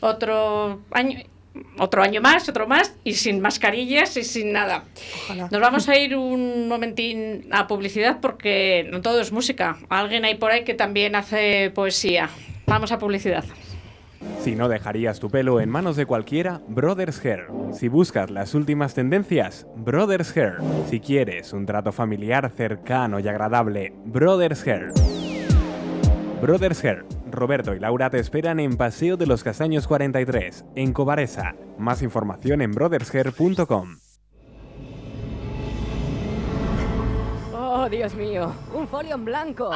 otro 0.00 0.80
año 0.90 1.18
otro 1.78 2.02
año 2.02 2.20
más, 2.20 2.48
otro 2.48 2.66
más 2.66 2.94
y 3.04 3.14
sin 3.14 3.40
mascarillas 3.40 4.16
y 4.16 4.24
sin 4.24 4.52
nada. 4.52 4.84
Ojalá. 5.24 5.48
Nos 5.50 5.60
vamos 5.60 5.88
a 5.88 5.98
ir 5.98 6.16
un 6.16 6.68
momentín 6.68 7.46
a 7.50 7.66
publicidad 7.66 8.18
porque 8.20 8.88
no 8.90 9.00
todo 9.02 9.20
es 9.20 9.32
música. 9.32 9.78
Alguien 9.88 10.24
hay 10.24 10.36
por 10.36 10.50
ahí 10.50 10.64
que 10.64 10.74
también 10.74 11.14
hace 11.14 11.70
poesía. 11.74 12.30
Vamos 12.66 12.92
a 12.92 12.98
publicidad. 12.98 13.44
Si 14.40 14.54
no 14.54 14.68
dejarías 14.68 15.20
tu 15.20 15.30
pelo 15.30 15.60
en 15.60 15.68
manos 15.68 15.96
de 15.96 16.06
cualquiera, 16.06 16.60
Brothers 16.68 17.24
Hair. 17.24 17.46
Si 17.72 17.88
buscas 17.88 18.30
las 18.30 18.54
últimas 18.54 18.94
tendencias, 18.94 19.66
Brothers 19.76 20.36
Hair. 20.36 20.54
Si 20.88 21.00
quieres 21.00 21.52
un 21.52 21.66
trato 21.66 21.92
familiar 21.92 22.50
cercano 22.50 23.20
y 23.20 23.28
agradable, 23.28 23.92
Brothers 24.04 24.66
Hair. 24.66 24.92
Brothers 26.42 26.82
Hair. 26.82 27.04
Roberto 27.30 27.72
y 27.72 27.78
Laura 27.78 28.10
te 28.10 28.18
esperan 28.18 28.58
en 28.58 28.76
Paseo 28.76 29.16
de 29.16 29.28
los 29.28 29.44
Castaños 29.44 29.86
43, 29.86 30.64
en 30.74 30.92
Cobaresa. 30.92 31.54
Más 31.78 32.02
información 32.02 32.62
en 32.62 32.72
brothershair.com. 32.72 33.98
Oh, 37.54 37.88
Dios 37.88 38.16
mío, 38.16 38.52
un 38.74 38.88
folio 38.88 39.14
en 39.14 39.24
blanco. 39.24 39.70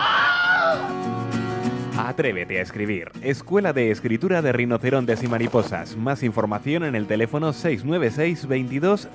Atrévete 1.97 2.59
a 2.59 2.63
escribir. 2.63 3.13
Escuela 3.23 3.73
de 3.73 3.93
Escritura 3.93 4.43
de 4.43 4.53
Rinocerontes 4.53 5.23
y 5.23 5.29
Mariposas. 5.29 5.97
Más 5.97 6.25
información 6.25 6.83
en 6.83 6.97
el 6.97 7.07
teléfono 7.07 7.53
696 7.53 8.49
22 8.49 9.09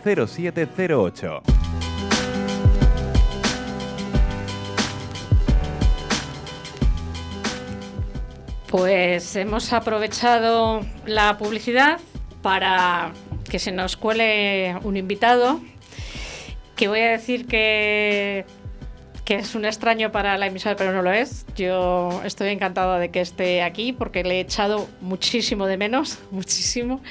Pues 8.71 9.35
hemos 9.35 9.73
aprovechado 9.73 10.79
la 11.05 11.37
publicidad 11.37 11.99
para 12.41 13.11
que 13.49 13.59
se 13.59 13.73
nos 13.73 13.97
cuele 13.97 14.77
un 14.83 14.95
invitado 14.95 15.59
que 16.77 16.87
voy 16.87 17.01
a 17.01 17.11
decir 17.11 17.47
que, 17.47 18.45
que 19.25 19.35
es 19.35 19.55
un 19.55 19.65
extraño 19.65 20.13
para 20.13 20.37
la 20.37 20.47
emisora, 20.47 20.77
pero 20.77 20.93
no 20.93 21.01
lo 21.01 21.11
es. 21.11 21.45
Yo 21.57 22.21
estoy 22.23 22.47
encantada 22.47 22.97
de 22.97 23.11
que 23.11 23.19
esté 23.19 23.61
aquí 23.61 23.91
porque 23.91 24.23
le 24.23 24.37
he 24.37 24.39
echado 24.39 24.87
muchísimo 25.01 25.67
de 25.67 25.75
menos, 25.75 26.19
muchísimo. 26.31 27.01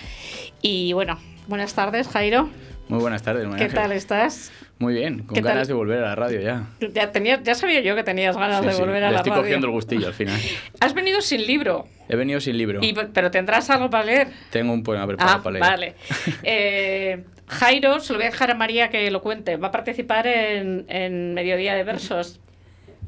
Y 0.62 0.94
bueno, 0.94 1.18
buenas 1.46 1.74
tardes, 1.74 2.08
Jairo. 2.08 2.48
Muy 2.88 3.00
buenas 3.00 3.22
tardes, 3.22 3.44
María 3.44 3.58
¿Qué 3.58 3.64
Ángel. 3.64 3.82
tal 3.82 3.92
estás? 3.92 4.50
Muy 4.80 4.94
bien, 4.94 5.24
con 5.24 5.40
ganas 5.42 5.68
de 5.68 5.74
volver 5.74 5.98
a 5.98 6.08
la 6.08 6.14
radio 6.14 6.40
ya. 6.40 6.64
Ya, 6.94 7.12
tenía, 7.12 7.40
ya 7.42 7.54
sabía 7.54 7.82
yo 7.82 7.94
que 7.94 8.02
tenías 8.02 8.34
ganas 8.36 8.60
Sí, 8.62 8.66
de 8.66 8.72
sí, 8.72 8.80
volver 8.80 9.04
a 9.04 9.06
le 9.08 9.12
la 9.12 9.16
estoy 9.18 9.30
radio. 9.30 9.42
cogiendo 9.42 9.66
el 9.66 9.72
gustillo 9.74 10.06
al 10.06 10.14
final. 10.14 10.40
Has 10.80 10.94
venido 10.94 11.20
sin 11.20 11.46
libro, 11.46 11.86
He 12.08 12.16
venido 12.16 12.40
sin 12.40 12.56
libro. 12.56 12.80
y, 12.82 12.94
pero 13.12 13.30
tendrás 13.30 13.68
algo 13.68 13.90
para 13.90 14.04
leer. 14.04 14.28
Tengo 14.50 14.72
un 14.72 14.82
poema 14.82 15.06
preparado 15.06 15.38
Ah, 15.38 15.42
para 15.42 15.52
leer. 15.52 15.62
vale. 15.70 15.94
Eh, 16.42 17.24
Jairo, 17.46 18.00
se 18.00 18.12
lo 18.14 18.18
voy 18.20 18.26
a 18.26 18.30
dejar 18.30 18.50
a 18.50 18.54
María 18.54 18.88
que 18.88 19.10
lo 19.10 19.20
cuente. 19.20 19.56
Va 19.58 19.68
a 19.68 19.72
participar 19.72 20.26
en, 20.26 20.86
en 20.88 21.34
Mediodía 21.34 21.74
de 21.74 21.84
Versos. 21.84 22.40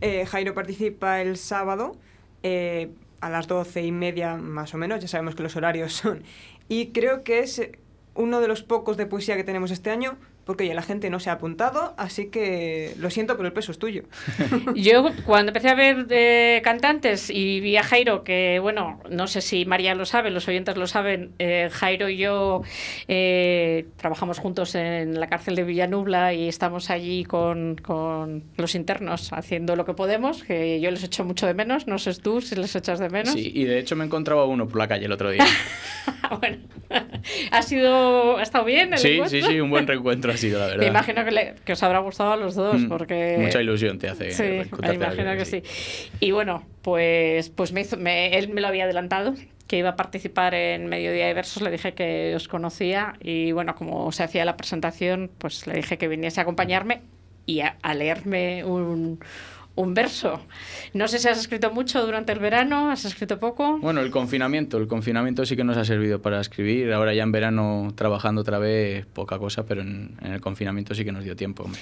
Eh, 0.03 0.27
Jairo 0.27 0.53
participa 0.53 1.23
el 1.23 1.37
sábado 1.39 1.97
eh, 2.43 2.91
a 3.23 3.31
las 3.31 3.47
doce 3.47 3.83
y 3.83 3.93
media 3.93 4.35
más 4.37 4.75
o 4.75 4.79
menos, 4.79 5.01
ya 5.01 5.09
sabemos 5.09 5.37
que 5.37 5.43
los 5.43 5.57
horarios 5.57 5.93
son. 5.95 6.23
Y 6.69 6.89
creo 6.89 7.23
que 7.25 7.39
es 7.39 7.63
uno 8.15 8.41
de 8.41 8.49
los 8.49 8.63
pocos 8.63 8.97
de 8.99 9.07
poesía 9.07 9.37
que 9.37 9.45
tenemos 9.45 9.71
este 9.71 9.91
año, 9.91 10.19
porque 10.45 10.65
oye, 10.65 10.75
la 10.75 10.83
gente 10.83 11.11
no 11.11 11.21
se 11.21 11.31
ha 11.31 11.35
apuntado, 11.35 11.95
así 11.97 12.27
que 12.27 12.95
lo 12.99 13.11
siento, 13.11 13.37
pero 13.37 13.47
el 13.47 13.53
peso 13.53 13.73
es 13.73 13.79
tuyo. 13.79 14.05
Yo 14.75 15.11
cuando 15.25 15.51
empecé 15.51 15.69
a 15.69 15.75
ver 15.75 16.07
eh, 16.11 16.61
cantantes 16.65 17.31
y 17.31 17.61
vi 17.61 17.77
a 17.77 17.83
Jairo, 17.83 18.25
que 18.25 18.59
bueno, 18.61 19.01
no 19.11 19.27
sé 19.27 19.41
si 19.41 19.65
María 19.65 19.95
lo 19.95 20.05
sabe, 20.05 20.31
los 20.31 20.49
oyentes 20.49 20.77
lo 20.77 20.87
saben, 20.87 21.33
eh, 21.39 21.69
Jairo 21.71 22.09
y 22.09 22.17
yo 22.17 22.63
eh, 23.09 23.87
trabajamos 23.97 24.39
juntos 24.39 24.75
en 24.75 25.19
la 25.19 25.29
cárcel 25.29 25.55
de 25.55 25.65
Villanubla 25.65 26.35
y 26.35 26.49
estamos 26.49 26.91
allí 26.91 27.25
con, 27.25 27.77
con 27.77 28.45
los 28.57 28.75
internos 28.75 29.33
haciendo 29.33 29.77
lo 29.77 29.85
que 29.85 29.95
podemos, 29.95 30.43
que 30.43 30.81
yo 30.81 30.91
les 30.91 31.05
echo 31.05 31.25
mucho 31.25 31.47
de 31.47 31.55
menos, 31.55 31.87
no 31.87 31.99
sé 31.99 32.15
tú 32.15 32.41
si 32.41 32.57
les 32.57 32.75
echas 32.75 32.99
de 32.99 33.09
menos. 33.09 33.33
Sí, 33.33 33.53
y 33.55 33.65
de 33.65 33.79
hecho 33.79 33.97
me 33.97 34.05
encontraba 34.05 34.45
uno 34.45 34.67
por 34.67 34.79
la 34.79 34.89
calle 34.89 35.07
el 35.07 35.13
otro 35.13 35.31
día. 35.31 35.45
¿Ha 37.51 37.63
sido, 37.63 38.39
ha 38.39 38.43
estado 38.43 38.65
bien 38.65 38.93
el 38.93 38.99
sí, 38.99 39.13
encuentro? 39.13 39.41
sí, 39.41 39.47
sí, 39.47 39.61
un 39.61 39.71
buen 39.71 39.87
reencuentro 39.87 40.32
ha 40.33 40.37
sido, 40.37 40.69
la 40.69 40.77
Me 40.77 40.87
imagino 40.87 41.25
que, 41.25 41.31
le- 41.31 41.55
que 41.65 41.73
os 41.73 41.83
habrá 41.83 41.99
gustado 42.01 42.33
a 42.33 42.37
los 42.37 42.55
dos, 42.55 42.81
Mm, 42.83 42.89
porque... 42.89 43.37
Mucha 43.39 43.61
ilusión 43.61 43.99
te 43.99 44.09
hace. 44.09 44.31
Sí, 44.33 44.43
me 44.83 44.95
imagino 44.95 45.35
que 45.37 45.45
sí. 45.45 45.63
Y 46.21 46.31
bueno, 46.33 46.67
pues, 46.83 47.49
pues 47.51 47.73
me 47.73 47.81
hizo, 47.83 47.97
me- 47.97 48.37
él 48.39 48.49
me 48.49 48.61
lo 48.61 48.69
había 48.69 48.85
adelantado, 48.85 49.35
que 49.67 49.79
iba 49.79 49.91
a 49.91 49.97
participar 49.97 50.55
en 50.55 50.87
Mediodía 50.87 51.27
de 51.27 51.35
Versos, 51.35 51.63
le 51.63 51.71
dije 51.71 51.95
que 51.95 52.35
os 52.37 52.47
conocía 52.49 53.15
y 53.21 53.53
bueno, 53.53 53.75
como 53.75 54.13
se 54.13 54.23
hacía 54.23 54.45
la 54.45 54.57
presentación, 54.57 55.31
pues 55.39 55.67
le 55.67 55.75
dije 55.75 55.97
que 55.97 56.09
viniese 56.09 56.41
a 56.41 56.43
acompañarme 56.43 57.01
y 57.47 57.61
a, 57.61 57.77
a 57.83 57.95
leerme 57.95 58.65
un, 58.65 59.19
un 59.75 59.95
verso. 59.95 60.41
No 60.93 61.09
sé 61.09 61.19
si 61.19 61.29
has 61.29 61.39
escrito 61.39 61.71
mucho 61.73 62.05
durante 62.05 62.33
el 62.33 62.39
verano, 62.39 62.91
has 62.91 63.05
escrito 63.05 63.39
poco. 63.39 63.79
Bueno, 63.79 64.01
el 64.01 64.11
confinamiento, 64.11 64.77
el 64.79 64.87
confinamiento 64.87 65.47
sí 65.47 65.57
que 65.57 65.65
nos 65.65 65.77
ha 65.77 65.85
servido 65.85 66.21
para 66.21 66.41
escribir. 66.41 66.93
Ahora 66.93 67.15
ya 67.15 67.23
en 67.23 67.33
verano 67.33 67.89
trabajando 67.95 68.43
otra 68.43 68.59
vez, 68.59 69.07
poca 69.07 69.39
cosa, 69.39 69.65
pero 69.65 69.81
en, 69.83 70.17
en 70.23 70.33
el 70.33 70.41
confinamiento 70.41 70.95
sí 70.95 71.05
que 71.05 71.13
nos 71.13 71.25
dio 71.25 71.35
tiempo. 71.37 71.63
hombre. 71.65 71.81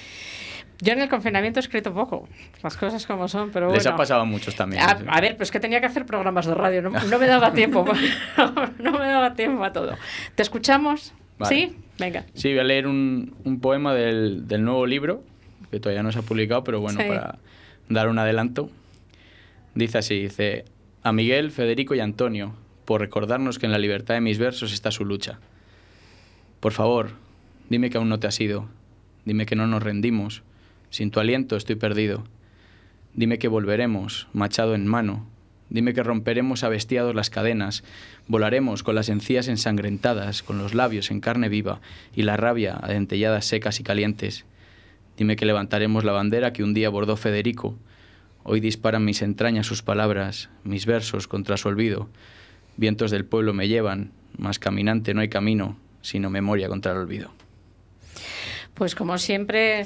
Yo 0.83 0.93
en 0.93 0.99
el 1.01 1.09
confinamiento 1.09 1.59
he 1.59 1.61
escrito 1.61 1.93
poco, 1.93 2.27
las 2.63 2.75
cosas 2.75 3.05
como 3.05 3.27
son, 3.27 3.51
pero 3.51 3.67
Les 3.71 3.83
bueno. 3.83 3.93
ha 3.93 3.97
pasado 3.97 4.21
a 4.21 4.25
muchos 4.25 4.55
también. 4.55 4.81
A, 4.81 4.97
sí. 4.97 5.03
a 5.07 5.21
ver, 5.21 5.37
pues 5.37 5.51
que 5.51 5.59
tenía 5.59 5.79
que 5.79 5.85
hacer 5.85 6.07
programas 6.07 6.47
de 6.47 6.55
radio, 6.55 6.81
no, 6.81 6.89
no 7.09 7.19
me 7.19 7.27
daba 7.27 7.53
tiempo, 7.53 7.85
no 8.79 8.91
me 8.93 9.05
daba 9.07 9.35
tiempo 9.35 9.63
a 9.63 9.71
todo. 9.73 9.95
¿Te 10.33 10.41
escuchamos? 10.41 11.13
Vale. 11.37 11.55
¿Sí? 11.55 11.77
Venga. 11.99 12.25
Sí, 12.33 12.49
voy 12.49 12.59
a 12.59 12.63
leer 12.63 12.87
un, 12.87 13.35
un 13.43 13.59
poema 13.59 13.93
del, 13.93 14.47
del 14.47 14.63
nuevo 14.63 14.87
libro, 14.87 15.23
que 15.69 15.79
todavía 15.79 16.01
no 16.01 16.11
se 16.11 16.17
ha 16.17 16.23
publicado, 16.23 16.63
pero 16.63 16.79
bueno, 16.81 16.99
Sí. 16.99 17.07
para 17.07 17.37
dar 17.93 18.07
un 18.07 18.19
adelanto. 18.19 18.69
Dice 19.75 19.97
así, 19.97 20.21
dice, 20.21 20.65
a 21.03 21.11
Miguel, 21.11 21.51
Federico 21.51 21.95
y 21.95 21.99
Antonio, 21.99 22.53
por 22.85 23.01
recordarnos 23.01 23.59
que 23.59 23.65
en 23.65 23.71
la 23.71 23.79
libertad 23.79 24.15
de 24.15 24.21
mis 24.21 24.37
versos 24.37 24.73
está 24.73 24.91
su 24.91 25.05
lucha. 25.05 25.39
Por 26.59 26.73
favor, 26.73 27.11
dime 27.69 27.89
que 27.89 27.97
aún 27.97 28.09
no 28.09 28.19
te 28.19 28.27
has 28.27 28.39
ido, 28.39 28.67
dime 29.25 29.45
que 29.45 29.55
no 29.55 29.67
nos 29.67 29.81
rendimos, 29.81 30.43
sin 30.89 31.09
tu 31.09 31.19
aliento 31.19 31.55
estoy 31.55 31.75
perdido. 31.75 32.23
Dime 33.13 33.39
que 33.39 33.47
volveremos, 33.47 34.27
machado 34.33 34.75
en 34.75 34.87
mano. 34.87 35.25
Dime 35.69 35.93
que 35.93 36.03
romperemos 36.03 36.65
abestiados 36.65 37.15
las 37.15 37.29
cadenas, 37.29 37.85
volaremos 38.27 38.83
con 38.83 38.93
las 38.93 39.07
encías 39.07 39.47
ensangrentadas, 39.47 40.43
con 40.43 40.57
los 40.57 40.73
labios 40.73 41.11
en 41.11 41.21
carne 41.21 41.47
viva 41.47 41.79
y 42.13 42.23
la 42.23 42.35
rabia 42.35 42.77
a 42.81 42.89
dentelladas 42.89 43.45
secas 43.45 43.79
y 43.79 43.83
calientes. 43.83 44.45
Dime 45.21 45.35
que 45.35 45.45
levantaremos 45.45 46.03
la 46.03 46.13
bandera 46.13 46.51
que 46.51 46.63
un 46.63 46.73
día 46.73 46.89
bordó 46.89 47.15
Federico. 47.15 47.77
Hoy 48.41 48.59
disparan 48.59 49.05
mis 49.05 49.21
entrañas 49.21 49.67
sus 49.67 49.83
palabras, 49.83 50.49
mis 50.63 50.87
versos 50.87 51.27
contra 51.27 51.57
su 51.57 51.67
olvido. 51.67 52.09
Vientos 52.75 53.11
del 53.11 53.23
pueblo 53.23 53.53
me 53.53 53.67
llevan, 53.67 54.13
mas 54.39 54.57
caminante 54.57 55.13
no 55.13 55.21
hay 55.21 55.29
camino, 55.29 55.77
sino 56.01 56.31
memoria 56.31 56.69
contra 56.69 56.93
el 56.93 56.97
olvido. 56.97 57.29
Pues 58.73 58.95
como 58.95 59.19
siempre, 59.19 59.85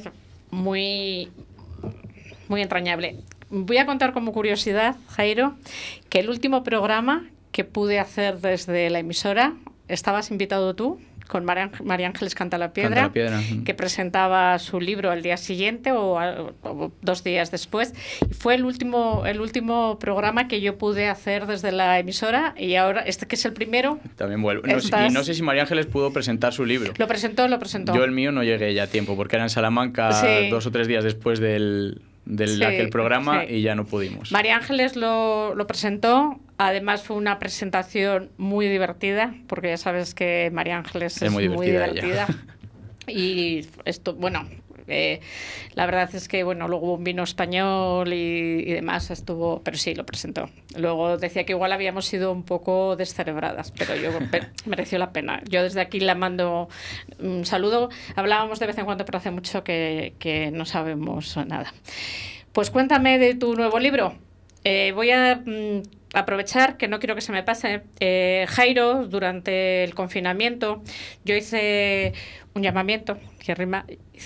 muy, 0.52 1.28
muy 2.48 2.62
entrañable. 2.62 3.18
Voy 3.50 3.76
a 3.76 3.86
contar 3.86 4.14
como 4.14 4.32
curiosidad, 4.32 4.96
Jairo, 5.10 5.58
que 6.08 6.22
el 6.22 6.30
último 6.30 6.64
programa 6.64 7.26
que 7.52 7.66
pude 7.66 8.00
hacer 8.00 8.40
desde 8.40 8.90
la 8.90 9.00
emisora, 9.00 9.56
estabas 9.90 10.32
invitado 10.32 10.76
tú 10.76 10.98
con 11.28 11.44
María 11.46 11.64
Ángel- 11.64 11.86
María 11.86 12.08
Ángeles 12.08 12.36
Canta 12.36 12.58
la 12.58 12.72
Piedra, 12.74 12.90
Canta 12.96 13.08
la 13.08 13.14
Piedra, 13.14 13.40
que 13.66 13.74
presentaba 13.74 14.58
su 14.60 14.80
libro 14.80 15.12
al 15.12 15.22
día 15.22 15.38
siguiente 15.38 15.92
o, 15.92 16.20
a- 16.20 16.52
o 16.64 16.92
dos 17.02 17.24
días 17.24 17.52
después. 17.52 17.94
Y 18.30 18.34
fue 18.34 18.56
el 18.56 18.66
último, 18.66 19.26
el 19.26 19.42
último 19.42 19.98
programa 20.00 20.48
que 20.48 20.62
yo 20.62 20.78
pude 20.78 21.08
hacer 21.08 21.48
desde 21.48 21.72
la 21.72 21.98
emisora 22.00 22.54
y 22.58 22.76
ahora 22.76 23.02
este 23.02 23.26
que 23.28 23.36
es 23.36 23.46
el 23.46 23.54
primero, 23.54 24.00
También 24.16 24.42
vuelvo. 24.42 24.68
No 24.68 24.78
Estás- 24.78 25.10
y 25.10 25.14
no 25.14 25.24
sé 25.24 25.34
si 25.34 25.42
María 25.42 25.64
Ángeles 25.64 25.86
pudo 25.88 26.12
presentar 26.14 26.54
su 26.54 26.66
libro. 26.66 26.94
lo 26.98 27.08
presentó, 27.08 27.48
lo 27.48 27.58
presentó. 27.60 27.96
Yo 27.96 28.04
el 28.04 28.12
mío 28.12 28.32
no 28.32 28.44
llegué 28.44 28.74
ya 28.74 28.84
a 28.84 28.88
tiempo, 28.88 29.16
porque 29.16 29.36
era 29.36 29.44
en 29.46 29.50
Salamanca 29.50 30.12
Sí. 30.12 30.50
dos 30.50 30.66
o 30.66 30.72
tres 30.72 30.88
días 30.88 31.04
después 31.04 31.40
del, 31.40 32.02
del 32.26 32.50
Sí, 32.58 32.64
aquel 32.64 32.90
programa 32.90 33.42
sí. 33.48 33.56
y 33.56 33.62
ya 33.62 33.76
no 33.76 33.86
pudimos. 33.86 34.32
María 34.32 34.56
Ángeles 34.56 34.96
lo, 34.96 35.56
lo 35.56 35.68
presentó. 35.68 36.40
Además 36.58 37.04
fue 37.04 37.18
una 37.18 37.38
presentación 37.40 38.32
muy 38.38 38.68
divertida, 38.68 39.34
porque 39.48 39.70
ya 39.70 39.78
sabes 39.78 40.14
que 40.16 40.50
María 40.54 40.78
Ángeles 40.78 41.18
es, 41.18 41.24
Es 41.24 41.32
muy 41.56 41.68
divertida. 41.68 42.28
Y 43.08 43.68
esto, 43.86 44.16
bueno, 44.16 44.48
eh, 44.88 45.20
la 45.76 45.86
verdad 45.86 46.10
es 46.16 46.28
que 46.28 46.44
bueno, 46.44 46.68
luego 46.68 46.88
hubo 46.88 46.94
un 46.96 47.04
vino 47.04 47.22
español 47.22 48.12
y, 48.12 48.64
y 48.66 48.74
demás 48.74 49.12
estuvo, 49.12 49.62
pero 49.62 49.78
sí 49.78 49.94
lo 49.94 50.08
presentó. 50.08 50.50
Luego 50.76 51.18
decía 51.20 51.46
que 51.46 51.54
igual 51.54 51.72
habíamos 51.72 52.08
sido 52.08 52.32
un 52.32 52.42
poco 52.42 52.96
descerebradas, 52.96 53.72
pero 53.78 53.96
yo 53.96 54.10
pe- 54.32 54.48
mereció 54.66 54.98
la 54.98 55.12
pena. 55.12 55.42
Yo 55.48 55.62
desde 55.62 55.82
aquí 55.82 56.00
la 56.00 56.16
mando 56.16 56.68
un 57.20 57.46
saludo. 57.46 57.90
Hablábamos 58.16 58.58
de 58.60 58.66
vez 58.66 58.78
en 58.80 58.86
cuando, 58.86 59.06
pero 59.06 59.20
hace 59.20 59.30
mucho 59.30 59.64
que, 59.64 60.16
que 60.18 60.50
no 60.50 60.66
sabemos 60.66 61.38
nada. 61.46 61.72
Pues 62.54 62.72
cuéntame 62.72 63.20
de 63.20 63.36
tu 63.36 63.54
nuevo 63.56 63.78
libro. 63.78 64.16
Eh, 64.64 64.94
voy 64.96 65.12
a 65.12 65.36
mm, 65.46 65.82
aprovechar, 66.16 66.78
que 66.78 66.88
no 66.88 67.00
quiero 67.00 67.16
que 67.16 67.22
se 67.22 67.32
me 67.32 67.44
pase. 67.44 67.84
Eh, 68.00 68.46
Jairo, 68.50 69.08
durante 69.08 69.84
el 69.84 69.94
confinamiento, 69.94 70.82
yo 71.24 71.36
hice 71.36 72.14
un 72.54 72.64
llamamiento, 72.64 73.18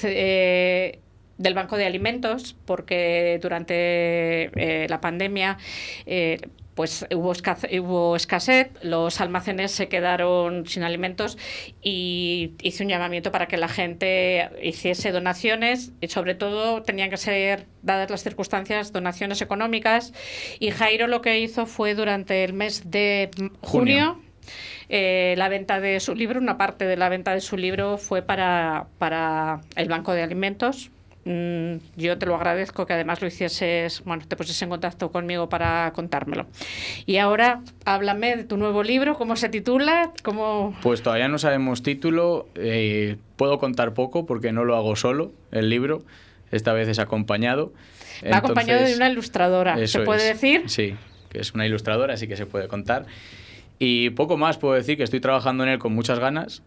eh, 0.03 0.99
del 1.37 1.53
Banco 1.53 1.77
de 1.77 1.85
Alimentos, 1.85 2.55
porque 2.65 3.39
durante 3.41 3.73
eh, 3.73 4.87
la 4.89 5.01
pandemia 5.01 5.57
eh, 6.05 6.39
pues 6.75 7.05
hubo, 7.13 7.33
escase- 7.33 7.79
hubo 7.81 8.15
escasez, 8.15 8.69
los 8.81 9.19
almacenes 9.19 9.71
se 9.71 9.89
quedaron 9.89 10.65
sin 10.65 10.83
alimentos 10.83 11.37
y 11.81 12.53
hice 12.61 12.83
un 12.83 12.89
llamamiento 12.89 13.31
para 13.31 13.47
que 13.47 13.57
la 13.57 13.67
gente 13.67 14.49
hiciese 14.63 15.11
donaciones 15.11 15.91
y 15.99 16.07
sobre 16.07 16.35
todo 16.35 16.81
tenían 16.83 17.09
que 17.09 17.17
ser, 17.17 17.65
dadas 17.81 18.09
las 18.09 18.23
circunstancias, 18.23 18.93
donaciones 18.93 19.41
económicas 19.41 20.13
y 20.59 20.71
Jairo 20.71 21.07
lo 21.07 21.21
que 21.21 21.39
hizo 21.39 21.65
fue 21.65 21.95
durante 21.95 22.43
el 22.45 22.53
mes 22.53 22.89
de 22.89 23.29
junio, 23.61 24.15
Junio. 24.15 24.21
eh, 24.87 25.35
la 25.37 25.49
venta 25.49 25.81
de 25.81 25.99
su 25.99 26.15
libro, 26.15 26.39
una 26.39 26.57
parte 26.57 26.85
de 26.85 26.95
la 26.95 27.09
venta 27.09 27.33
de 27.33 27.41
su 27.41 27.57
libro 27.57 27.97
fue 27.97 28.21
para, 28.21 28.87
para 28.97 29.61
el 29.75 29.89
Banco 29.89 30.13
de 30.13 30.23
Alimentos. 30.23 30.91
Mm, 31.29 31.77
yo 31.95 32.17
te 32.17 32.25
lo 32.25 32.33
agradezco 32.33 32.87
que 32.87 32.93
además 32.93 33.21
lo 33.21 33.27
hicieses, 33.27 34.01
bueno, 34.03 34.23
te 34.27 34.35
pusieses 34.35 34.63
en 34.63 34.69
contacto 34.69 35.11
conmigo 35.11 35.47
para 35.47 35.91
contármelo. 35.93 36.47
Y 37.05 37.17
ahora 37.17 37.61
háblame 37.85 38.35
de 38.35 38.43
tu 38.45 38.57
nuevo 38.57 38.81
libro, 38.81 39.13
cómo 39.13 39.35
se 39.35 39.47
titula, 39.47 40.11
cómo... 40.23 40.75
Pues 40.81 41.03
todavía 41.03 41.27
no 41.27 41.37
sabemos 41.37 41.83
título. 41.83 42.47
eh, 42.55 43.17
puedo 43.35 43.59
contar 43.59 43.93
poco 43.93 44.25
porque 44.25 44.51
no 44.51 44.65
lo 44.65 44.75
hago 44.75 44.95
solo, 44.95 45.31
el 45.51 45.69
libro. 45.69 46.01
Esta 46.49 46.73
vez 46.73 46.87
es 46.87 46.97
acompañado. 46.97 47.73
Va 48.25 48.37
acompañado 48.37 48.79
de 48.79 48.85
Entonces, 48.85 48.97
una 48.97 49.11
ilustradora, 49.11 49.87
¿se 49.87 49.99
puede 49.99 50.31
es. 50.31 50.41
decir? 50.41 50.63
Sí, 50.67 50.95
que 51.29 51.41
es 51.41 51.53
una 51.53 51.67
ilustradora, 51.67 52.15
así 52.15 52.27
que 52.27 52.37
se 52.37 52.47
puede 52.47 52.67
contar. 52.67 53.05
Y 53.77 54.09
poco 54.09 54.35
más 54.35 54.57
puedo 54.57 54.73
decir 54.73 54.97
que 54.97 55.03
estoy 55.03 55.19
trabajando 55.19 55.63
en 55.63 55.69
él 55.69 55.77
con 55.77 55.93
muchas 55.93 56.17
ganas, 56.17 56.63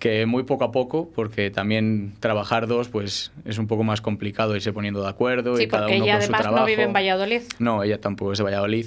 que 0.00 0.26
muy 0.26 0.42
poco 0.42 0.64
a 0.64 0.72
poco, 0.72 1.08
porque 1.14 1.50
también 1.52 2.14
trabajar 2.18 2.66
dos 2.66 2.88
pues 2.88 3.30
es 3.44 3.58
un 3.58 3.68
poco 3.68 3.84
más 3.84 4.00
complicado 4.00 4.56
irse 4.56 4.72
poniendo 4.72 5.02
de 5.02 5.08
acuerdo 5.08 5.56
Sí, 5.56 5.64
y 5.64 5.68
cada 5.68 5.84
porque 5.84 5.96
uno 5.98 6.04
ella 6.06 6.14
con 6.14 6.20
su 6.22 6.24
además 6.24 6.40
trabajo. 6.40 6.60
no 6.62 6.66
vive 6.66 6.82
en 6.82 6.92
Valladolid. 6.92 7.42
No, 7.60 7.82
ella 7.84 8.00
tampoco 8.00 8.32
es 8.32 8.38
de 8.38 8.44
Valladolid. 8.44 8.86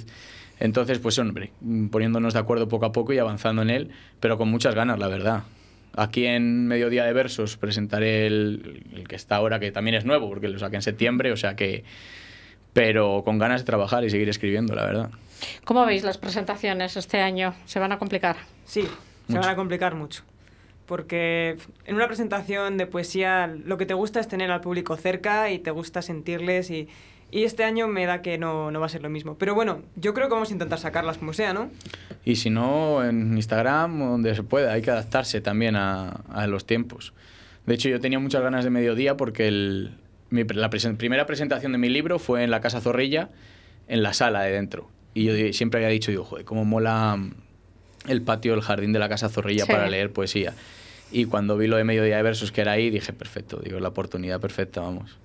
Entonces, 0.60 0.98
pues 0.98 1.18
hombre, 1.18 1.50
poniéndonos 1.90 2.34
de 2.34 2.40
acuerdo 2.40 2.68
poco 2.68 2.84
a 2.86 2.92
poco 2.92 3.12
y 3.12 3.18
avanzando 3.18 3.62
en 3.62 3.70
él, 3.70 3.90
pero 4.20 4.36
con 4.38 4.50
muchas 4.50 4.74
ganas, 4.74 4.98
la 4.98 5.08
verdad. 5.08 5.44
Aquí 5.96 6.26
en 6.26 6.66
Mediodía 6.66 7.04
de 7.04 7.12
Versos 7.12 7.56
presentaré 7.56 8.26
el, 8.26 8.82
el 8.94 9.06
que 9.08 9.14
está 9.16 9.36
ahora, 9.36 9.60
que 9.60 9.70
también 9.72 9.94
es 9.94 10.04
nuevo, 10.04 10.28
porque 10.28 10.48
lo 10.48 10.58
saqué 10.58 10.76
en 10.76 10.82
septiembre, 10.82 11.32
o 11.32 11.36
sea 11.36 11.54
que... 11.56 11.84
Pero 12.72 13.22
con 13.24 13.38
ganas 13.38 13.60
de 13.60 13.66
trabajar 13.66 14.04
y 14.04 14.10
seguir 14.10 14.28
escribiendo, 14.28 14.74
la 14.74 14.84
verdad. 14.84 15.10
¿Cómo 15.64 15.86
veis 15.86 16.02
las 16.02 16.18
presentaciones 16.18 16.96
este 16.96 17.20
año? 17.20 17.54
¿Se 17.66 17.78
van 17.78 17.92
a 17.92 17.98
complicar? 18.00 18.34
Sí, 18.64 18.82
se 18.82 18.88
Mucho. 19.28 19.40
van 19.40 19.50
a 19.50 19.54
complicar 19.56 19.94
mucho. 19.94 20.24
Porque 20.86 21.56
en 21.86 21.94
una 21.96 22.06
presentación 22.06 22.76
de 22.76 22.86
poesía 22.86 23.46
lo 23.64 23.78
que 23.78 23.86
te 23.86 23.94
gusta 23.94 24.20
es 24.20 24.28
tener 24.28 24.50
al 24.50 24.60
público 24.60 24.96
cerca 24.96 25.50
y 25.50 25.58
te 25.58 25.70
gusta 25.70 26.02
sentirles 26.02 26.70
y, 26.70 26.88
y 27.30 27.44
este 27.44 27.64
año 27.64 27.88
me 27.88 28.04
da 28.04 28.20
que 28.20 28.36
no, 28.36 28.70
no 28.70 28.80
va 28.80 28.86
a 28.86 28.88
ser 28.90 29.02
lo 29.02 29.08
mismo. 29.08 29.36
Pero 29.38 29.54
bueno, 29.54 29.80
yo 29.96 30.12
creo 30.12 30.28
que 30.28 30.34
vamos 30.34 30.50
a 30.50 30.52
intentar 30.52 30.78
sacarlas 30.78 31.16
como 31.18 31.32
sea, 31.32 31.54
¿no? 31.54 31.70
Y 32.24 32.36
si 32.36 32.50
no, 32.50 33.02
en 33.02 33.34
Instagram 33.36 33.98
donde 33.98 34.34
se 34.34 34.42
pueda, 34.42 34.72
hay 34.72 34.82
que 34.82 34.90
adaptarse 34.90 35.40
también 35.40 35.74
a, 35.76 36.10
a 36.30 36.46
los 36.46 36.66
tiempos. 36.66 37.14
De 37.66 37.74
hecho, 37.74 37.88
yo 37.88 37.98
tenía 37.98 38.18
muchas 38.18 38.42
ganas 38.42 38.62
de 38.64 38.70
mediodía 38.70 39.16
porque 39.16 39.48
el, 39.48 39.94
mi 40.28 40.44
la 40.44 40.68
presen- 40.68 40.98
primera 40.98 41.24
presentación 41.24 41.72
de 41.72 41.78
mi 41.78 41.88
libro 41.88 42.18
fue 42.18 42.44
en 42.44 42.50
la 42.50 42.60
Casa 42.60 42.82
Zorrilla, 42.82 43.30
en 43.88 44.02
la 44.02 44.12
sala 44.12 44.42
de 44.42 44.52
dentro. 44.52 44.90
Y 45.14 45.24
yo 45.24 45.52
siempre 45.54 45.78
había 45.78 45.88
dicho, 45.88 46.10
digo, 46.10 46.24
joder, 46.24 46.44
cómo 46.44 46.64
mola 46.66 47.18
el 48.06 48.22
patio, 48.22 48.54
el 48.54 48.60
jardín 48.62 48.92
de 48.92 48.98
la 48.98 49.08
Casa 49.08 49.28
Zorrilla 49.28 49.64
Sí. 49.64 49.72
para 49.72 49.88
leer 49.88 50.12
poesía. 50.12 50.54
Y 51.12 51.26
cuando 51.26 51.56
vi 51.56 51.66
lo 51.66 51.76
de 51.76 51.84
Mediodía 51.84 52.16
de 52.16 52.22
Versos 52.22 52.50
que 52.52 52.60
era 52.62 52.72
ahí, 52.72 52.90
dije, 52.90 53.12
perfecto, 53.12 53.58
digo, 53.62 53.78
la 53.80 53.88
oportunidad 53.88 54.40
perfecta, 54.40 54.80
vamos. 54.80 55.16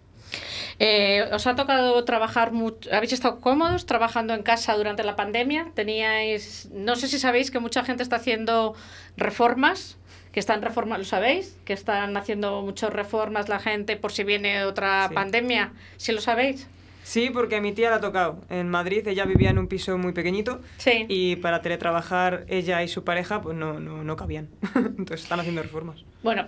Eh, 0.77 1.25
¿Os 1.33 1.45
ha 1.47 1.55
tocado 1.55 2.03
trabajar 2.05 2.51
mucho? 2.51 2.89
¿Habéis 2.93 3.13
estado 3.13 3.39
cómodos 3.41 3.85
trabajando 3.85 4.33
en 4.33 4.43
casa 4.43 4.75
durante 4.75 5.03
la 5.03 5.15
pandemia? 5.15 5.71
¿Teníais, 5.73 6.69
no 6.71 6.95
sé 6.95 7.07
si 7.07 7.19
sabéis 7.19 7.51
que 7.51 7.59
mucha 7.59 7.83
gente 7.83 8.03
está 8.03 8.17
haciendo 8.17 8.75
reformas, 9.17 9.97
que 10.31 10.39
están 10.39 10.61
reformas, 10.61 10.99
¿lo 10.99 11.05
sabéis? 11.05 11.57
Que 11.65 11.73
están 11.73 12.15
haciendo 12.15 12.61
muchas 12.61 12.93
reformas 12.93 13.49
la 13.49 13.59
gente 13.59 13.97
por 13.97 14.11
si 14.11 14.23
viene 14.23 14.63
otra 14.63 15.07
Sí. 15.09 15.15
pandemia, 15.15 15.73
¿sí 15.97 16.11
lo 16.11 16.21
sabéis? 16.21 16.67
Sí, 17.09 17.31
porque 17.31 17.55
a 17.55 17.61
mi 17.61 17.71
tía 17.71 17.89
le 17.89 17.95
ha 17.95 17.99
tocado. 17.99 18.39
En 18.51 18.69
Madrid 18.69 19.07
ella 19.07 19.25
vivía 19.25 19.49
en 19.49 19.57
un 19.57 19.67
piso 19.67 19.97
muy 19.97 20.13
pequeñito 20.13 20.61
Sí. 20.77 21.07
y 21.09 21.37
para 21.37 21.63
teletrabajar 21.63 22.45
ella 22.49 22.83
y 22.83 22.87
su 22.87 23.03
pareja 23.03 23.41
pues 23.41 23.57
no, 23.57 23.79
no, 23.79 24.03
no 24.03 24.15
cabían. 24.15 24.47
Entonces 24.75 25.23
están 25.23 25.39
haciendo 25.39 25.63
reformas. 25.63 26.03
Bueno, 26.21 26.47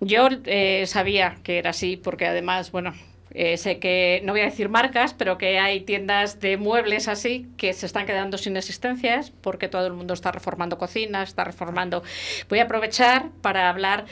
yo 0.00 0.30
eh, 0.46 0.84
sabía 0.86 1.36
que 1.42 1.58
era 1.58 1.70
así, 1.70 1.98
porque 1.98 2.26
además, 2.26 2.72
bueno, 2.72 2.94
eh, 3.32 3.58
sé 3.58 3.78
que, 3.80 4.22
no 4.24 4.32
voy 4.32 4.40
a 4.40 4.44
decir 4.46 4.70
marcas, 4.70 5.12
pero 5.12 5.36
que 5.36 5.58
hay 5.58 5.82
tiendas 5.82 6.40
de 6.40 6.56
muebles 6.56 7.06
así 7.06 7.46
que 7.58 7.74
se 7.74 7.84
están 7.84 8.06
quedando 8.06 8.38
sin 8.38 8.56
existencias 8.56 9.30
porque 9.42 9.68
todo 9.68 9.86
el 9.86 9.92
mundo 9.92 10.14
está 10.14 10.32
reformando 10.32 10.78
cocinas, 10.78 11.28
está 11.28 11.44
reformando. 11.44 12.02
Voy 12.48 12.60
a 12.60 12.62
aprovechar 12.62 13.28
para 13.42 13.68
hablar 13.68 14.06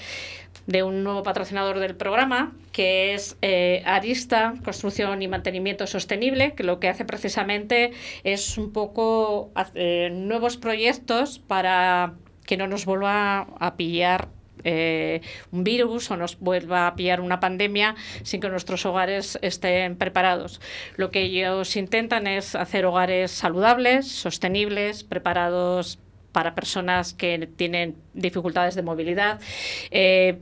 de 0.67 0.83
un 0.83 1.05
nuevo 1.05 1.23
patrocinador 1.23 1.79
del 1.79 1.95
programa, 1.95 2.53
que 2.73 3.15
es 3.15 3.37
eh, 3.43 3.83
Arista 3.87 4.55
Construcción 4.65 5.23
y 5.23 5.29
Mantenimiento 5.29 5.87
Sostenible, 5.87 6.55
que 6.55 6.65
lo 6.65 6.81
que 6.81 6.89
hace 6.89 7.05
precisamente 7.05 7.93
es 8.25 8.59
un 8.59 8.73
poco 8.73 9.51
hace- 9.55 10.11
nuevos 10.11 10.57
proyectos 10.57 11.39
para 11.39 12.15
que 12.47 12.57
no 12.57 12.67
nos 12.67 12.85
vuelva 12.85 13.47
a 13.61 13.77
pillar 13.77 14.29
eh, 14.65 15.21
un 15.53 15.63
virus 15.63 16.11
o 16.11 16.17
nos 16.17 16.41
vuelva 16.41 16.89
a 16.89 16.97
pillar 16.97 17.21
una 17.21 17.39
pandemia 17.39 17.95
sin 18.25 18.41
que 18.41 18.49
nuestros 18.49 18.85
hogares 18.87 19.39
estén 19.43 19.97
preparados. 19.97 20.61
Lo 20.97 21.13
que 21.13 21.23
ellos 21.23 21.77
intentan 21.77 22.27
es 22.27 22.57
hacer 22.57 22.85
hogares 22.87 23.31
saludables, 23.31 24.09
sostenibles, 24.11 25.05
preparados 25.05 26.01
para 26.33 26.55
personas 26.57 27.15
que 27.15 27.49
tienen 27.57 27.95
dificultades 28.15 28.75
de 28.75 28.83
movilidad. 28.83 29.41
eh, 29.93 30.39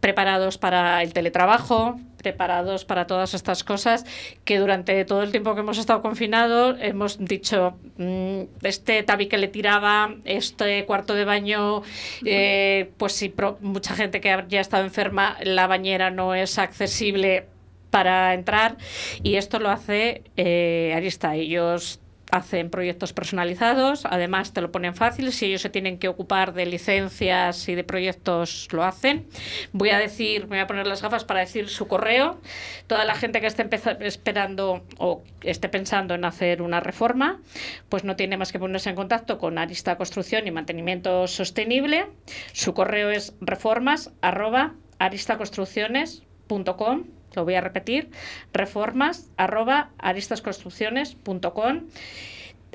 preparados 0.00 0.58
para 0.58 1.02
el 1.02 1.12
teletrabajo, 1.12 1.98
preparados 2.16 2.84
para 2.84 3.06
todas 3.06 3.34
estas 3.34 3.64
cosas 3.64 4.04
que 4.44 4.58
durante 4.58 5.04
todo 5.04 5.22
el 5.22 5.30
tiempo 5.30 5.54
que 5.54 5.60
hemos 5.60 5.78
estado 5.78 6.02
confinados 6.02 6.76
hemos 6.80 7.18
dicho, 7.18 7.78
mm, 7.96 8.42
este 8.62 9.02
tabi 9.02 9.26
que 9.26 9.38
le 9.38 9.48
tiraba, 9.48 10.14
este 10.24 10.84
cuarto 10.86 11.14
de 11.14 11.24
baño, 11.24 11.82
eh, 12.24 12.90
pues 12.96 13.12
si 13.12 13.32
mucha 13.60 13.94
gente 13.94 14.20
que 14.20 14.44
ya 14.48 14.58
ha 14.58 14.62
estado 14.62 14.84
enferma, 14.84 15.36
la 15.42 15.66
bañera 15.66 16.10
no 16.10 16.34
es 16.34 16.58
accesible 16.58 17.46
para 17.90 18.34
entrar 18.34 18.76
y 19.22 19.34
esto 19.34 19.58
lo 19.58 19.68
hace 19.68 20.22
eh, 20.36 20.92
Arista. 20.94 21.34
Ellos 21.34 21.99
hacen 22.30 22.70
proyectos 22.70 23.12
personalizados, 23.12 24.06
además 24.06 24.52
te 24.52 24.60
lo 24.60 24.72
ponen 24.72 24.94
fácil, 24.94 25.32
si 25.32 25.46
ellos 25.46 25.62
se 25.62 25.70
tienen 25.70 25.98
que 25.98 26.08
ocupar 26.08 26.52
de 26.52 26.66
licencias 26.66 27.68
y 27.68 27.74
de 27.74 27.84
proyectos 27.84 28.68
lo 28.72 28.84
hacen. 28.84 29.26
Voy 29.72 29.90
a 29.90 29.98
decir, 29.98 30.46
voy 30.46 30.58
a 30.58 30.66
poner 30.66 30.86
las 30.86 31.02
gafas 31.02 31.24
para 31.24 31.40
decir 31.40 31.68
su 31.68 31.88
correo. 31.88 32.40
Toda 32.86 33.04
la 33.04 33.14
gente 33.14 33.40
que 33.40 33.46
esté 33.46 33.68
esperando 34.00 34.84
o 34.98 35.22
esté 35.42 35.68
pensando 35.68 36.14
en 36.14 36.24
hacer 36.24 36.62
una 36.62 36.80
reforma, 36.80 37.40
pues 37.88 38.04
no 38.04 38.16
tiene 38.16 38.36
más 38.36 38.52
que 38.52 38.58
ponerse 38.58 38.90
en 38.90 38.96
contacto 38.96 39.38
con 39.38 39.58
Arista 39.58 39.96
Construcción 39.96 40.46
y 40.46 40.50
Mantenimiento 40.50 41.26
Sostenible. 41.26 42.06
Su 42.52 42.74
correo 42.74 43.10
es 43.10 43.34
reformas 43.40 44.12
arroba 44.20 44.74
aristaconstrucciones.com 44.98 47.19
lo 47.34 47.44
voy 47.44 47.54
a 47.54 47.60
repetir, 47.60 48.10
reformas 48.52 49.30
arroba 49.36 49.90
aristasconstrucciones.com. 49.98 51.82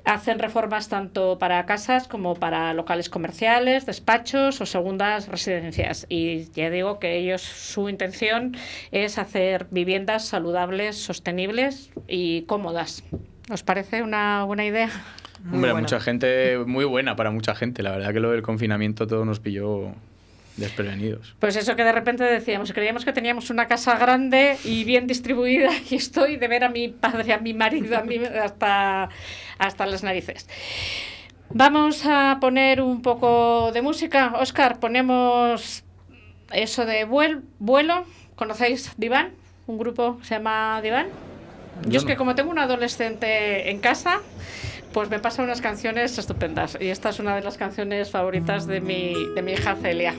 Hacen 0.05 0.37
reformas 0.37 0.87
tanto 0.87 1.39
para 1.39 1.65
casas 1.65 2.07
como 2.07 2.35
para 2.35 2.75
locales 2.75 3.09
comerciales, 3.09 3.87
despachos 3.87 4.61
o 4.61 4.67
segundas 4.67 5.27
residencias. 5.27 6.05
Y 6.09 6.51
ya 6.51 6.69
digo 6.69 6.99
que 6.99 7.17
ellos, 7.17 7.41
su 7.41 7.89
intención 7.89 8.55
es 8.91 9.17
hacer 9.17 9.65
viviendas 9.71 10.27
saludables, 10.27 10.97
sostenibles 10.97 11.89
y 12.07 12.43
cómodas. 12.43 13.03
¿Os 13.49 13.63
parece 13.63 14.03
una 14.03 14.43
buena 14.43 14.65
idea? 14.65 14.89
Hombre, 15.51 15.73
mucha 15.73 15.99
gente, 15.99 16.59
muy 16.65 16.85
buena 16.85 17.15
para 17.15 17.31
mucha 17.31 17.55
gente. 17.55 17.83
La 17.83 17.91
verdad 17.91 18.13
que 18.13 18.19
lo 18.19 18.31
del 18.31 18.41
confinamiento 18.41 19.07
todo 19.07 19.25
nos 19.25 19.39
pilló 19.39 19.93
desprevenidos. 20.57 21.35
Pues 21.39 21.55
eso 21.55 21.75
que 21.75 21.83
de 21.83 21.91
repente 21.91 22.23
decíamos, 22.23 22.71
creíamos 22.73 23.03
que 23.05 23.13
teníamos 23.13 23.49
una 23.49 23.67
casa 23.67 23.97
grande 23.97 24.57
y 24.63 24.83
bien 24.83 25.07
distribuida 25.07 25.69
y 25.89 25.95
estoy 25.95 26.37
de 26.37 26.47
ver 26.47 26.63
a 26.63 26.69
mi 26.69 26.87
padre, 26.89 27.33
a 27.33 27.39
mi 27.39 27.53
marido, 27.53 27.97
a 27.97 28.01
mí 28.01 28.17
hasta, 28.17 29.09
hasta 29.57 29.85
las 29.85 30.03
narices. 30.03 30.47
Vamos 31.49 32.05
a 32.05 32.37
poner 32.41 32.81
un 32.81 33.01
poco 33.01 33.71
de 33.73 33.81
música. 33.81 34.33
Oscar, 34.39 34.79
ponemos 34.79 35.83
eso 36.51 36.85
de 36.85 37.07
vuel- 37.07 37.41
vuelo. 37.59 38.05
¿Conocéis 38.35 38.91
Diván? 38.97 39.31
Un 39.67 39.77
grupo 39.77 40.17
que 40.19 40.25
se 40.25 40.35
llama 40.35 40.79
Diván. 40.81 41.07
Yo, 41.83 41.89
Yo 41.91 41.99
es 41.99 42.05
que 42.05 42.15
como 42.15 42.35
tengo 42.35 42.49
un 42.51 42.59
adolescente 42.59 43.69
en 43.69 43.79
casa, 43.79 44.21
pues 44.93 45.09
me 45.09 45.19
pasan 45.19 45.45
unas 45.45 45.61
canciones 45.61 46.17
estupendas. 46.17 46.77
Y 46.79 46.87
esta 46.87 47.09
es 47.09 47.19
una 47.19 47.35
de 47.35 47.41
las 47.41 47.57
canciones 47.57 48.09
favoritas 48.11 48.65
de 48.67 48.81
mi, 48.81 49.13
de 49.35 49.41
mi 49.41 49.53
hija 49.53 49.75
Celia. 49.75 50.13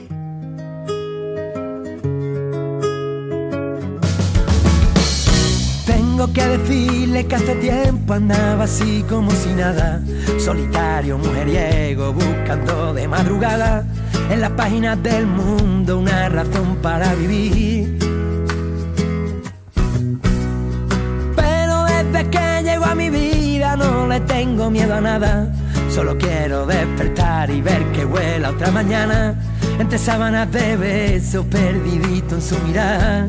Tengo 6.17 6.33
que 6.33 6.47
decirle 6.47 7.27
que 7.27 7.35
hace 7.35 7.53
tiempo 7.57 8.13
andaba 8.13 8.63
así 8.63 9.05
como 9.07 9.29
si 9.29 9.49
nada, 9.49 10.01
solitario, 10.39 11.19
mujeriego, 11.19 12.11
buscando 12.11 12.91
de 12.95 13.07
madrugada 13.07 13.85
en 14.31 14.41
las 14.41 14.49
páginas 14.49 15.03
del 15.03 15.27
mundo 15.27 15.99
una 15.99 16.27
razón 16.27 16.77
para 16.81 17.13
vivir. 17.13 17.99
Pero 21.35 21.83
desde 21.83 22.29
que 22.31 22.63
llegó 22.63 22.85
a 22.85 22.95
mi 22.95 23.11
vida 23.11 23.75
no 23.75 24.07
le 24.07 24.19
tengo 24.21 24.71
miedo 24.71 24.95
a 24.95 25.01
nada, 25.01 25.53
solo 25.91 26.17
quiero 26.17 26.65
despertar 26.65 27.51
y 27.51 27.61
ver 27.61 27.91
que 27.91 28.05
vuela 28.05 28.49
otra 28.49 28.71
mañana 28.71 29.35
entre 29.77 29.99
sábanas 29.99 30.51
de 30.51 30.77
besos 30.77 31.45
perdidito 31.45 32.33
en 32.33 32.41
su 32.41 32.57
mirada 32.61 33.27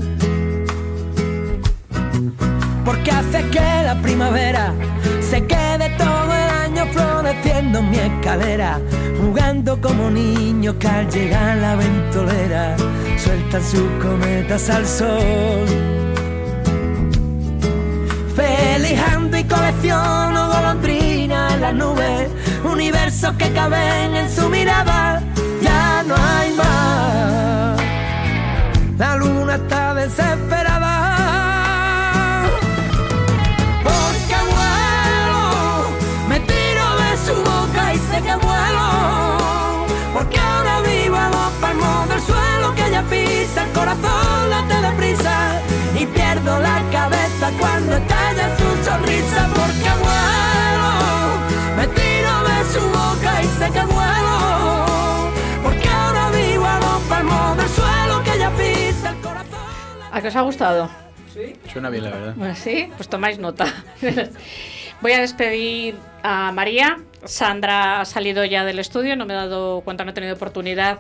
porque 3.09 3.11
hace 3.11 3.51
que 3.51 3.83
la 3.85 3.95
primavera 4.03 4.73
se 5.21 5.45
quede 5.47 5.91
todo 5.97 6.33
el 6.35 6.51
año 6.65 6.87
floreciendo 6.93 7.79
en 7.79 7.91
mi 7.91 7.99
escalera, 7.99 8.81
jugando 9.21 9.81
como 9.81 10.11
niños 10.11 10.75
que 10.79 10.89
al 10.89 11.11
llegar 11.11 11.57
la 11.57 11.77
ventolera 11.77 12.77
sueltan 13.17 13.63
sus 13.63 13.89
cometas 14.03 14.69
al 14.71 14.87
sol. 14.87 15.67
Felijando 18.37 19.37
y 19.37 19.45
colecciono 19.45 20.49
golondrinas 20.49 21.55
en 21.55 21.61
las 21.61 21.75
nubes, 21.75 22.29
universos 22.65 23.33
que 23.35 23.53
caben 23.53 24.15
en 24.15 24.31
su 24.31 24.49
mirada, 24.49 25.23
ya 25.63 26.05
no 26.07 26.15
hay 26.15 26.55
más. 26.55 27.81
La 28.99 29.17
luna 29.17 29.55
está 29.57 29.95
desesperada. 29.95 30.68
Ella 42.99 43.11
pisa, 43.11 43.65
el 43.65 43.73
corazón 43.73 44.51
late 44.51 44.75
deprisa 44.83 45.61
y 45.99 46.07
pierdo 46.07 46.59
la 46.59 46.83
cabeza 46.91 47.51
cuando 47.59 47.97
estalla 47.97 48.57
su 48.57 48.85
sonrisa 48.85 49.49
porque 49.55 49.91
vuelo, 50.03 50.93
me 51.77 51.87
tiro 51.89 52.35
de 52.49 52.65
su 52.73 52.81
boca 52.89 53.43
y 53.43 53.47
sé 53.47 53.71
que 53.71 53.85
vuelo, 53.85 55.31
porque 55.63 55.89
ahora 55.89 56.31
vivo 56.31 56.67
a 56.67 56.81
dos 56.81 57.03
palmos 57.09 57.57
del 57.57 57.69
suelo 57.69 58.23
que 58.25 58.35
ella 58.35 58.51
pisa, 58.51 59.11
el 59.11 59.21
corazón 59.21 59.59
¿A 60.11 60.21
qué 60.21 60.29
os 60.29 60.37
ha 60.37 60.43
gustado? 60.43 60.91
Suena 61.73 61.91
bien, 61.91 62.03
la 62.03 62.11
verdad. 62.11 62.35
Bueno, 62.35 62.55
sí, 62.57 62.91
pues 62.97 63.09
tomáis 63.09 63.39
nota. 63.39 63.67
Voy 65.01 65.13
a 65.13 65.21
despedir 65.21 65.95
a 66.25 66.51
María. 66.51 66.99
Sandra 67.25 68.01
ha 68.01 68.05
salido 68.05 68.45
ya 68.45 68.65
del 68.65 68.79
estudio, 68.79 69.17
no 69.17 69.27
me 69.27 69.35
he 69.35 69.37
dado 69.37 69.81
cuenta, 69.83 70.05
no 70.05 70.11
he 70.11 70.15
tenido 70.15 70.35
oportunidad 70.35 70.99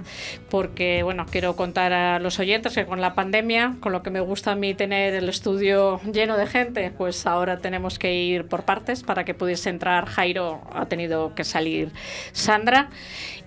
porque, 0.51 1.03
bueno, 1.03 1.26
quiero 1.30 1.55
contar 1.55 1.92
a 1.92 2.18
los 2.18 2.38
oyentes 2.40 2.74
que 2.74 2.86
con 2.86 3.01
la 3.01 3.14
pandemia, 3.14 3.76
con 3.80 3.92
lo 3.92 4.03
que 4.03 4.11
me 4.11 4.20
gusta 4.20 4.53
a 4.53 4.55
mí 4.57 4.74
tener 4.74 5.14
el 5.14 5.28
estudio 5.28 6.01
lleno 6.12 6.36
de 6.36 6.46
gente, 6.46 6.92
pues 6.96 7.24
ahora 7.26 7.59
tenemos 7.59 7.99
que 7.99 8.14
ir 8.14 8.46
por 8.46 8.64
partes 8.64 9.05
para 9.05 9.24
que 9.24 9.34
pudiese 9.34 9.70
entrar 9.70 10.07
Jairo, 10.07 10.61
ha 10.72 10.86
tenido 10.86 11.34
que 11.36 11.44
salir 11.44 11.92
Sandra 12.32 12.90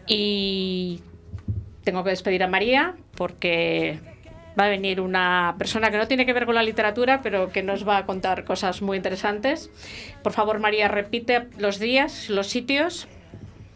y 0.07 1.01
tengo 1.83 2.05
que 2.05 2.11
despedir 2.11 2.43
a 2.43 2.47
María 2.47 2.95
porque 3.15 3.99
va 4.59 4.65
a 4.65 4.69
venir 4.69 5.01
una 5.01 5.55
persona 5.57 5.91
que 5.91 5.97
no 5.97 6.07
tiene 6.07 6.25
que 6.25 6.33
ver 6.33 6.45
con 6.45 6.55
la 6.55 6.63
literatura, 6.63 7.21
pero 7.21 7.51
que 7.51 7.63
nos 7.63 7.87
va 7.87 7.97
a 7.97 8.05
contar 8.05 8.43
cosas 8.43 8.81
muy 8.81 8.97
interesantes. 8.97 9.69
Por 10.23 10.33
favor, 10.33 10.59
María, 10.59 10.87
repite 10.87 11.47
los 11.57 11.79
días, 11.79 12.29
los 12.29 12.47
sitios. 12.47 13.07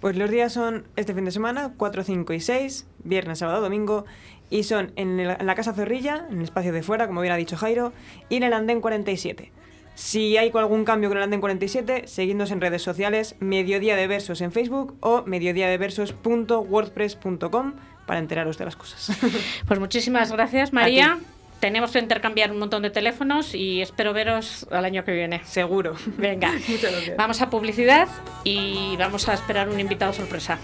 Pues 0.02 0.18
los 0.18 0.30
días 0.30 0.54
son 0.54 0.86
este 0.96 1.14
fin 1.14 1.26
de 1.26 1.32
semana, 1.32 1.74
4, 1.78 2.04
5 2.04 2.34
y 2.34 2.40
6, 2.40 2.88
viernes, 3.04 3.40
sábado, 3.40 3.62
domingo, 3.62 4.06
y 4.50 4.64
son 4.64 4.92
en, 4.96 5.28
la 5.28 5.56
Casa 5.56 5.74
Zorrilla, 5.74 6.28
en 6.30 6.38
el 6.38 6.44
espacio 6.44 6.72
de 6.72 6.84
fuera, 6.84 7.08
como 7.08 7.22
bien 7.22 7.34
ha 7.34 7.38
dicho 7.38 7.58
Jairo, 7.58 7.92
y 8.30 8.36
en 8.36 8.44
el 8.44 8.54
Andén 8.54 8.82
47. 8.82 9.52
Si 9.96 10.38
hay 10.38 10.52
algún 10.54 10.84
cambio 10.84 11.10
con 11.10 11.18
el 11.18 11.24
Andén 11.24 11.42
47, 11.42 12.08
seguidnos 12.08 12.52
en 12.52 12.62
redes 12.62 12.84
sociales, 12.84 13.36
Mediodía 13.40 13.96
de 13.96 14.06
Versos 14.08 14.42
en 14.42 14.52
Facebook 14.52 14.96
o 15.00 15.24
mediodiadeversos.wordpress.com 15.26 17.74
para 18.06 18.20
enteraros 18.20 18.58
de 18.58 18.66
las 18.66 18.76
cosas. 18.76 19.12
Pues 19.68 19.80
muchísimas 19.80 20.32
gracias, 20.32 20.74
María. 20.74 21.20
Tenemos 21.60 21.92
que 21.92 22.00
intercambiar 22.00 22.52
un 22.52 22.60
montón 22.60 22.84
de 22.84 22.90
teléfonos 22.90 23.56
y 23.56 23.82
espero 23.82 24.14
veros 24.14 24.68
al 24.72 24.86
año 24.86 25.04
que 25.06 25.14
viene. 25.14 25.42
Seguro. 25.46 25.96
Venga, 26.18 26.52
Muchas 26.68 26.92
gracias. 26.92 27.18
vamos 27.18 27.42
a 27.42 27.50
publicidad 27.50 28.08
y 28.44 28.96
vamos 28.98 29.28
a 29.30 29.34
esperar 29.34 29.70
un 29.70 29.80
invitado 29.80 30.14
sorpresa. 30.14 30.60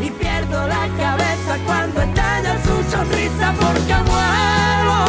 y 0.00 0.10
pierdo 0.10 0.68
la 0.68 0.88
cabeza 0.96 1.58
cuando 1.66 2.02
estalla 2.02 2.54
su 2.62 2.90
sonrisa 2.90 3.54
porque 3.58 3.94
vuelo, 4.10 5.00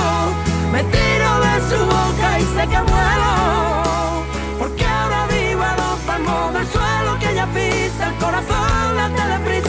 me 0.71 0.81
tiro 0.83 1.31
de 1.45 1.55
su 1.69 1.85
boca 1.85 2.39
y 2.39 2.43
sé 2.55 2.63
que 2.71 2.81
vuelo, 2.91 3.31
porque 4.57 4.83
ahora 4.85 5.27
vivo 5.27 5.61
a 5.61 5.75
dos 5.75 5.99
palmos 6.07 6.53
del 6.55 6.65
suelo 6.67 7.19
que 7.19 7.29
ella 7.31 7.47
pisa, 7.53 8.07
el 8.09 8.15
corazón 8.15 8.95
late 8.95 9.23
deprisa 9.37 9.68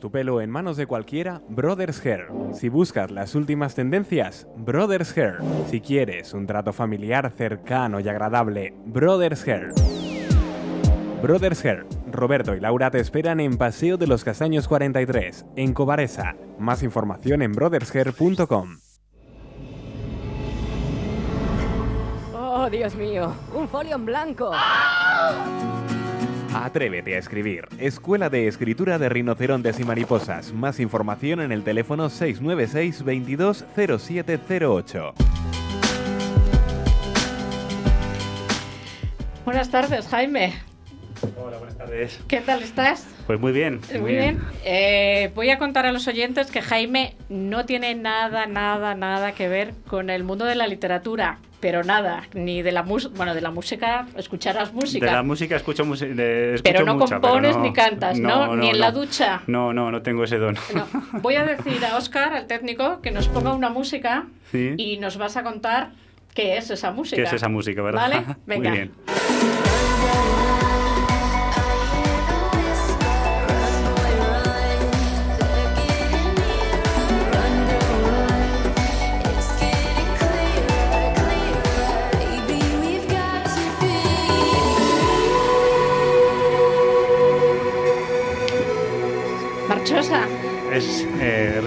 tu 0.00 0.10
pelo 0.10 0.40
en 0.40 0.50
manos 0.50 0.76
de 0.76 0.86
cualquiera, 0.86 1.42
Brothers 1.48 2.04
Hair. 2.04 2.28
Si 2.52 2.68
buscas 2.68 3.10
las 3.10 3.34
últimas 3.34 3.74
tendencias, 3.74 4.46
Brothers 4.56 5.16
Hair. 5.16 5.38
Si 5.68 5.80
quieres 5.80 6.32
un 6.34 6.46
trato 6.46 6.72
familiar 6.72 7.30
cercano 7.30 8.00
y 8.00 8.08
agradable, 8.08 8.74
Brothers 8.86 9.46
Hair. 9.46 9.72
Brothers 11.22 11.64
Hair. 11.64 11.86
Roberto 12.12 12.54
y 12.54 12.60
Laura 12.60 12.90
te 12.90 13.00
esperan 13.00 13.40
en 13.40 13.58
Paseo 13.58 13.96
de 13.96 14.06
los 14.06 14.24
Castaños 14.24 14.68
43, 14.68 15.46
en 15.56 15.72
Cobaresa. 15.72 16.36
Más 16.58 16.82
información 16.82 17.42
en 17.42 17.52
brothershair.com. 17.52 18.78
Oh, 22.34 22.70
Dios 22.70 22.94
mío, 22.94 23.34
un 23.54 23.68
folio 23.68 23.96
en 23.96 24.06
blanco. 24.06 24.52
Atrévete 26.64 27.14
a 27.14 27.18
escribir. 27.18 27.68
Escuela 27.78 28.30
de 28.30 28.48
Escritura 28.48 28.98
de 28.98 29.10
Rinocerontes 29.10 29.78
y 29.78 29.84
Mariposas. 29.84 30.54
Más 30.54 30.80
información 30.80 31.40
en 31.40 31.52
el 31.52 31.62
teléfono 31.62 32.08
696 32.08 33.04
220708. 33.04 35.12
Buenas 39.44 39.70
tardes, 39.70 40.08
Jaime. 40.08 40.54
Hola, 41.36 41.58
buenas 41.58 41.76
tardes. 41.76 42.18
¿Qué 42.26 42.40
tal 42.40 42.62
estás? 42.62 43.06
Pues 43.26 43.38
muy 43.38 43.52
bien. 43.52 43.82
Muy 44.00 44.12
bien. 44.12 44.42
Eh, 44.64 45.32
voy 45.34 45.50
a 45.50 45.58
contar 45.58 45.84
a 45.84 45.92
los 45.92 46.08
oyentes 46.08 46.50
que 46.50 46.62
Jaime 46.62 47.16
no 47.28 47.66
tiene 47.66 47.94
nada, 47.94 48.46
nada, 48.46 48.94
nada 48.94 49.32
que 49.32 49.48
ver 49.48 49.74
con 49.86 50.08
el 50.08 50.24
mundo 50.24 50.46
de 50.46 50.54
la 50.54 50.66
literatura, 50.66 51.38
pero 51.66 51.82
nada, 51.82 52.22
ni 52.32 52.62
de 52.62 52.70
la 52.70 52.84
música, 52.84 53.12
bueno, 53.16 53.34
de 53.34 53.40
la 53.40 53.50
música, 53.50 54.06
escucharás 54.16 54.72
música. 54.72 55.04
De 55.06 55.10
la 55.10 55.24
música 55.24 55.56
escucho, 55.56 55.82
de- 55.84 56.60
Pero 56.62 56.84
no 56.84 56.94
mucha, 56.94 57.18
compones 57.18 57.56
ni 57.56 57.72
cantas, 57.72 58.20
¿no? 58.20 58.54
Ni 58.54 58.70
en 58.70 58.78
la 58.78 58.92
ducha. 58.92 59.42
No, 59.48 59.72
no, 59.72 59.90
no 59.90 60.00
tengo 60.00 60.22
ese 60.22 60.38
don. 60.38 60.56
Voy 61.22 61.34
a 61.34 61.42
decir 61.44 61.84
a 61.84 61.96
Oscar, 61.96 62.34
al 62.34 62.46
técnico, 62.46 63.00
que 63.00 63.10
nos 63.10 63.26
ponga 63.26 63.52
una 63.52 63.68
música 63.68 64.26
Sí. 64.52 64.74
y 64.76 64.98
nos 64.98 65.16
vas 65.18 65.36
a 65.36 65.42
contar 65.42 65.90
qué 66.34 66.56
es 66.56 66.70
esa 66.70 66.92
música. 66.92 67.16
¿Qué 67.16 67.22
es 67.26 67.32
esa 67.32 67.48
música, 67.48 67.82
verdad? 67.82 68.00
¿Vale? 68.02 68.36
Venga. 68.46 68.68
Muy 68.70 68.78
bien. 68.78 68.92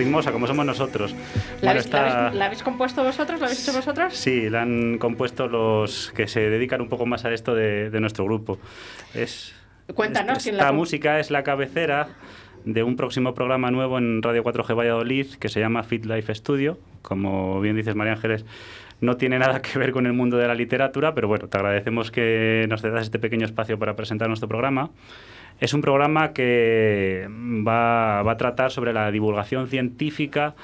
Ritmosa, 0.09 0.31
como 0.31 0.47
somos 0.47 0.65
nosotros. 0.65 1.11
¿La, 1.13 1.17
Bueno, 1.17 1.69
habéis, 1.71 1.73
la 1.73 1.79
está- 1.79 1.99
habéis- 2.27 2.35
la 2.37 2.45
habéis 2.45 2.63
compuesto 2.63 3.03
vosotros? 3.03 3.39
¿La 3.39 3.45
habéis 3.45 3.63
hecho 3.67 3.77
vosotros? 3.77 4.13
Sí, 4.15 4.49
la 4.49 4.61
han 4.63 4.97
compuesto 4.97 5.47
los 5.47 6.11
que 6.15 6.27
se 6.27 6.49
dedican 6.49 6.81
un 6.81 6.89
poco 6.89 7.05
más 7.05 7.25
a 7.25 7.33
esto 7.33 7.55
de, 7.55 7.89
de 7.89 7.99
nuestro 7.99 8.25
grupo. 8.25 8.59
Es, 9.13 9.55
Cuéntanos 9.95 10.37
Esta 10.37 10.43
quién 10.51 10.57
la 10.57 10.71
música 10.71 11.19
es 11.19 11.31
la 11.31 11.43
cabecera 11.43 12.09
de 12.65 12.83
un 12.83 12.95
próximo 12.95 13.33
programa 13.33 13.71
nuevo 13.71 13.97
en 13.97 14.21
Radio 14.21 14.43
4G 14.43 14.75
Valladolid 14.77 15.27
que 15.39 15.49
se 15.49 15.59
llama 15.59 15.81
Fit 15.83 16.05
Life 16.05 16.33
Studio. 16.35 16.77
Como 17.01 17.59
bien 17.61 17.75
dices, 17.75 17.95
María 17.95 18.13
Ángeles, 18.13 18.45
no 19.01 19.15
tiene 19.17 19.39
nada 19.39 19.61
que 19.61 19.79
ver 19.79 19.91
con 19.91 20.05
el 20.05 20.13
mundo 20.13 20.37
de 20.37 20.45
la 20.47 20.53
literatura, 20.53 21.15
pero 21.15 21.27
bueno, 21.29 21.47
te 21.47 21.57
agradecemos 21.57 22.11
que 22.11 22.65
nos 22.69 22.81
cedas 22.81 23.03
este 23.03 23.17
pequeño 23.17 23.45
espacio 23.45 23.79
para 23.79 23.95
presentar 23.95 24.27
nuestro 24.27 24.47
programa. 24.49 24.91
Es 25.59 25.73
un 25.73 25.81
programa 25.81 26.33
que 26.33 27.27
va, 27.67 28.23
va 28.23 28.31
a 28.31 28.37
tratar 28.37 28.71
sobre 28.71 28.93
la 28.93 29.11
divulgación 29.11 29.67
científica 29.67 30.55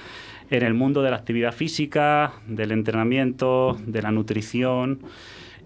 en 0.49 0.63
el 0.63 0.73
mundo 0.73 1.01
de 1.01 1.11
la 1.11 1.17
actividad 1.17 1.53
física, 1.53 2.33
del 2.47 2.71
entrenamiento, 2.71 3.77
de 3.85 4.01
la 4.01 4.11
nutrición 4.11 4.99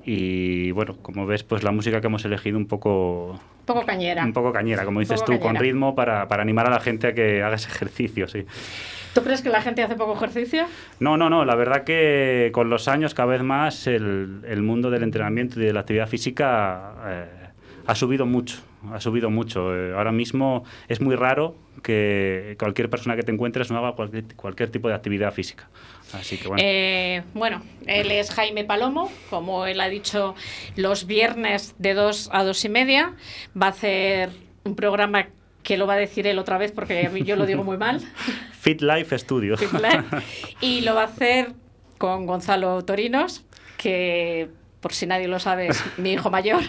y 0.06 0.72
bueno, 0.72 0.98
como 1.02 1.28
ves, 1.28 1.44
pues 1.44 1.64
la 1.64 1.72
música 1.72 2.02
que 2.02 2.08
hemos 2.08 2.24
elegido 2.26 2.58
un 2.58 2.66
poco 2.66 3.32
Un 3.32 3.66
poco 3.66 3.86
cañera. 3.86 4.24
un 4.24 4.34
poco 4.34 4.52
cañera, 4.52 4.86
como 4.86 5.02
dices 5.02 5.24
tú, 5.24 5.38
con 5.40 5.56
ritmo 5.56 5.94
para, 5.94 6.28
para 6.28 6.42
animar 6.42 6.68
a 6.68 6.72
la 6.72 6.80
gente 6.80 7.08
a 7.08 7.14
que 7.14 7.44
haga 7.44 7.56
ese 7.56 7.68
ejercicio, 7.68 8.28
sí. 8.28 8.46
¿Tú 9.14 9.22
crees 9.22 9.42
que 9.42 9.50
la 9.50 9.62
gente 9.62 9.84
hace 9.84 9.96
poco 9.96 10.16
ejercicio? 10.16 10.66
No, 11.00 11.18
no, 11.18 11.30
no, 11.30 11.44
la 11.44 11.56
verdad 11.56 11.84
que 11.84 12.50
con 12.54 12.70
los 12.70 12.88
años 12.88 13.14
cada 13.14 13.28
vez 13.28 13.44
más 13.44 13.86
el, 13.88 14.42
el 14.48 14.62
mundo 14.62 14.90
del 14.90 15.04
entrenamiento 15.04 15.60
y 15.60 15.66
de 15.66 15.74
la 15.74 15.82
actividad 15.82 16.08
física 16.08 16.94
eh, 17.06 17.26
ha 17.86 17.96
subido 17.96 18.26
mucho, 18.26 18.58
ha 18.92 19.00
subido 19.00 19.30
mucho. 19.30 19.76
Eh, 19.76 19.94
ahora 19.96 20.12
mismo 20.12 20.64
es 20.88 21.02
muy 21.02 21.16
raro 21.16 21.56
que 21.84 22.56
cualquier 22.60 22.90
persona 22.90 23.16
que 23.16 23.24
te 23.24 23.32
encuentres 23.32 23.72
no 23.72 23.78
haga 23.78 23.94
cualquier, 23.94 24.36
cualquier 24.36 24.70
tipo 24.70 24.88
de 24.88 24.94
actividad 24.94 25.34
física. 25.34 25.70
Así 26.14 26.38
que 26.38 26.48
bueno. 26.48 26.62
Eh, 26.66 27.24
bueno, 27.34 27.62
él 27.86 28.12
es 28.12 28.32
Jaime 28.32 28.64
Palomo, 28.64 29.12
como 29.30 29.66
él 29.66 29.80
ha 29.80 29.90
dicho, 29.90 30.36
los 30.76 31.06
viernes 31.06 31.76
de 31.78 31.94
2 31.94 32.30
a 32.32 32.44
2 32.44 32.66
y 32.66 32.70
media. 32.70 33.14
Va 33.60 33.68
a 33.68 33.70
hacer 33.70 34.30
un 34.64 34.76
programa 34.76 35.28
que 35.64 35.78
lo 35.78 35.86
va 35.86 35.94
a 35.94 35.98
decir 35.98 36.26
él 36.26 36.40
otra 36.40 36.58
vez 36.58 36.72
porque 36.72 37.10
yo 37.26 37.36
lo 37.36 37.46
digo 37.46 37.64
muy 37.64 37.78
mal. 37.78 38.02
Fit 38.60 38.82
Life 38.82 39.18
Studio. 39.20 39.58
Fit 39.58 39.74
Life. 39.74 40.26
Y 40.62 40.82
lo 40.82 40.96
va 40.96 41.02
a 41.02 41.06
hacer 41.06 41.54
con 41.98 42.26
Gonzalo 42.26 42.84
Torinos, 42.86 43.46
que 43.78 44.50
por 44.80 44.94
si 44.94 45.06
nadie 45.06 45.28
lo 45.28 45.40
sabe 45.40 45.68
es 45.68 45.84
mi 45.98 46.14
hijo 46.14 46.30
mayor. 46.30 46.62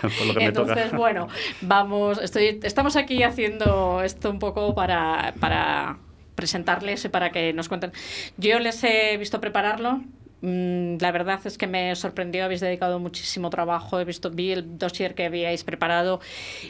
Por 0.00 0.26
lo 0.26 0.34
que 0.34 0.40
me 0.40 0.44
Entonces, 0.46 0.92
bueno, 0.92 1.28
vamos, 1.60 2.18
estoy, 2.22 2.60
estamos 2.62 2.96
aquí 2.96 3.22
haciendo 3.22 4.02
esto 4.02 4.30
un 4.30 4.38
poco 4.38 4.74
para, 4.74 5.34
para 5.40 5.98
presentarles 6.34 7.08
para 7.08 7.30
que 7.32 7.52
nos 7.52 7.68
cuenten. 7.68 7.92
Yo 8.36 8.58
les 8.58 8.82
he 8.84 9.16
visto 9.16 9.40
prepararlo. 9.40 10.02
Mm, 10.42 10.98
La 11.00 11.10
verdad 11.12 11.40
es 11.44 11.56
que 11.58 11.66
me 11.66 11.96
sorprendió, 11.96 12.44
habéis 12.44 12.60
dedicado 12.60 12.98
muchísimo 13.00 13.50
trabajo, 13.50 13.98
he 13.98 14.04
visto, 14.04 14.30
vi 14.30 14.52
el 14.52 14.78
dossier 14.78 15.14
que 15.14 15.24
habíais 15.24 15.64
preparado, 15.64 16.20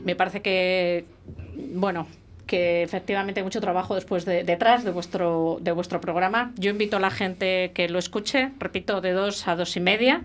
me 0.04 0.14
parece 0.14 0.40
que, 0.40 1.04
bueno, 1.74 2.06
que 2.46 2.82
efectivamente 2.82 3.40
hay 3.40 3.44
mucho 3.44 3.60
trabajo 3.60 3.94
después 3.94 4.24
de, 4.24 4.44
detrás 4.44 4.84
de 4.84 4.90
vuestro, 4.90 5.58
de 5.60 5.72
vuestro 5.72 6.00
programa. 6.00 6.52
Yo 6.56 6.70
invito 6.70 6.96
a 6.96 7.00
la 7.00 7.10
gente 7.10 7.72
que 7.74 7.88
lo 7.88 7.98
escuche, 7.98 8.50
repito, 8.58 9.00
de 9.00 9.12
dos 9.12 9.48
a 9.48 9.56
dos 9.56 9.76
y 9.76 9.80
media. 9.80 10.22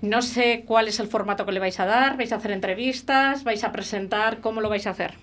No 0.00 0.22
sé 0.22 0.64
cuál 0.66 0.88
es 0.88 1.00
el 1.00 1.08
formato 1.08 1.44
que 1.44 1.52
le 1.52 1.60
vais 1.60 1.78
a 1.80 1.86
dar, 1.86 2.16
vais 2.16 2.32
a 2.32 2.36
hacer 2.36 2.52
entrevistas, 2.52 3.44
vais 3.44 3.64
a 3.64 3.72
presentar, 3.72 4.40
¿cómo 4.40 4.60
lo 4.60 4.68
vais 4.68 4.86
a 4.86 4.90
hacer? 4.90 5.14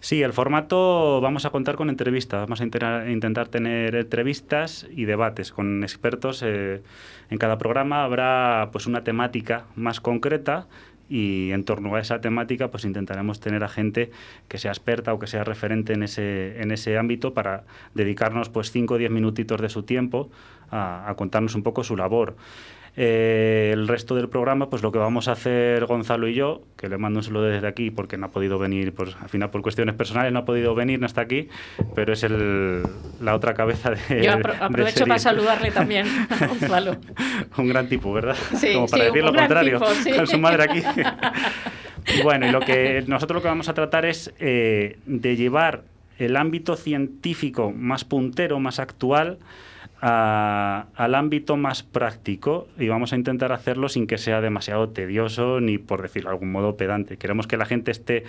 Sí, 0.00 0.22
el 0.22 0.34
formato 0.34 1.20
vamos 1.22 1.46
a 1.46 1.50
contar 1.50 1.76
con 1.76 1.88
entrevistas. 1.88 2.40
Vamos 2.40 2.60
a 2.60 2.64
intentar 2.64 3.48
tener 3.48 3.94
entrevistas 3.94 4.86
y 4.90 5.06
debates 5.06 5.52
con 5.52 5.82
expertos. 5.82 6.42
eh, 6.42 6.82
en 7.30 7.38
cada 7.38 7.56
programa 7.56 8.04
habrá 8.04 8.68
pues 8.70 8.86
una 8.86 9.02
temática 9.02 9.64
más 9.76 10.00
concreta 10.00 10.66
y 11.08 11.50
en 11.52 11.64
torno 11.64 11.94
a 11.94 12.00
esa 12.00 12.20
temática 12.20 12.70
pues 12.70 12.84
intentaremos 12.84 13.40
tener 13.40 13.64
a 13.64 13.68
gente 13.68 14.10
que 14.48 14.58
sea 14.58 14.70
experta 14.70 15.12
o 15.12 15.18
que 15.18 15.26
sea 15.26 15.44
referente 15.44 15.92
en 15.92 16.02
ese, 16.02 16.60
en 16.60 16.70
ese 16.70 16.98
ámbito 16.98 17.34
para 17.34 17.64
dedicarnos 17.94 18.48
pues 18.48 18.70
5 18.70 18.94
o 18.94 18.98
10 18.98 19.10
minutitos 19.10 19.60
de 19.60 19.68
su 19.68 19.82
tiempo 19.82 20.30
a, 20.70 21.08
a 21.08 21.14
contarnos 21.14 21.54
un 21.54 21.62
poco 21.62 21.84
su 21.84 21.96
labor. 21.96 22.36
Eh, 22.96 23.70
el 23.72 23.88
resto 23.88 24.14
del 24.14 24.28
programa, 24.28 24.70
pues 24.70 24.82
lo 24.82 24.92
que 24.92 24.98
vamos 24.98 25.26
a 25.26 25.32
hacer 25.32 25.84
Gonzalo 25.86 26.28
y 26.28 26.34
yo, 26.34 26.62
que 26.76 26.88
le 26.88 26.96
mando 26.96 27.18
un 27.18 27.24
saludo 27.24 27.42
desde 27.44 27.66
aquí 27.66 27.90
porque 27.90 28.16
no 28.16 28.26
ha 28.26 28.30
podido 28.30 28.56
venir, 28.58 28.94
pues 28.94 29.16
al 29.20 29.28
final 29.28 29.50
por 29.50 29.62
cuestiones 29.62 29.96
personales 29.96 30.32
no 30.32 30.38
ha 30.38 30.44
podido 30.44 30.76
venir, 30.76 31.00
no 31.00 31.06
está 31.06 31.22
aquí, 31.22 31.48
pero 31.96 32.12
es 32.12 32.22
el, 32.22 32.82
la 33.20 33.34
otra 33.34 33.54
cabeza 33.54 33.90
de. 33.90 34.22
Yo 34.24 34.32
apro- 34.32 34.56
de 34.58 34.64
aprovecho 34.64 34.98
serie. 34.98 35.08
para 35.08 35.18
saludarle 35.18 35.70
también, 35.72 36.06
a 36.30 36.46
Gonzalo. 36.46 36.96
un 37.58 37.68
gran 37.68 37.88
tipo, 37.88 38.12
¿verdad? 38.12 38.36
Sí, 38.56 38.72
Como 38.74 38.86
para 38.86 39.02
sí, 39.04 39.08
decir 39.10 39.24
lo 39.24 39.34
contrario, 39.34 39.78
tipo, 39.80 39.90
sí. 39.94 40.10
con 40.12 40.26
su 40.28 40.38
madre 40.38 40.62
aquí. 40.62 40.82
bueno, 42.22 42.46
y 42.46 42.50
lo 42.50 42.60
que 42.60 43.02
nosotros 43.08 43.38
lo 43.38 43.42
que 43.42 43.48
vamos 43.48 43.68
a 43.68 43.74
tratar 43.74 44.04
es 44.04 44.32
eh, 44.38 44.98
de 45.06 45.36
llevar 45.36 45.82
el 46.18 46.36
ámbito 46.36 46.76
científico 46.76 47.72
más 47.72 48.04
puntero, 48.04 48.60
más 48.60 48.78
actual, 48.78 49.38
a- 50.00 50.86
al 50.94 51.14
ámbito 51.14 51.56
más 51.56 51.82
práctico 51.82 52.68
y 52.78 52.88
vamos 52.88 53.12
a 53.12 53.16
intentar 53.16 53.52
hacerlo 53.52 53.88
sin 53.88 54.06
que 54.06 54.18
sea 54.18 54.40
demasiado 54.40 54.88
tedioso 54.90 55.60
ni 55.60 55.78
por 55.78 56.02
decirlo 56.02 56.30
de 56.30 56.34
algún 56.34 56.52
modo 56.52 56.76
pedante. 56.76 57.16
Queremos 57.16 57.46
que 57.46 57.56
la 57.56 57.64
gente 57.66 57.90
esté 57.90 58.24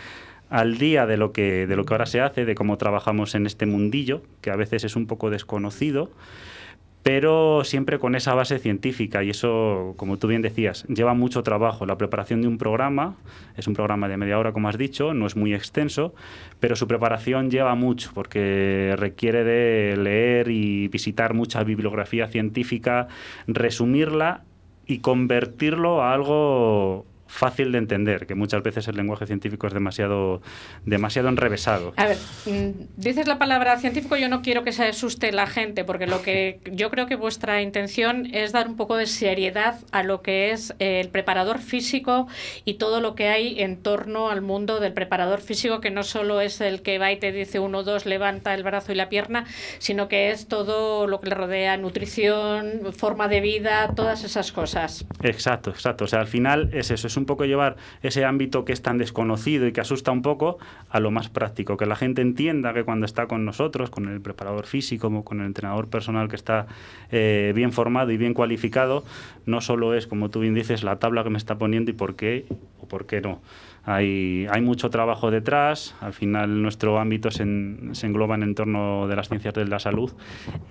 al 0.49 0.78
día 0.78 1.05
de 1.05 1.18
lo 1.18 1.32
que 1.32 1.66
de 1.68 1.76
lo 1.76 1.86
que 1.86 1.93
ahora 1.93 2.05
se 2.05 2.22
hace, 2.22 2.45
de 2.45 2.55
cómo 2.55 2.78
trabajamos 2.78 3.34
en 3.36 3.45
este 3.45 3.66
mundillo, 3.66 4.22
que 4.41 4.51
a 4.51 4.55
veces 4.55 4.84
es 4.84 4.95
un 4.95 5.07
poco 5.07 5.30
desconocido, 5.30 6.11
pero 7.05 7.63
siempre 7.63 7.99
con 7.99 8.15
esa 8.15 8.33
base 8.33 8.57
científica 8.57 9.23
y 9.23 9.29
eso, 9.29 9.93
como 9.95 10.17
tú 10.17 10.25
bien 10.25 10.41
decías, 10.41 10.85
lleva 10.87 11.13
mucho 11.13 11.43
trabajo. 11.43 11.85
La 11.85 11.99
preparación 11.99 12.41
de 12.41 12.47
un 12.47 12.57
programa 12.57 13.15
es 13.55 13.67
un 13.67 13.75
programa 13.75 14.09
de 14.09 14.17
media 14.17 14.39
hora, 14.39 14.53
como 14.53 14.69
has 14.69 14.77
dicho, 14.79 15.13
no 15.13 15.27
es 15.27 15.35
muy 15.35 15.53
extenso, 15.53 16.15
pero 16.59 16.75
su 16.75 16.87
preparación 16.87 17.51
lleva 17.51 17.75
mucho 17.75 18.09
porque 18.15 18.95
requiere 18.97 19.43
de 19.43 19.97
leer 19.97 20.49
y 20.49 20.87
visitar 20.87 21.35
mucha 21.35 21.63
bibliografía 21.63 22.25
científica, 22.27 23.07
resumirla 23.45 24.41
y 24.87 24.97
convertirlo 24.97 26.01
a 26.01 26.11
algo 26.11 27.05
fácil 27.36 27.71
de 27.71 27.77
entender, 27.77 28.25
que 28.25 28.33
muchas 28.33 28.63
veces 28.63 28.88
el 28.88 28.95
lenguaje 28.95 29.25
científico 29.27 29.67
es 29.67 29.73
demasiado, 29.73 30.41
demasiado 30.86 31.27
enrevesado. 31.27 31.93
A 31.97 32.05
ver, 32.07 32.17
mm, 32.45 32.86
dices 32.95 33.27
la 33.27 33.38
palabra 33.38 33.77
científico, 33.77 34.15
yo 34.15 34.29
no 34.29 34.41
quiero 34.41 34.63
que 34.63 34.71
se 34.71 34.86
asuste 34.86 35.31
la 35.31 35.45
gente, 35.45 35.83
porque 35.83 36.07
lo 36.07 36.21
que 36.21 36.61
yo 36.71 36.89
creo 36.89 37.07
que 37.07 37.15
vuestra 37.15 37.61
intención 37.61 38.27
es 38.33 38.53
dar 38.53 38.67
un 38.67 38.77
poco 38.77 38.95
de 38.95 39.05
seriedad 39.05 39.79
a 39.91 40.03
lo 40.03 40.21
que 40.21 40.51
es 40.51 40.73
eh, 40.79 41.01
el 41.01 41.09
preparador 41.09 41.59
físico 41.59 42.27
y 42.63 42.75
todo 42.75 43.01
lo 43.01 43.15
que 43.15 43.27
hay 43.27 43.61
en 43.61 43.77
torno 43.77 44.29
al 44.29 44.41
mundo 44.41 44.79
del 44.79 44.93
preparador 44.93 45.41
físico, 45.41 45.81
que 45.81 45.91
no 45.91 46.03
solo 46.03 46.39
es 46.39 46.61
el 46.61 46.81
que 46.81 46.97
va 46.99 47.11
y 47.11 47.17
te 47.17 47.31
dice 47.33 47.59
uno, 47.59 47.83
dos, 47.83 48.05
levanta 48.05 48.53
el 48.53 48.63
brazo 48.63 48.93
y 48.93 48.95
la 48.95 49.09
pierna, 49.09 49.45
sino 49.79 50.07
que 50.07 50.31
es 50.31 50.47
todo 50.47 51.05
lo 51.07 51.19
que 51.19 51.29
le 51.29 51.36
rodea, 51.36 51.75
nutrición, 51.75 52.93
forma 52.97 53.27
de 53.27 53.41
vida, 53.41 53.91
todas 53.93 54.23
esas 54.23 54.53
cosas. 54.53 55.05
Exacto, 55.21 55.69
exacto. 55.69 56.05
O 56.05 56.07
sea, 56.07 56.21
al 56.21 56.27
final 56.27 56.69
es 56.73 56.91
eso, 56.91 57.07
es 57.07 57.17
un 57.17 57.24
poco 57.26 57.45
llevar 57.45 57.76
ese 58.01 58.26
ámbito 58.26 58.65
que 58.65 58.73
es 58.73 58.82
tan 58.82 58.97
desconocido 58.97 59.67
y 59.67 59.71
que 59.71 59.82
asusta 59.82 60.11
un 60.11 60.21
poco 60.21 60.57
a 60.89 60.99
lo 60.99 61.11
más 61.11 61.30
práctico, 61.30 61.78
que 61.78 61.86
la 61.86 61.95
gente 61.95 62.21
entienda 62.21 62.73
que 62.73 62.84
cuando 62.84 63.05
está 63.05 63.28
con 63.28 63.45
nosotros, 63.45 63.89
con 63.89 64.07
el 64.07 64.21
preparador 64.21 64.65
físico, 64.65 65.23
con 65.23 65.39
el 65.39 65.47
entrenador 65.47 65.88
personal 65.88 66.30
que 66.30 66.36
está 66.36 66.67
eh, 67.11 67.53
bien 67.55 67.71
formado 67.71 68.11
y 68.11 68.17
bien 68.17 68.34
cualificado, 68.34 69.03
no 69.45 69.61
solo 69.61 69.93
es, 69.93 70.07
como 70.07 70.30
tú 70.30 70.39
bien 70.39 70.53
dices, 70.53 70.84
la 70.84 70.97
tabla 70.97 71.23
que 71.23 71.30
me 71.30 71.38
está 71.38 71.57
poniendo 71.57 71.91
y 71.91 71.93
por 71.93 72.15
qué 72.15 72.45
o 72.82 72.88
por 72.88 73.05
qué 73.05 73.21
no. 73.21 73.41
Hay, 73.88 74.47
hay 74.49 74.61
mucho 74.61 74.89
trabajo 74.89 75.29
detrás, 75.29 75.93
al 76.01 76.13
final 76.13 76.61
nuestro 76.63 76.99
ámbito 76.99 77.29
se, 77.29 77.43
en- 77.43 77.91
engloba 78.01 78.33
en 78.33 78.41
el 78.41 78.49
entorno 78.49 79.07
de 79.07 79.15
las 79.15 79.29
ciencias 79.29 79.53
de 79.53 79.65
la 79.65 79.77
salud. 79.77 80.11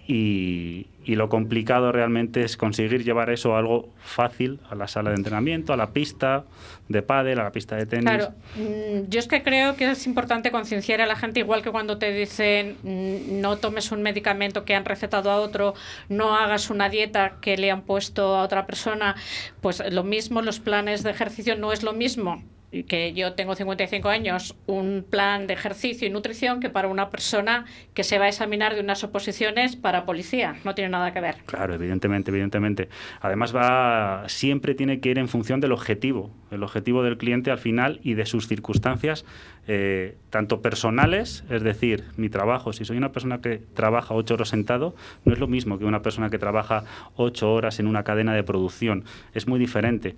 Y, 0.08 0.86
lo 1.06 1.28
complicado 1.28 1.92
realmente 1.92 2.42
es 2.42 2.56
conseguir 2.56 3.04
llevar 3.04 3.30
eso 3.30 3.54
a 3.54 3.60
algo 3.60 3.88
fácil 4.02 4.58
a 4.68 4.74
la 4.74 4.88
sala 4.88 5.10
de 5.10 5.16
entrenamiento, 5.16 5.72
a 5.72 5.76
la 5.76 5.92
pista 5.92 6.44
de 6.88 7.02
pádel, 7.02 7.38
a 7.38 7.44
la 7.44 7.52
pista 7.52 7.76
de 7.76 7.86
tenis. 7.86 8.04
Claro, 8.04 8.32
mm, 8.56 9.10
yo 9.10 9.20
es 9.20 9.28
que 9.28 9.44
creo 9.44 9.76
que 9.76 9.92
es 9.92 10.06
importante 10.08 10.50
concienciar 10.50 11.00
a 11.00 11.06
la 11.06 11.14
gente, 11.14 11.38
igual 11.38 11.62
que 11.62 11.70
cuando 11.70 11.98
te 11.98 12.10
dicen 12.12 12.78
mm, 12.82 13.40
no 13.40 13.58
tomes 13.58 13.92
un 13.92 14.02
medicamento 14.02 14.64
que 14.64 14.74
han 14.74 14.84
recetado 14.84 15.30
a 15.30 15.36
otro, 15.36 15.74
no 16.08 16.36
hagas 16.36 16.70
una 16.70 16.88
dieta 16.88 17.34
que 17.40 17.56
le 17.58 17.70
han 17.70 17.82
puesto 17.82 18.34
a 18.34 18.42
otra 18.42 18.66
persona, 18.66 19.14
pues 19.60 19.82
lo 19.92 20.02
mismo, 20.02 20.42
los 20.42 20.58
planes 20.58 21.04
de 21.04 21.10
ejercicio 21.10 21.54
no 21.54 21.72
es 21.72 21.84
lo 21.84 21.92
mismo 21.92 22.42
que 22.82 23.12
yo 23.14 23.34
tengo 23.34 23.54
55 23.54 24.08
años, 24.08 24.56
un 24.66 25.06
plan 25.08 25.46
de 25.46 25.54
ejercicio 25.54 26.06
y 26.06 26.10
nutrición 26.10 26.60
que 26.60 26.68
para 26.68 26.88
una 26.88 27.10
persona 27.10 27.64
que 27.94 28.02
se 28.04 28.18
va 28.18 28.26
a 28.26 28.28
examinar 28.28 28.74
de 28.74 28.80
unas 28.80 29.04
oposiciones 29.04 29.76
para 29.76 30.04
policía. 30.04 30.56
No 30.64 30.74
tiene 30.74 30.90
nada 30.90 31.12
que 31.12 31.20
ver. 31.20 31.36
Claro, 31.46 31.74
evidentemente, 31.74 32.30
evidentemente. 32.30 32.88
Además 33.20 33.54
va 33.54 34.24
siempre 34.26 34.74
tiene 34.74 35.00
que 35.00 35.10
ir 35.10 35.18
en 35.18 35.28
función 35.28 35.60
del 35.60 35.72
objetivo, 35.72 36.30
el 36.50 36.62
objetivo 36.62 37.02
del 37.02 37.16
cliente 37.16 37.50
al 37.50 37.58
final 37.58 38.00
y 38.02 38.14
de 38.14 38.26
sus 38.26 38.48
circunstancias, 38.48 39.24
eh, 39.66 40.16
tanto 40.30 40.60
personales, 40.60 41.44
es 41.48 41.62
decir, 41.62 42.04
mi 42.16 42.28
trabajo. 42.28 42.72
Si 42.72 42.84
soy 42.84 42.96
una 42.96 43.12
persona 43.12 43.40
que 43.40 43.58
trabaja 43.74 44.14
ocho 44.14 44.34
horas 44.34 44.48
sentado, 44.48 44.94
no 45.24 45.32
es 45.32 45.38
lo 45.38 45.46
mismo 45.46 45.78
que 45.78 45.84
una 45.84 46.02
persona 46.02 46.30
que 46.30 46.38
trabaja 46.38 46.84
ocho 47.16 47.52
horas 47.52 47.78
en 47.78 47.86
una 47.86 48.02
cadena 48.04 48.34
de 48.34 48.42
producción. 48.42 49.04
Es 49.32 49.46
muy 49.46 49.58
diferente. 49.58 50.16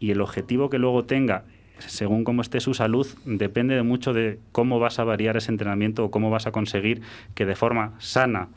Y 0.00 0.10
el 0.10 0.20
objetivo 0.20 0.70
que 0.70 0.78
luego 0.78 1.04
tenga 1.04 1.44
según 1.78 2.24
cómo 2.24 2.42
esté 2.42 2.60
su 2.60 2.74
salud, 2.74 3.06
depende 3.24 3.74
de 3.74 3.82
mucho 3.82 4.12
de 4.12 4.38
cómo 4.52 4.78
vas 4.78 4.98
a 4.98 5.04
variar 5.04 5.36
ese 5.36 5.50
entrenamiento 5.50 6.04
o 6.04 6.10
cómo 6.10 6.30
vas 6.30 6.46
a 6.46 6.52
conseguir 6.52 7.02
que 7.34 7.46
de 7.46 7.56
forma 7.56 7.92
sana 7.98 8.48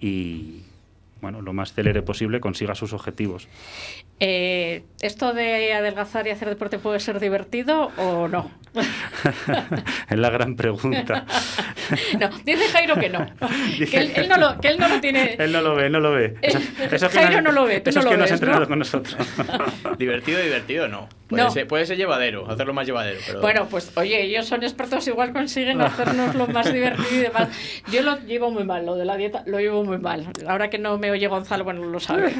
y 0.00 0.62
bueno, 1.20 1.40
lo 1.40 1.52
más 1.52 1.72
celere 1.72 2.02
posible 2.02 2.40
consiga 2.40 2.74
sus 2.74 2.92
objetivos. 2.92 3.48
Eh, 4.24 4.84
¿Esto 5.00 5.32
de 5.32 5.72
adelgazar 5.72 6.28
y 6.28 6.30
hacer 6.30 6.48
deporte 6.48 6.78
puede 6.78 7.00
ser 7.00 7.18
divertido 7.18 7.90
o 7.96 8.28
no? 8.28 8.52
es 10.10 10.16
la 10.16 10.30
gran 10.30 10.54
pregunta. 10.54 11.26
no, 12.20 12.28
dice 12.44 12.68
Jairo 12.68 12.94
que 12.94 13.08
no. 13.08 13.26
Que 13.90 13.98
él, 13.98 14.12
él 14.14 14.28
no, 14.28 14.36
lo, 14.36 14.60
que 14.60 14.68
él 14.68 14.78
no 14.78 14.86
lo 14.88 15.00
tiene. 15.00 15.34
Él 15.40 15.50
no 15.50 15.60
lo 15.60 15.74
ve, 15.74 15.90
no 15.90 15.98
lo 15.98 16.12
ve. 16.12 16.36
Eso, 16.40 16.60
eso 16.88 17.08
que 17.10 17.18
Jairo 17.18 17.42
no 17.42 17.50
lo 17.50 17.64
ve, 17.64 17.80
tú 17.80 17.90
eso 17.90 17.98
no 17.98 18.04
es 18.04 18.06
que 18.06 18.12
lo 18.12 18.18
no 18.18 18.24
has 18.24 18.30
ves, 18.30 18.40
entrenado 18.40 18.60
¿no? 18.60 18.68
con 18.68 18.78
nosotros. 18.78 19.16
divertido, 19.98 20.40
divertido 20.40 20.86
no. 20.86 21.08
Puede, 21.26 21.42
No. 21.42 21.50
Ser, 21.50 21.66
puede 21.66 21.84
ser 21.86 21.96
llevadero, 21.96 22.48
hacerlo 22.48 22.72
más 22.72 22.86
llevadero. 22.86 23.18
Pero... 23.26 23.40
Bueno, 23.40 23.66
pues 23.68 23.90
oye, 23.96 24.22
ellos 24.22 24.46
son 24.46 24.62
expertos, 24.62 25.08
igual 25.08 25.32
consiguen 25.32 25.80
hacernos 25.80 26.36
lo 26.36 26.46
más 26.46 26.72
divertido 26.72 27.08
y 27.10 27.18
demás. 27.18 27.48
Yo 27.90 28.02
lo 28.02 28.20
llevo 28.20 28.50
muy 28.50 28.64
mal, 28.64 28.86
lo 28.86 28.94
de 28.94 29.04
la 29.04 29.16
dieta 29.16 29.42
lo 29.46 29.58
llevo 29.58 29.82
muy 29.82 29.98
mal. 29.98 30.28
Ahora 30.46 30.70
que 30.70 30.78
no 30.78 30.96
me 30.98 31.10
oye 31.10 31.26
Gonzalo, 31.26 31.64
bueno, 31.64 31.84
lo 31.84 31.98
sabe. 31.98 32.32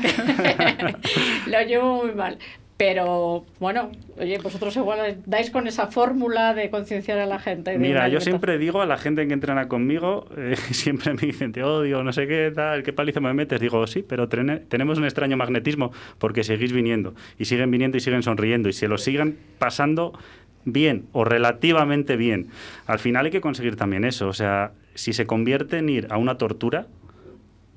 lo 1.47 1.63
llevo 1.73 2.05
muy 2.05 2.15
mal. 2.15 2.39
Pero 2.79 3.45
bueno, 3.61 3.93
oye, 4.19 4.39
vosotros 4.39 4.75
igual 4.77 5.19
dais 5.27 5.51
con 5.51 5.69
esa 5.69 5.87
fórmula 5.87 6.53
de 6.53 6.69
concienciar 6.69 7.19
a 7.19 7.27
la 7.27 7.39
gente. 7.39 7.79
Mira, 7.79 8.09
yo 8.09 8.21
siempre 8.21 8.59
digo 8.59 8.83
a 8.83 8.87
la 8.87 8.99
gente 8.99 9.25
que 9.29 9.33
entrena 9.35 9.69
conmigo, 9.69 10.27
eh, 10.37 10.57
siempre 10.73 11.13
me 11.15 11.21
dicen, 11.21 11.53
te 11.53 11.63
odio, 11.63 12.03
no 12.03 12.13
sé 12.13 12.27
qué, 12.27 12.51
tal, 12.53 12.83
qué 12.83 12.93
paliza 12.93 13.21
me 13.21 13.33
metes. 13.35 13.61
Digo, 13.61 13.87
sí, 13.87 14.03
pero 14.03 14.29
trene- 14.29 14.63
tenemos 14.69 14.99
un 14.99 15.05
extraño 15.05 15.37
magnetismo 15.37 15.93
porque 16.19 16.43
seguís 16.43 16.73
viniendo 16.73 17.15
y 17.39 17.45
siguen 17.45 17.71
viniendo 17.71 17.99
y 17.99 18.01
siguen 18.01 18.25
sonriendo 18.25 18.69
y 18.69 18.73
se 18.73 18.89
lo 18.89 18.99
siguen 18.99 19.39
pasando 19.61 20.19
bien 20.65 21.07
o 21.13 21.25
relativamente 21.25 22.17
bien. 22.17 22.49
Al 22.87 22.99
final 22.99 23.27
hay 23.27 23.31
que 23.31 23.41
conseguir 23.41 23.77
también 23.77 24.05
eso. 24.05 24.27
O 24.27 24.33
sea, 24.33 24.73
si 24.95 25.13
se 25.13 25.25
convierte 25.27 25.79
en 25.79 25.89
ir 25.89 26.09
a 26.11 26.17
una 26.17 26.37
tortura, 26.37 26.89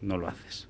no 0.01 0.17
lo 0.17 0.27
haces. 0.29 0.67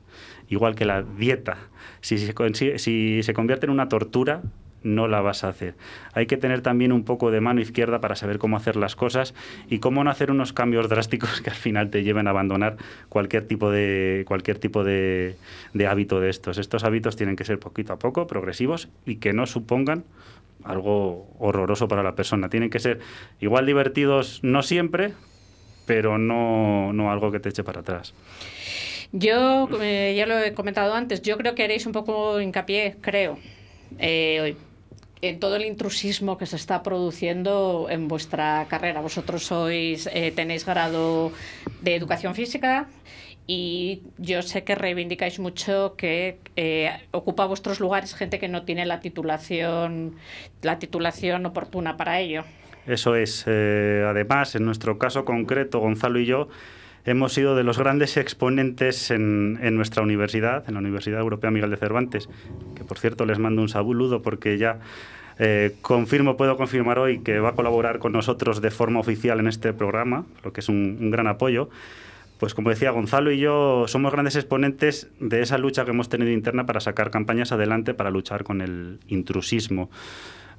Igual 0.49 0.75
que 0.75 0.83
la 0.83 1.03
dieta. 1.03 1.57
Si 2.05 2.19
se, 2.19 2.77
si 2.77 3.23
se 3.23 3.33
convierte 3.33 3.65
en 3.65 3.71
una 3.71 3.89
tortura, 3.89 4.43
no 4.83 5.07
la 5.07 5.21
vas 5.21 5.43
a 5.43 5.47
hacer. 5.47 5.73
Hay 6.13 6.27
que 6.27 6.37
tener 6.37 6.61
también 6.61 6.91
un 6.91 7.03
poco 7.03 7.31
de 7.31 7.41
mano 7.41 7.61
izquierda 7.61 7.99
para 7.99 8.15
saber 8.15 8.37
cómo 8.37 8.57
hacer 8.57 8.75
las 8.75 8.95
cosas 8.95 9.33
y 9.71 9.79
cómo 9.79 10.03
no 10.03 10.11
hacer 10.11 10.29
unos 10.29 10.53
cambios 10.53 10.87
drásticos 10.89 11.41
que 11.41 11.49
al 11.49 11.55
final 11.55 11.89
te 11.89 12.03
lleven 12.03 12.27
a 12.27 12.29
abandonar 12.29 12.77
cualquier 13.09 13.47
tipo 13.47 13.71
de, 13.71 14.23
cualquier 14.27 14.59
tipo 14.59 14.83
de, 14.83 15.35
de 15.73 15.87
hábito 15.87 16.19
de 16.19 16.29
estos. 16.29 16.59
Estos 16.59 16.83
hábitos 16.83 17.15
tienen 17.15 17.35
que 17.35 17.43
ser 17.43 17.57
poquito 17.57 17.93
a 17.93 17.97
poco, 17.97 18.27
progresivos 18.27 18.87
y 19.07 19.15
que 19.15 19.33
no 19.33 19.47
supongan 19.47 20.03
algo 20.63 21.27
horroroso 21.39 21.87
para 21.87 22.03
la 22.03 22.13
persona. 22.13 22.49
Tienen 22.49 22.69
que 22.69 22.77
ser 22.77 22.99
igual 23.39 23.65
divertidos, 23.65 24.41
no 24.43 24.61
siempre, 24.61 25.13
pero 25.87 26.19
no, 26.19 26.93
no 26.93 27.11
algo 27.11 27.31
que 27.31 27.39
te 27.39 27.49
eche 27.49 27.63
para 27.63 27.79
atrás. 27.79 28.13
Yo, 29.17 29.69
eh, 29.81 30.13
ya 30.17 30.25
lo 30.25 30.37
he 30.37 30.53
comentado 30.53 30.93
antes, 30.93 31.21
yo 31.21 31.37
creo 31.37 31.55
que 31.55 31.63
haréis 31.63 31.85
un 31.85 31.93
poco 31.93 32.41
hincapié, 32.41 32.97
creo, 32.99 33.39
eh, 33.97 34.57
en 35.21 35.39
todo 35.39 35.55
el 35.55 35.65
intrusismo 35.65 36.37
que 36.37 36.45
se 36.45 36.57
está 36.57 36.83
produciendo 36.83 37.87
en 37.89 38.09
vuestra 38.09 38.65
carrera. 38.67 38.99
Vosotros 38.99 39.43
sois, 39.43 40.09
eh, 40.11 40.33
tenéis 40.35 40.65
grado 40.65 41.31
de 41.81 41.95
educación 41.95 42.35
física 42.35 42.89
y 43.47 44.01
yo 44.17 44.41
sé 44.41 44.65
que 44.65 44.75
reivindicáis 44.75 45.39
mucho 45.39 45.95
que 45.95 46.39
eh, 46.57 46.91
ocupa 47.11 47.45
vuestros 47.45 47.79
lugares 47.79 48.15
gente 48.15 48.37
que 48.37 48.49
no 48.49 48.63
tiene 48.63 48.85
la 48.85 48.99
titulación, 48.99 50.15
la 50.61 50.77
titulación 50.77 51.45
oportuna 51.45 51.95
para 51.95 52.19
ello. 52.19 52.43
Eso 52.85 53.15
es. 53.15 53.45
eh, 53.47 54.03
además, 54.05 54.55
en 54.55 54.65
nuestro 54.65 54.97
caso 54.97 55.23
concreto, 55.23 55.79
Gonzalo 55.79 56.19
y 56.19 56.25
yo 56.25 56.49
hemos 57.05 57.33
sido 57.33 57.55
de 57.55 57.63
los 57.63 57.77
grandes 57.77 58.17
exponentes 58.17 59.11
en, 59.11 59.59
en 59.61 59.75
nuestra 59.75 60.03
universidad, 60.03 60.63
en 60.67 60.73
la 60.73 60.79
Universidad 60.79 61.19
Europea 61.21 61.51
Miguel 61.51 61.69
de 61.69 61.77
Cervantes, 61.77 62.29
que 62.75 62.83
por 62.83 62.97
cierto 62.97 63.25
les 63.25 63.39
mando 63.39 63.61
un 63.61 63.69
saludo 63.69 64.21
porque 64.21 64.57
ya 64.57 64.79
eh, 65.37 65.75
confirmo, 65.81 66.37
puedo 66.37 66.57
confirmar 66.57 66.97
hoy 66.99 67.19
que 67.19 67.39
va 67.39 67.49
a 67.49 67.53
colaborar 67.53 67.99
con 67.99 68.11
nosotros 68.11 68.61
de 68.61 68.71
forma 68.71 68.99
oficial 68.99 69.39
en 69.39 69.47
este 69.47 69.73
programa, 69.73 70.25
lo 70.43 70.53
que 70.53 70.61
es 70.61 70.69
un, 70.69 70.97
un 70.99 71.11
gran 71.11 71.27
apoyo. 71.27 71.69
Pues 72.39 72.53
como 72.53 72.69
decía, 72.69 72.91
Gonzalo 72.91 73.31
y 73.31 73.39
yo 73.39 73.85
somos 73.87 74.11
grandes 74.11 74.35
exponentes 74.35 75.09
de 75.19 75.41
esa 75.41 75.57
lucha 75.57 75.85
que 75.85 75.91
hemos 75.91 76.09
tenido 76.09 76.31
interna 76.31 76.65
para 76.65 76.81
sacar 76.81 77.09
campañas 77.09 77.53
adelante 77.53 77.93
para 77.93 78.09
luchar 78.11 78.43
con 78.43 78.61
el 78.61 78.99
intrusismo. 79.07 79.89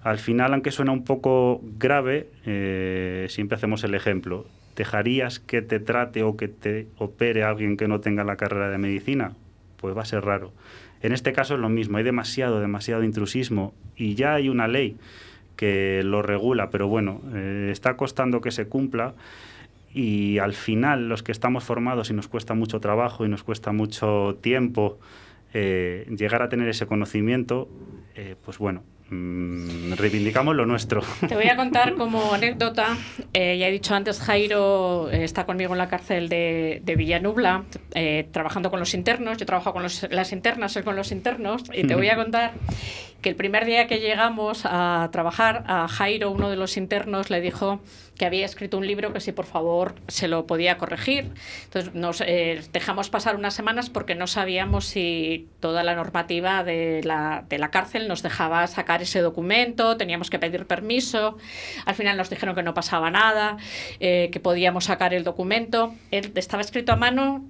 Al 0.03 0.18
final, 0.18 0.55
aunque 0.55 0.70
suena 0.70 0.92
un 0.92 1.05
poco 1.05 1.61
grave, 1.78 2.28
eh, 2.47 3.26
siempre 3.28 3.57
hacemos 3.57 3.84
el 3.84 3.94
ejemplo. 3.94 4.47
¿Dejarías 4.77 5.41
que 5.41 5.62
te 5.62 5.81
trate 5.81 6.22
o 6.22 6.37
que 6.37 6.49
te 6.49 6.87
opere 6.99 7.43
alguien 7.43 7.77
que 7.77 7.89
no 7.89 8.01
tenga 8.01 8.24
la 8.24 8.37
carrera 8.37 8.70
de 8.70 8.79
medicina? 8.79 9.33
Pues 9.79 9.97
va 9.97 10.03
a 10.03 10.07
ser 10.07 10.24
raro. 10.24 10.53
En 11.03 11.12
este 11.12 11.33
caso 11.33 11.55
es 11.55 11.61
lo 11.61 11.68
mismo, 11.68 11.99
hay 11.99 12.05
demasiado, 12.05 12.61
demasiado 12.61 13.03
intrusismo 13.03 13.74
y 13.97 14.14
ya 14.14 14.35
hay 14.35 14.49
una 14.49 14.68
ley 14.68 14.97
que 15.57 16.03
lo 16.05 16.22
regula, 16.22 16.70
pero 16.70 16.89
bueno, 16.89 17.20
eh, 17.35 17.70
está 17.72 17.97
costando 17.97 18.41
que 18.41 18.51
se 18.51 18.68
cumpla 18.68 19.14
y 19.93 20.39
al 20.39 20.53
final 20.53 21.09
los 21.09 21.22
que 21.22 21.33
estamos 21.33 21.64
formados 21.64 22.11
y 22.11 22.12
nos 22.12 22.29
cuesta 22.29 22.55
mucho 22.55 22.81
trabajo 22.81 23.24
y 23.24 23.29
nos 23.29 23.43
cuesta 23.43 23.72
mucho 23.72 24.37
tiempo 24.43 24.99
eh, 25.55 26.07
llegar 26.14 26.43
a 26.43 26.51
tener 26.51 26.68
ese 26.68 26.87
conocimiento, 26.87 27.68
eh, 28.14 28.37
pues 28.45 28.59
bueno, 28.59 28.83
mm, 29.11 29.92
reivindicamos 29.94 30.54
lo 30.57 30.66
nuestro. 30.66 31.02
Te 31.28 31.34
voy 31.34 31.48
a 31.48 31.57
contar 31.62 31.94
como 31.94 32.32
anécdota, 32.34 32.96
eh, 33.32 33.57
ya 33.59 33.68
he 33.68 33.72
dicho 33.72 33.94
antes, 33.94 34.20
Jairo 34.20 35.11
eh, 35.11 35.24
está 35.24 35.44
conmigo 35.46 35.72
en 35.72 35.78
la 35.78 35.88
cárcel 35.88 36.28
de, 36.28 36.80
de 36.84 36.96
Villanubla, 36.96 37.64
eh, 37.94 38.28
trabajando 38.32 38.70
con 38.70 38.80
los 38.80 38.94
internos, 38.94 39.38
yo 39.38 39.46
trabajo 39.46 39.72
con 39.72 39.82
los- 39.82 40.07
las 40.11 40.32
internas, 40.32 40.76
él 40.76 40.84
con 40.84 40.96
los 40.96 41.12
internos, 41.12 41.62
y 41.72 41.84
te 41.86 41.94
voy 41.94 42.09
a 42.09 42.16
contar 42.16 42.52
que 43.27 43.31
el 43.31 43.35
primer 43.35 43.64
día 43.64 43.89
que 43.89 43.99
llegamos 43.99 44.61
a 44.62 45.09
trabajar, 45.11 45.64
a 45.66 45.89
Jairo, 45.89 46.31
uno 46.31 46.49
de 46.49 46.55
los 46.55 46.77
internos, 46.77 47.29
le 47.29 47.41
dijo 47.41 47.81
que 48.16 48.24
había 48.24 48.47
escrito 48.47 48.79
un 48.79 48.87
libro 48.87 49.12
que 49.12 49.18
si 49.18 49.33
por 49.33 49.47
favor 49.47 49.97
se 50.07 50.29
lo 50.29 50.47
podía 50.47 50.79
corregir. 50.79 51.33
Entonces 51.64 51.93
nos 51.93 52.20
eh, 52.20 52.61
dejamos 52.72 53.11
pasar 53.11 53.35
unas 53.35 53.53
semanas 53.53 53.91
porque 53.91 54.14
no 54.14 54.29
sabíamos 54.29 54.85
si 54.85 55.49
toda 55.59 55.83
la 55.83 55.97
normativa 55.97 56.62
de 56.62 57.01
la, 57.03 57.45
de 57.49 57.59
la 57.59 57.72
cárcel 57.72 58.07
nos 58.07 58.22
dejaba 58.22 58.64
sacar 58.68 59.03
ese 59.03 59.18
documento, 59.22 59.97
teníamos 59.97 60.31
que 60.31 60.39
pedir 60.39 60.64
permiso. 60.66 61.37
Al 61.85 61.97
final 61.97 62.16
nos 62.16 62.31
dijeron 62.31 62.55
que 62.55 62.62
no 62.62 62.74
pasaba 62.74 63.11
nada, 63.11 63.57
eh, 63.99 64.29
que 64.31 64.39
podíamos 64.39 64.85
sacar 64.85 65.14
el 65.14 65.24
documento. 65.24 65.97
Él 66.12 66.31
estaba 66.37 66.62
escrito 66.62 66.93
a 66.93 66.97
mano, 66.97 67.45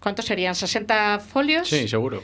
¿cuántos 0.00 0.24
serían? 0.24 0.54
¿60 0.54 1.20
folios? 1.20 1.68
Sí, 1.68 1.86
seguro. 1.86 2.22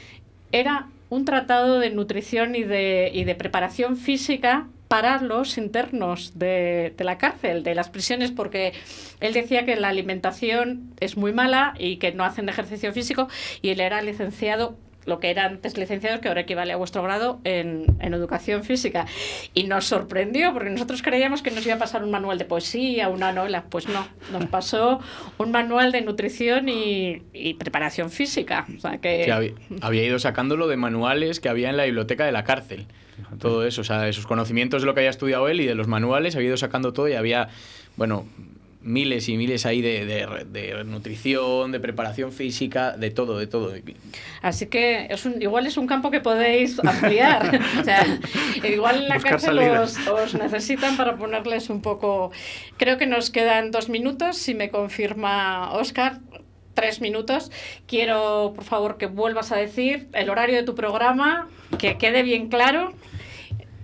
era 0.53 0.89
un 1.11 1.25
tratado 1.25 1.79
de 1.79 1.91
nutrición 1.91 2.55
y 2.55 2.65
de, 2.65 3.11
y 3.13 3.25
de 3.25 3.35
preparación 3.35 3.97
física 3.97 4.69
para 4.89 5.21
los 5.21 5.59
internos 5.59 6.39
de, 6.39 6.95
de 6.97 7.05
la 7.05 7.19
cárcel, 7.19 7.63
de 7.63 7.75
las 7.75 7.89
prisiones, 7.89 8.31
porque 8.31 8.75
él 9.21 9.33
decía 9.33 9.65
que 9.65 9.77
la 9.77 9.89
alimentación 9.89 10.93
es 11.01 11.17
muy 11.17 11.33
mala 11.33 11.75
y 11.79 11.97
que 11.97 12.13
no 12.13 12.25
hacen 12.25 12.49
ejercicio 12.49 12.93
físico, 12.93 13.29
y 13.63 13.71
él 13.71 13.81
era 13.81 14.03
licenciado 14.03 14.77
lo 15.07 15.21
que 15.21 15.31
era 15.31 15.45
antes 15.45 15.77
licenciado, 15.77 16.21
que 16.21 16.29
ahora 16.29 16.43
equivale 16.43 16.73
a 16.73 16.77
vuestro 16.77 17.03
grado 17.03 17.41
en, 17.45 17.87
en 18.01 18.15
educación 18.15 18.65
física. 18.65 19.07
Y 19.53 19.65
nos 19.65 19.87
sorprendió, 19.87 20.53
porque 20.53 20.71
nosotros 20.71 21.03
creíamos 21.03 21.43
que 21.43 21.51
nos 21.51 21.65
iba 21.67 21.75
a 21.75 21.79
pasar 21.79 22.05
un 22.05 22.11
manual 22.11 22.39
de 22.39 22.45
poesía, 22.45 23.09
una 23.09 23.33
novela. 23.33 23.65
Pues 23.69 23.89
no, 23.89 24.07
nos 24.33 24.47
pasó 24.47 25.01
un 25.39 25.51
manual 25.51 25.93
de 25.93 26.03
nutrición 26.03 26.69
y, 26.69 27.23
y 27.33 27.55
preparación 27.55 28.11
física. 28.11 28.67
O 28.77 28.81
sea 28.81 28.99
que... 28.99 29.23
Que 29.25 29.33
había, 29.33 29.53
había 29.81 30.05
ido 30.05 30.19
sacándolo 30.19 30.69
de 30.69 30.77
manuales 30.77 31.41
que 31.41 31.49
había 31.49 31.71
en 31.71 31.77
la 31.77 31.85
biblioteca 31.85 32.25
de 32.25 32.33
la 32.33 32.45
cárcel. 32.45 32.87
Todo 33.39 33.65
eso, 33.65 33.83
o 33.83 33.85
sea, 33.85 34.01
de 34.03 34.13
sus 34.13 34.27
conocimientos 34.27 34.83
de 34.83 34.87
lo 34.87 34.95
que 34.95 35.01
había 35.01 35.11
estudiado 35.11 35.49
él 35.49 35.61
y 35.61 35.67
de 35.67 35.75
los 35.75 35.87
manuales, 35.87 36.35
había 36.37 36.49
ido 36.49 36.57
sacando 36.57 36.93
todo 36.93 37.09
y 37.09 37.15
había, 37.15 37.49
bueno, 37.97 38.27
miles 38.85 39.29
y 39.29 39.37
miles 39.37 39.67
ahí 39.67 39.81
de, 39.83 40.05
de- 40.07 40.45
de 40.45 40.85
nutrición, 40.85 41.73
de 41.73 41.81
preparación 41.81 42.31
física, 42.33 42.97
de 42.97 43.11
todo, 43.11 43.39
de 43.39 43.47
todo. 43.47 43.73
Así 44.43 44.67
que 44.67 45.07
es 45.11 45.25
un, 45.25 45.41
igual 45.43 45.67
es 45.67 45.77
un 45.77 45.87
campo 45.87 46.11
que 46.11 46.21
podéis 46.21 46.79
ampliar. 46.79 47.61
o 47.81 47.85
sea, 47.85 48.05
igual 48.63 48.97
en 49.03 49.09
la 49.09 49.15
Buscar 49.15 49.31
cárcel 49.33 49.59
os, 49.59 50.07
os 50.07 50.35
necesitan 50.35 50.97
para 50.97 51.17
ponerles 51.17 51.71
un 51.71 51.81
poco... 51.83 52.31
Creo 52.77 52.99
que 52.99 53.07
nos 53.07 53.31
quedan 53.31 53.71
dos 53.71 53.89
minutos, 53.89 54.37
si 54.37 54.55
me 54.55 54.71
confirma 54.71 55.73
Oscar. 55.73 56.21
Tres 56.75 57.01
minutos. 57.01 57.53
Quiero, 57.87 58.53
por 58.55 58.65
favor, 58.65 58.99
que 58.99 59.07
vuelvas 59.07 59.53
a 59.53 59.57
decir 59.57 60.09
el 60.13 60.29
horario 60.29 60.57
de 60.57 60.65
tu 60.65 60.75
programa, 60.75 61.49
que 61.79 61.99
quede 61.99 62.23
bien 62.25 62.49
claro. 62.49 62.93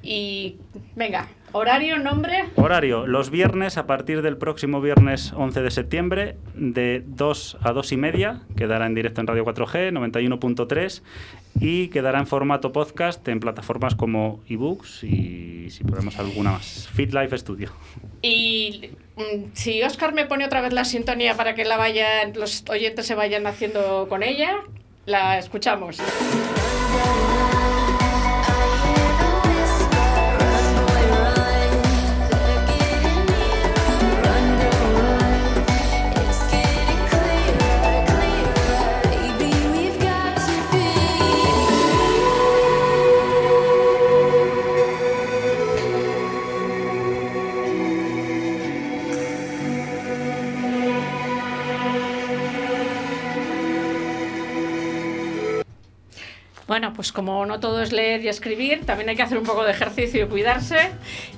Y 0.03 0.57
venga, 0.96 1.28
horario, 1.53 1.98
nombre. 1.98 2.44
Horario, 2.57 3.07
los 3.07 3.30
viernes 3.30 3.76
a 3.78 3.86
partir 3.86 4.22
del 4.22 4.36
próximo 4.36 4.80
viernes 4.80 5.32
11 5.34 5.62
de 5.62 5.70
septiembre 5.70 6.36
de 6.55 7.03
2 7.07 7.59
a 7.62 7.72
2 7.72 7.92
y 7.92 7.96
media, 7.96 8.42
quedará 8.57 8.86
en 8.86 8.94
directo 8.94 9.20
en 9.20 9.26
Radio 9.26 9.44
4G 9.44 9.92
91.3 9.92 11.03
y 11.61 11.88
quedará 11.88 12.18
en 12.18 12.26
formato 12.26 12.72
podcast 12.72 13.26
en 13.28 13.40
plataformas 13.40 13.94
como 13.94 14.40
ebooks 14.48 15.05
y 15.05 15.70
si 15.70 15.84
ponemos 15.84 16.18
alguna 16.18 16.53
más. 16.53 16.88
Fit 16.92 17.12
Life 17.12 17.36
Studio. 17.38 17.70
Y 18.22 18.90
mm, 19.16 19.51
si 19.55 19.82
Oscar 19.82 20.14
me 20.14 20.26
pone 20.26 20.44
otra 20.44 20.61
vez 20.61 20.72
la 20.72 20.84
sintonía 20.84 21.34
para 21.34 21.55
que 21.55 21.64
la 21.64 21.76
vayan, 21.76 22.32
los 22.34 22.64
oyentes 22.68 23.07
se 23.07 23.14
vayan 23.14 23.46
haciendo 23.46 24.07
con 24.09 24.22
ella, 24.22 24.59
la 25.07 25.38
escuchamos. 25.38 25.98
Bueno, 56.71 56.93
pues 56.93 57.11
como 57.11 57.45
no 57.47 57.59
todo 57.59 57.83
es 57.83 57.91
leer 57.91 58.23
y 58.23 58.29
escribir, 58.29 58.87
también 58.87 59.09
hay 59.09 59.16
que 59.16 59.23
hacer 59.23 59.37
un 59.39 59.43
poco 59.43 59.64
de 59.64 59.73
ejercicio 59.73 60.25
y 60.25 60.29
cuidarse. 60.29 60.93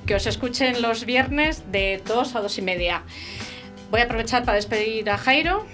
Que 0.05 0.15
os 0.15 0.27
escuchen 0.27 0.83
los 0.83 1.07
viernes 1.07 1.73
de 1.73 2.03
2 2.07 2.37
a 2.37 2.43
2 2.43 2.59
y 2.59 2.61
media. 2.61 3.03
Voy 3.91 4.03
a 4.03 4.05
aprovechar 4.05 4.45
para 4.45 4.57
despedir 4.57 5.09
a 5.09 5.17
Jairo. 5.17 5.65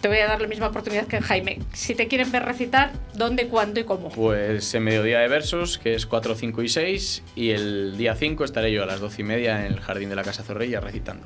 Te 0.00 0.08
voy 0.08 0.18
a 0.18 0.26
dar 0.26 0.40
la 0.40 0.48
misma 0.48 0.66
oportunidad 0.66 1.06
que 1.06 1.20
Jaime. 1.20 1.60
Si 1.72 1.94
te 1.94 2.08
quieren 2.08 2.32
ver 2.32 2.44
recitar, 2.44 2.90
¿dónde, 3.14 3.46
cuándo 3.46 3.78
y 3.78 3.84
cómo? 3.84 4.08
Pues 4.08 4.74
en 4.74 4.82
mediodía 4.82 5.20
de 5.20 5.28
versos, 5.28 5.78
que 5.78 5.94
es 5.94 6.04
4, 6.04 6.34
5 6.34 6.62
y 6.64 6.68
6, 6.68 7.22
y 7.36 7.50
el 7.50 7.96
día 7.96 8.16
5 8.16 8.42
estaré 8.42 8.72
yo 8.72 8.82
a 8.82 8.86
las 8.86 8.98
12 8.98 9.20
y 9.20 9.24
media 9.24 9.64
en 9.64 9.74
el 9.74 9.78
jardín 9.78 10.08
de 10.08 10.16
la 10.16 10.24
Casa 10.24 10.42
Zorrilla 10.42 10.80
recitando. 10.80 11.24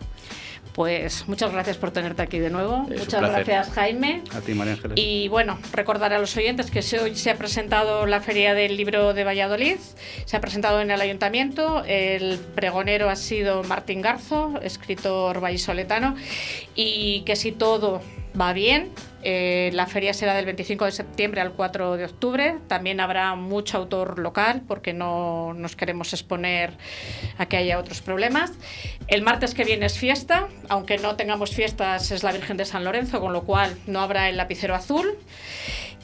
Pues 0.77 1.27
muchas 1.27 1.53
gracias 1.53 1.79
por 1.79 1.91
tenerte 1.91 2.21
aquí 2.21 2.39
de 2.39 2.51
nuevo. 2.51 2.87
Es 2.91 3.01
muchas 3.01 3.23
gracias, 3.23 3.71
Jaime. 3.71 4.23
A 4.35 4.43
ti, 4.43 4.53
María 4.53 4.75
Ángeles. 4.75 4.99
Y 5.03 5.27
bueno, 5.29 5.59
recordar 5.73 6.13
a 6.13 6.19
los 6.19 6.37
oyentes 6.37 6.71
que 6.71 6.81
hoy 6.99 7.17
se 7.17 7.31
ha 7.31 7.39
presentado 7.39 8.05
la 8.05 8.21
Feria 8.21 8.53
del 8.53 8.77
Libro 8.77 9.15
de 9.15 9.25
Valladolid, 9.25 9.79
se 10.27 10.37
ha 10.37 10.41
presentado 10.43 10.83
en 10.83 10.91
el 10.91 11.01
Ayuntamiento, 11.01 11.83
el 11.87 12.39
pregonero 12.55 13.09
ha 13.09 13.17
sido 13.17 13.63
Martín 13.63 14.03
Garzo, 14.03 14.61
escritor 14.61 15.41
vallisoletano, 15.41 16.15
y 16.75 17.23
que 17.23 17.37
si 17.37 17.53
todo 17.53 18.03
va 18.39 18.53
bien, 18.53 18.91
eh, 19.29 19.71
la 19.73 19.89
feria 19.89 20.15
será 20.15 20.35
del 20.35 20.45
25 20.45 20.85
de 20.85 20.93
septiembre 20.93 21.41
al 21.41 21.55
4 21.55 21.97
de 21.97 22.05
octubre, 22.05 22.59
también 22.69 23.01
habrá 23.01 23.35
mucho 23.35 23.77
autor 23.77 24.21
local 24.21 24.63
porque 24.69 24.93
no 24.93 25.53
nos 25.53 25.75
queremos 25.75 26.13
exponer 26.13 26.75
a 27.37 27.47
que 27.47 27.57
haya 27.57 27.81
otros 27.81 28.03
problemas. 28.03 28.53
El 29.09 29.23
martes 29.23 29.53
que 29.53 29.65
viene 29.65 29.87
es 29.87 29.99
fiesta, 29.99 30.47
aunque 30.69 30.99
no 30.99 31.17
tengamos 31.17 31.51
fiestas 31.51 32.13
es 32.13 32.23
la 32.23 32.31
Virgen 32.31 32.57
de 32.57 32.67
San 32.67 32.85
Lorenzo, 32.85 33.19
con 33.21 33.33
lo 33.33 33.43
cual 33.43 33.77
no 33.89 33.99
habrá 33.99 34.29
el 34.29 34.37
lapicero 34.37 34.77
azul. 34.77 35.19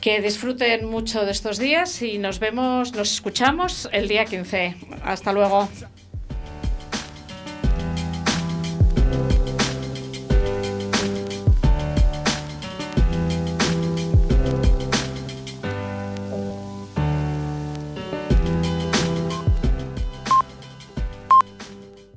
Que 0.01 0.21
disfruten 0.21 0.85
mucho 0.91 1.25
de 1.25 1.31
estos 1.31 1.59
días 1.59 2.03
y 2.03 2.19
nos 2.19 2.41
vemos, 2.41 2.93
nos 2.93 3.13
escuchamos 3.13 3.89
el 3.93 4.09
día 4.09 4.25
15. 4.25 4.75
Hasta 5.05 5.33
luego. 5.33 5.69